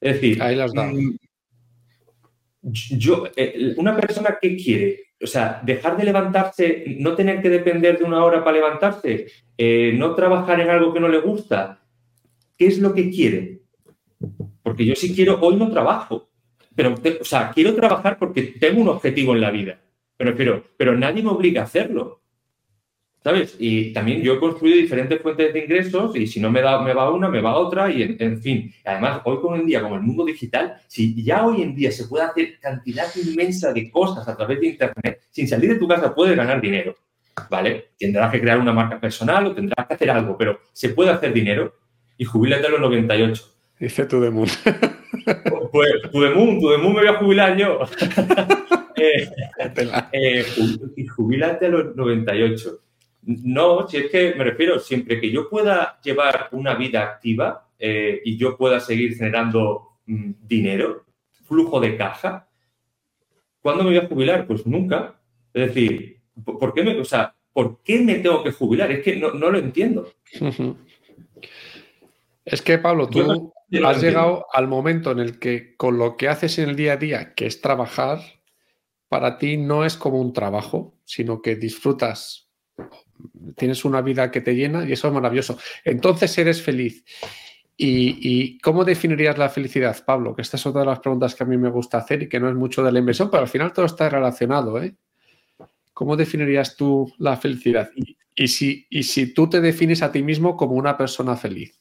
[0.00, 1.16] Es decir, Ahí las mm,
[2.62, 7.98] yo, eh, una persona que quiere, o sea, dejar de levantarse, no tener que depender
[7.98, 9.26] de una hora para levantarse,
[9.56, 11.82] eh, no trabajar en algo que no le gusta,
[12.56, 13.60] ¿qué es lo que quiere?
[14.62, 16.30] Porque yo si quiero, hoy no trabajo.
[16.74, 19.80] Pero, o sea, quiero trabajar porque tengo un objetivo en la vida.
[20.16, 22.22] Pero, pero, pero nadie me obliga a hacerlo.
[23.24, 23.56] ¿Sabes?
[23.58, 26.92] Y también yo he construido diferentes fuentes de ingresos y si no me, da, me
[26.92, 28.70] va una, me va otra y en, fin.
[28.84, 32.04] Además, hoy con en día, como el mundo digital, si ya hoy en día se
[32.04, 36.14] puede hacer cantidad inmensa de cosas a través de Internet, sin salir de tu casa
[36.14, 36.94] puedes ganar dinero.
[37.48, 37.92] ¿Vale?
[37.98, 41.32] Tendrás que crear una marca personal o tendrás que hacer algo, pero se puede hacer
[41.32, 41.74] dinero
[42.18, 43.42] y jubilarte a los 98.
[43.80, 44.48] Dice tu Moon.
[45.72, 47.80] Pues tu Moon, tu Moon me voy a jubilar yo.
[48.96, 49.28] eh,
[50.12, 50.44] eh,
[50.96, 52.83] y jubilarte a los 98.
[53.26, 58.20] No, si es que me refiero, siempre que yo pueda llevar una vida activa eh,
[58.24, 61.06] y yo pueda seguir generando mm, dinero,
[61.44, 62.48] flujo de caja,
[63.60, 64.46] ¿cuándo me voy a jubilar?
[64.46, 65.20] Pues nunca.
[65.52, 68.90] Es decir, ¿por qué me, o sea, ¿por qué me tengo que jubilar?
[68.92, 70.12] Es que no, no lo entiendo.
[72.44, 76.58] Es que, Pablo, tú has llegado al momento en el que con lo que haces
[76.58, 78.20] en el día a día, que es trabajar,
[79.08, 82.43] para ti no es como un trabajo, sino que disfrutas,
[83.56, 85.58] tienes una vida que te llena y eso es maravilloso.
[85.84, 87.04] Entonces eres feliz.
[87.76, 90.34] ¿Y, cómo definirías la felicidad, Pablo?
[90.34, 92.38] Que esta es otra de las preguntas que a mí me gusta hacer y que
[92.38, 94.80] no es mucho de la inversión, pero al final todo está relacionado.
[94.80, 94.94] ¿eh?
[95.92, 97.90] ¿Cómo definirías tú la felicidad?
[98.36, 101.80] y, si, y si tú te defines a ti mismo como una persona feliz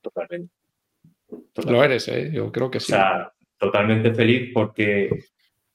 [0.00, 0.52] totalmente.
[1.66, 2.30] Lo eres, ¿eh?
[2.32, 2.92] yo creo que sí.
[2.92, 5.10] O sea, totalmente feliz porque,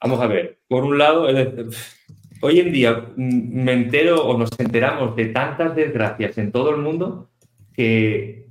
[0.02, 1.28] vamos a ver, por un lado,
[2.46, 7.30] hoy en día me entero o nos enteramos de tantas desgracias en todo el mundo
[7.74, 8.46] que,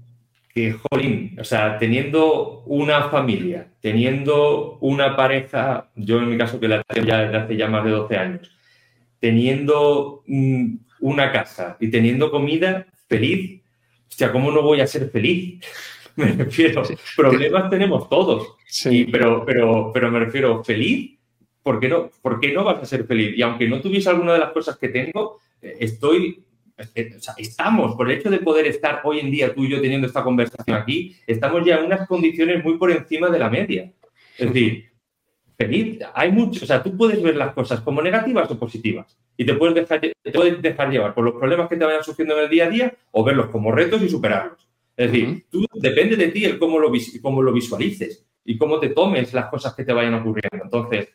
[0.52, 6.68] que, jolín, o sea, teniendo una familia, teniendo una pareja, yo en mi caso que
[6.68, 8.50] la tengo ya desde hace ya más de 12 años,
[9.20, 13.62] teniendo mm, una casa y teniendo comida, feliz,
[14.16, 15.60] sea, ¿cómo no voy a ser feliz?
[16.16, 16.82] me refiero,
[17.16, 19.06] problemas tenemos todos, sí.
[19.10, 21.13] pero, pero, pero me refiero, feliz,
[21.64, 23.36] ¿por qué, no, ¿por qué no vas a ser feliz?
[23.36, 26.44] Y aunque no tuviese alguna de las cosas que tengo, eh, estoy,
[26.78, 29.80] o sea, estamos, por el hecho de poder estar hoy en día tú y yo
[29.80, 33.90] teniendo esta conversación aquí, estamos ya en unas condiciones muy por encima de la media.
[34.38, 34.90] Es decir,
[35.56, 35.98] feliz.
[36.14, 39.54] Hay mucho, o sea, tú puedes ver las cosas como negativas o positivas y te
[39.54, 42.50] puedes dejar, te puedes dejar llevar por los problemas que te vayan surgiendo en el
[42.50, 44.68] día a día o verlos como retos y superarlos.
[44.96, 46.92] Es decir, tú, depende de ti el cómo lo,
[47.22, 50.64] cómo lo visualices y cómo te tomes las cosas que te vayan ocurriendo.
[50.64, 51.08] Entonces,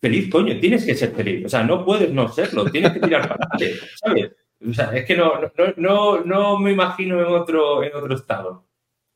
[0.00, 1.46] feliz, coño, tienes que ser feliz.
[1.46, 4.30] O sea, no puedes no serlo, tienes que tirar para adelante, ¿sabes?
[4.66, 5.32] O sea, es que no,
[5.76, 8.66] no, no, me imagino en otro, en otro estado.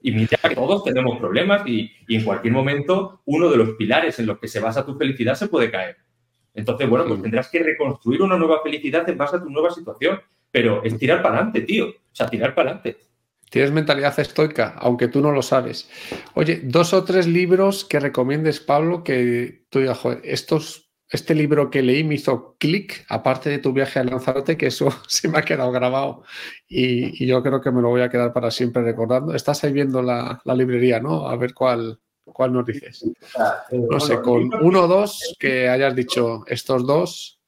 [0.01, 4.27] Y mira que todos tenemos problemas y, en cualquier momento uno de los pilares en
[4.27, 5.97] los que se basa tu felicidad se puede caer.
[6.55, 10.21] Entonces, bueno, pues tendrás que reconstruir una nueva felicidad en base a tu nueva situación.
[10.51, 11.89] Pero es tirar para adelante, tío.
[11.89, 12.99] O sea, tirar para adelante.
[13.53, 15.87] Tienes mentalidad estoica, aunque tú no lo sabes.
[16.33, 21.69] Oye, dos o tres libros que recomiendes, Pablo, que tú digas, joder, estos, este libro
[21.69, 25.37] que leí me hizo clic, aparte de tu viaje a Lanzarote, que eso se me
[25.37, 26.23] ha quedado grabado
[26.67, 29.35] y, yo creo que me lo voy a quedar para siempre recordando.
[29.35, 31.29] Estás ahí viendo la, librería, ¿no?
[31.29, 33.05] A ver cuál, cuál nos dices.
[33.71, 37.39] No sé, con uno o dos que hayas dicho, estos dos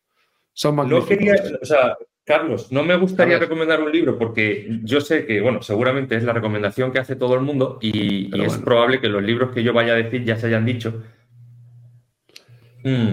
[0.53, 1.09] son magníficos.
[1.09, 5.43] No quería, o sea, Carlos, no me gustaría recomendar un libro porque yo sé que,
[5.43, 9.23] bueno, seguramente es la recomendación que hace todo el mundo y, es probable que los
[9.23, 11.03] libros que yo vaya a decir ya se hayan dicho.
[12.83, 13.13] Mm.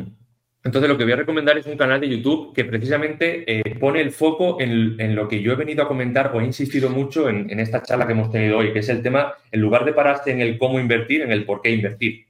[0.63, 3.99] Entonces, lo que voy a recomendar es un canal de YouTube que precisamente eh, pone
[3.99, 7.59] el foco en, lo que yo he venido a comentar o he insistido mucho en,
[7.59, 10.39] esta charla que hemos tenido hoy, que es el tema, en lugar de pararse en
[10.39, 12.27] el cómo invertir, en el por qué invertir.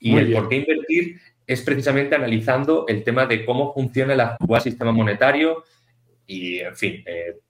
[0.00, 4.62] Y el por qué invertir es precisamente analizando el tema de cómo funciona el actual
[4.62, 5.62] sistema monetario,
[6.26, 7.40] y, en fin, eh,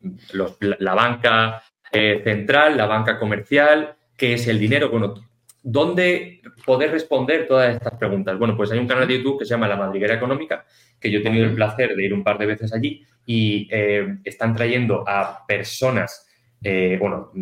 [0.59, 1.63] la banca
[1.93, 5.15] eh, central, la banca comercial, qué es el dinero, bueno,
[5.63, 8.39] ¿dónde poder responder todas estas preguntas?
[8.39, 10.65] Bueno, pues hay un canal de YouTube que se llama La Madriguera Económica,
[10.99, 14.19] que yo he tenido el placer de ir un par de veces allí y eh,
[14.25, 16.29] están trayendo a personas,
[16.61, 17.33] bueno,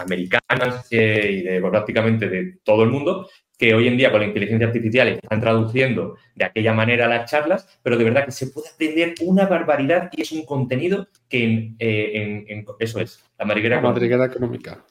[0.00, 3.28] americanas y de, prácticamente de todo el mundo
[3.60, 7.68] que hoy en día con la inteligencia artificial están traduciendo de aquella manera las charlas,
[7.82, 11.76] pero de verdad que se puede aprender una barbaridad y es un contenido que en,
[11.78, 13.78] eh, eso es, la madriguera,
[14.24, 14.86] económica.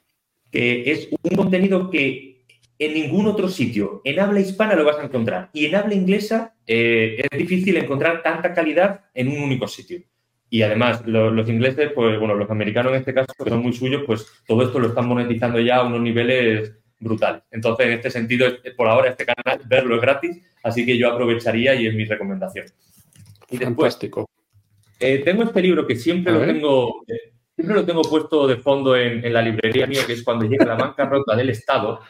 [0.51, 2.45] Que es un contenido que
[2.77, 6.55] en ningún otro sitio en habla hispana lo vas a encontrar y en habla inglesa
[6.67, 10.03] eh, es difícil encontrar tanta calidad en un único sitio.
[10.49, 13.73] Y además, los, los, ingleses, pues bueno, los americanos en este caso, que son muy
[13.73, 17.43] suyos, pues todo esto lo están monetizando ya a unos niveles brutal.
[17.51, 21.75] Entonces, en este sentido, por ahora este canal, verlo es gratis, así que yo aprovecharía
[21.75, 22.65] y es mi recomendación.
[23.49, 24.29] Y Fantástico.
[24.99, 27.05] Eh, tengo este libro que siempre lo tengo,
[27.55, 30.75] siempre lo tengo puesto de fondo en, la librería mía, que es cuando llega la
[30.75, 32.01] bancarrota del Estado.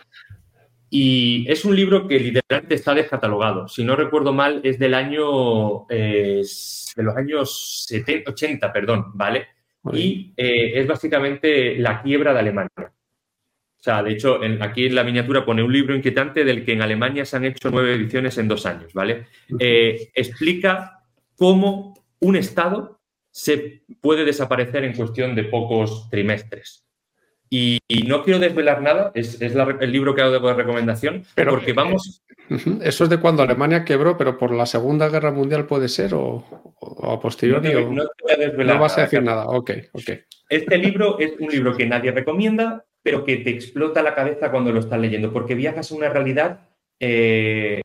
[0.90, 3.68] Y es un libro que literalmente está descatalogado.
[3.68, 6.42] Si no recuerdo mal, es del año eh,
[6.96, 9.48] de los años 70, 80, perdón, ¿vale?
[9.94, 12.92] Y eh, es básicamente la quiebra de Alemania.
[13.80, 16.82] O sea, de hecho, aquí en la miniatura pone un libro inquietante del que en
[16.82, 19.28] Alemania se han hecho nueve ediciones en dos años, ¿vale?
[19.58, 21.06] Eh, explica
[21.38, 23.00] cómo un Estado
[23.32, 26.89] se puede desaparecer en cuestión de pocos trimestres.
[27.52, 32.24] Y, no quiero desvelar nada, es, el libro que hago de recomendación, pero, porque vamos...
[32.82, 36.44] Eso es de cuando Alemania quebró, pero por la Segunda Guerra Mundial puede ser o,
[37.04, 37.74] a posteriori.
[37.74, 40.10] No, no, vas a decir nada, ok, ok.
[40.50, 44.72] Este libro es un libro que nadie recomienda, pero que te explota la cabeza cuando
[44.72, 46.70] lo estás leyendo, porque viajas a una realidad
[47.00, 47.82] eh,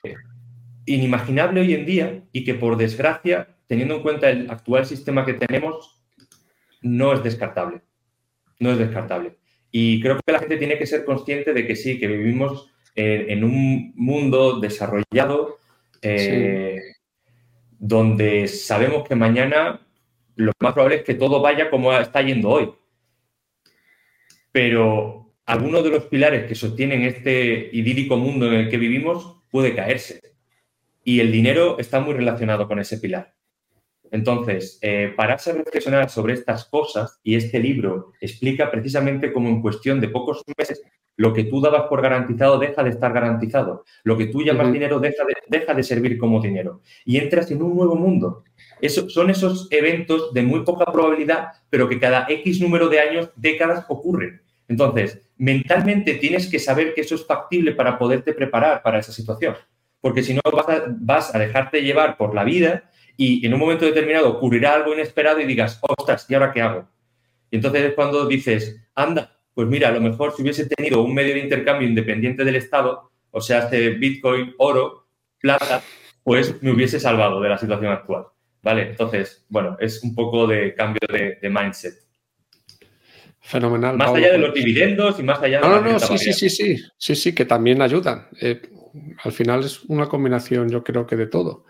[0.86, 5.34] inimaginable hoy en día y que por desgracia, teniendo en cuenta el actual sistema que
[5.34, 6.02] tenemos,
[6.82, 7.82] no es descartable.
[8.60, 9.36] No es descartable.
[9.76, 13.42] Y creo que la gente tiene que ser consciente de que sí, que vivimos en
[13.42, 15.59] un mundo desarrollado
[16.01, 16.80] eh,
[17.76, 19.80] donde sabemos que mañana
[20.36, 22.70] lo más probable es que todo vaya como está yendo hoy
[24.55, 29.74] pero alguno de los pilares que sostienen este idílico mundo en el que vivimos puede
[29.74, 30.20] caerse.
[31.02, 33.34] Y el dinero está muy relacionado con ese pilar.
[34.14, 39.60] Entonces, eh, pararse a reflexionar sobre estas cosas, y este libro explica precisamente cómo en
[39.60, 40.84] cuestión de pocos meses
[41.16, 45.00] lo que tú dabas por garantizado deja de estar garantizado, lo que tú llamas dinero
[45.00, 48.44] deja de, deja de servir como dinero, y entras en un nuevo mundo.
[48.80, 53.30] Eso, son esos eventos de muy poca probabilidad, pero que cada X número de años,
[53.34, 54.42] décadas ocurren.
[54.68, 59.56] Entonces, mentalmente tienes que saber que eso es factible para poderte preparar para esa situación.
[60.00, 60.40] Porque si no,
[61.00, 62.84] vas a, dejarte llevar por la vida
[63.16, 66.88] y en un momento determinado ocurrirá algo inesperado y digas, ostras, ¿y ahora qué hago?
[67.50, 71.14] Y entonces es cuando dices, anda, pues mira, a lo mejor si hubiese tenido un
[71.14, 75.06] medio de intercambio independiente del Estado, o sea, este Bitcoin, oro,
[75.38, 75.82] plata,
[76.22, 78.26] pues me hubiese salvado de la situación actual.
[78.62, 78.88] ¿Vale?
[78.88, 82.04] Entonces, bueno, es un poco de cambio de mindset.
[83.44, 83.94] Fenomenal.
[83.98, 85.68] Más allá de los dividendos y más allá de...
[85.68, 88.26] No, no, no, sí, sí, sí, sí, sí, sí, que también ayudan.
[88.40, 88.62] Eh,
[89.22, 91.66] al final es una combinación, yo creo que de todo.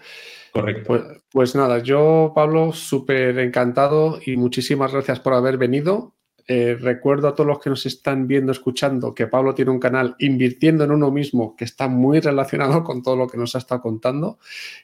[0.55, 0.85] Correcto.
[0.87, 1.03] Pues,
[1.33, 6.15] pues nada, yo, Pablo, súper encantado y muchísimas gracias por haber venido.
[6.47, 10.15] Eh, recuerdo a todos los que nos están viendo, escuchando, que Pablo tiene un canal
[10.21, 13.81] invirtiendo en uno mismo que está muy relacionado con todo lo que nos ha estado
[13.83, 14.39] contando.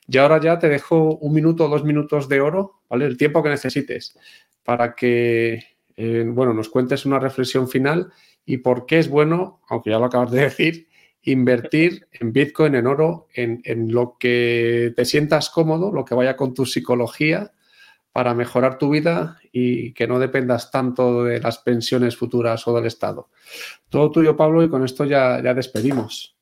[0.08, 3.04] Y ahora ya te dejo un minuto o dos minutos de oro, ¿vale?
[3.04, 4.18] El tiempo que necesites
[4.64, 5.62] para que,
[5.96, 8.12] eh, bueno, nos cuentes una reflexión final
[8.44, 10.88] y por qué es bueno, aunque ya lo acabas de decir,
[11.30, 16.36] invertir en Bitcoin, en oro, en, en lo que te sientas cómodo, lo que vaya
[16.36, 17.52] con tu psicología
[18.12, 22.86] para mejorar tu vida y que no dependas tanto de las pensiones futuras o del
[22.86, 23.28] Estado.
[23.88, 26.36] Todo tuyo, Pablo, y con esto ya, ya despedimos.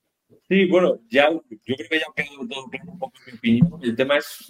[0.49, 1.41] Sí, bueno, ya yo
[1.77, 3.81] creo que ya ha quedado todo claro un poco mi opinión.
[3.83, 4.49] El tema es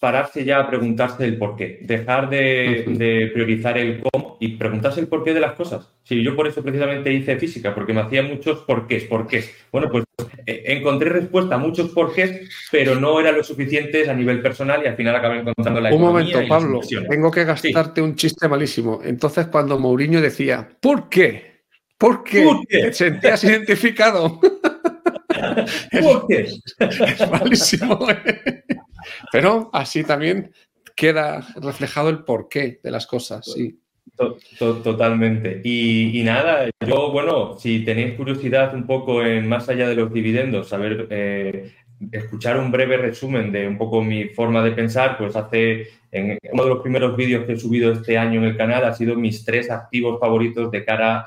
[0.00, 5.08] pararse ya a preguntarse el por qué, dejar de, priorizar el cómo y preguntarse el
[5.08, 5.92] porqué de las cosas.
[6.02, 9.54] Sí, yo por eso precisamente hice física, porque me hacía muchos porqués, porqués.
[9.70, 10.04] Bueno, pues
[10.46, 14.88] eh, encontré respuesta a muchos porqués, pero no eran lo suficientes a nivel personal y
[14.88, 19.00] al final acabé encontrando la Un momento, Pablo, tengo que gastarte un chiste malísimo.
[19.04, 21.60] Entonces, cuando Mourinho decía, ¿por qué?
[21.98, 22.48] ¿Por qué?
[22.66, 24.40] ¿Te sentías identificado?
[26.00, 26.48] ¿Por qué?
[26.78, 27.98] es malísimo.
[28.08, 28.64] ¿eh?
[29.32, 30.52] Pero así también
[30.94, 33.80] queda reflejado el porqué de las cosas, sí.
[34.58, 35.62] Totalmente.
[35.64, 40.68] Y, nada, yo, bueno, si tenéis curiosidad un poco en más allá de los dividendos,
[40.68, 41.72] saber, eh,
[42.12, 46.68] escuchar un breve resumen de un poco mi forma de pensar, pues hace, uno de
[46.68, 49.70] los primeros vídeos que he subido este año en el canal ha sido mis tres
[49.70, 51.24] activos favoritos de cara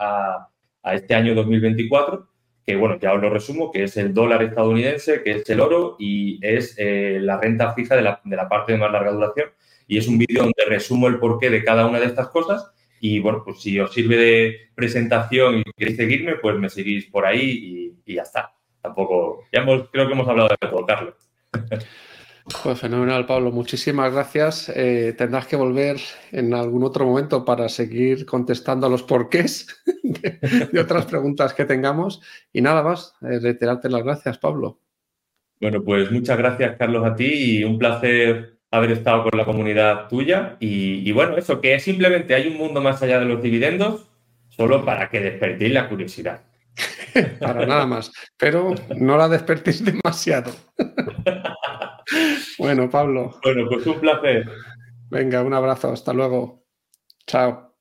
[0.84, 2.33] a este año 2024
[2.66, 5.96] que bueno, ya os lo resumo, que es el dólar estadounidense, que es el oro
[6.00, 9.50] y es eh, la renta fija de la, de la, parte de más larga duración.
[9.88, 12.72] Y es un vídeo donde resumo el porqué de cada una de estas cosas.
[13.02, 17.26] Y bueno, pues si os sirve de presentación y queréis seguirme, pues me seguís por
[17.26, 18.54] ahí y, y ya está.
[18.82, 21.16] Tampoco, ya hemos, creo que hemos hablado de todo, Carlos.
[22.62, 23.52] Pues fenomenal, Pablo.
[23.52, 24.70] Muchísimas gracias.
[24.76, 25.98] Eh, tendrás que volver
[26.32, 29.68] en algún otro momento para seguir contestando a los porqués
[30.04, 32.22] de, otras preguntas que tengamos.
[32.52, 34.80] Y nada más, eh, reiterarte las gracias, Pablo.
[35.62, 40.10] Bueno, pues muchas gracias, Carlos, a ti y un placer haber estado con la comunidad
[40.10, 40.58] tuya.
[40.60, 44.10] Y, y bueno, eso, que simplemente hay un mundo más allá de los dividendos,
[44.50, 46.42] solo para que despertéis la curiosidad.
[47.40, 48.12] Para nada más.
[48.38, 50.52] Pero no la despertéis demasiado.
[52.58, 53.40] bueno, Pablo.
[53.44, 54.50] Bueno, pues un placer.
[55.10, 55.92] Venga, un abrazo.
[55.92, 56.66] Hasta luego.
[57.28, 57.73] Chao.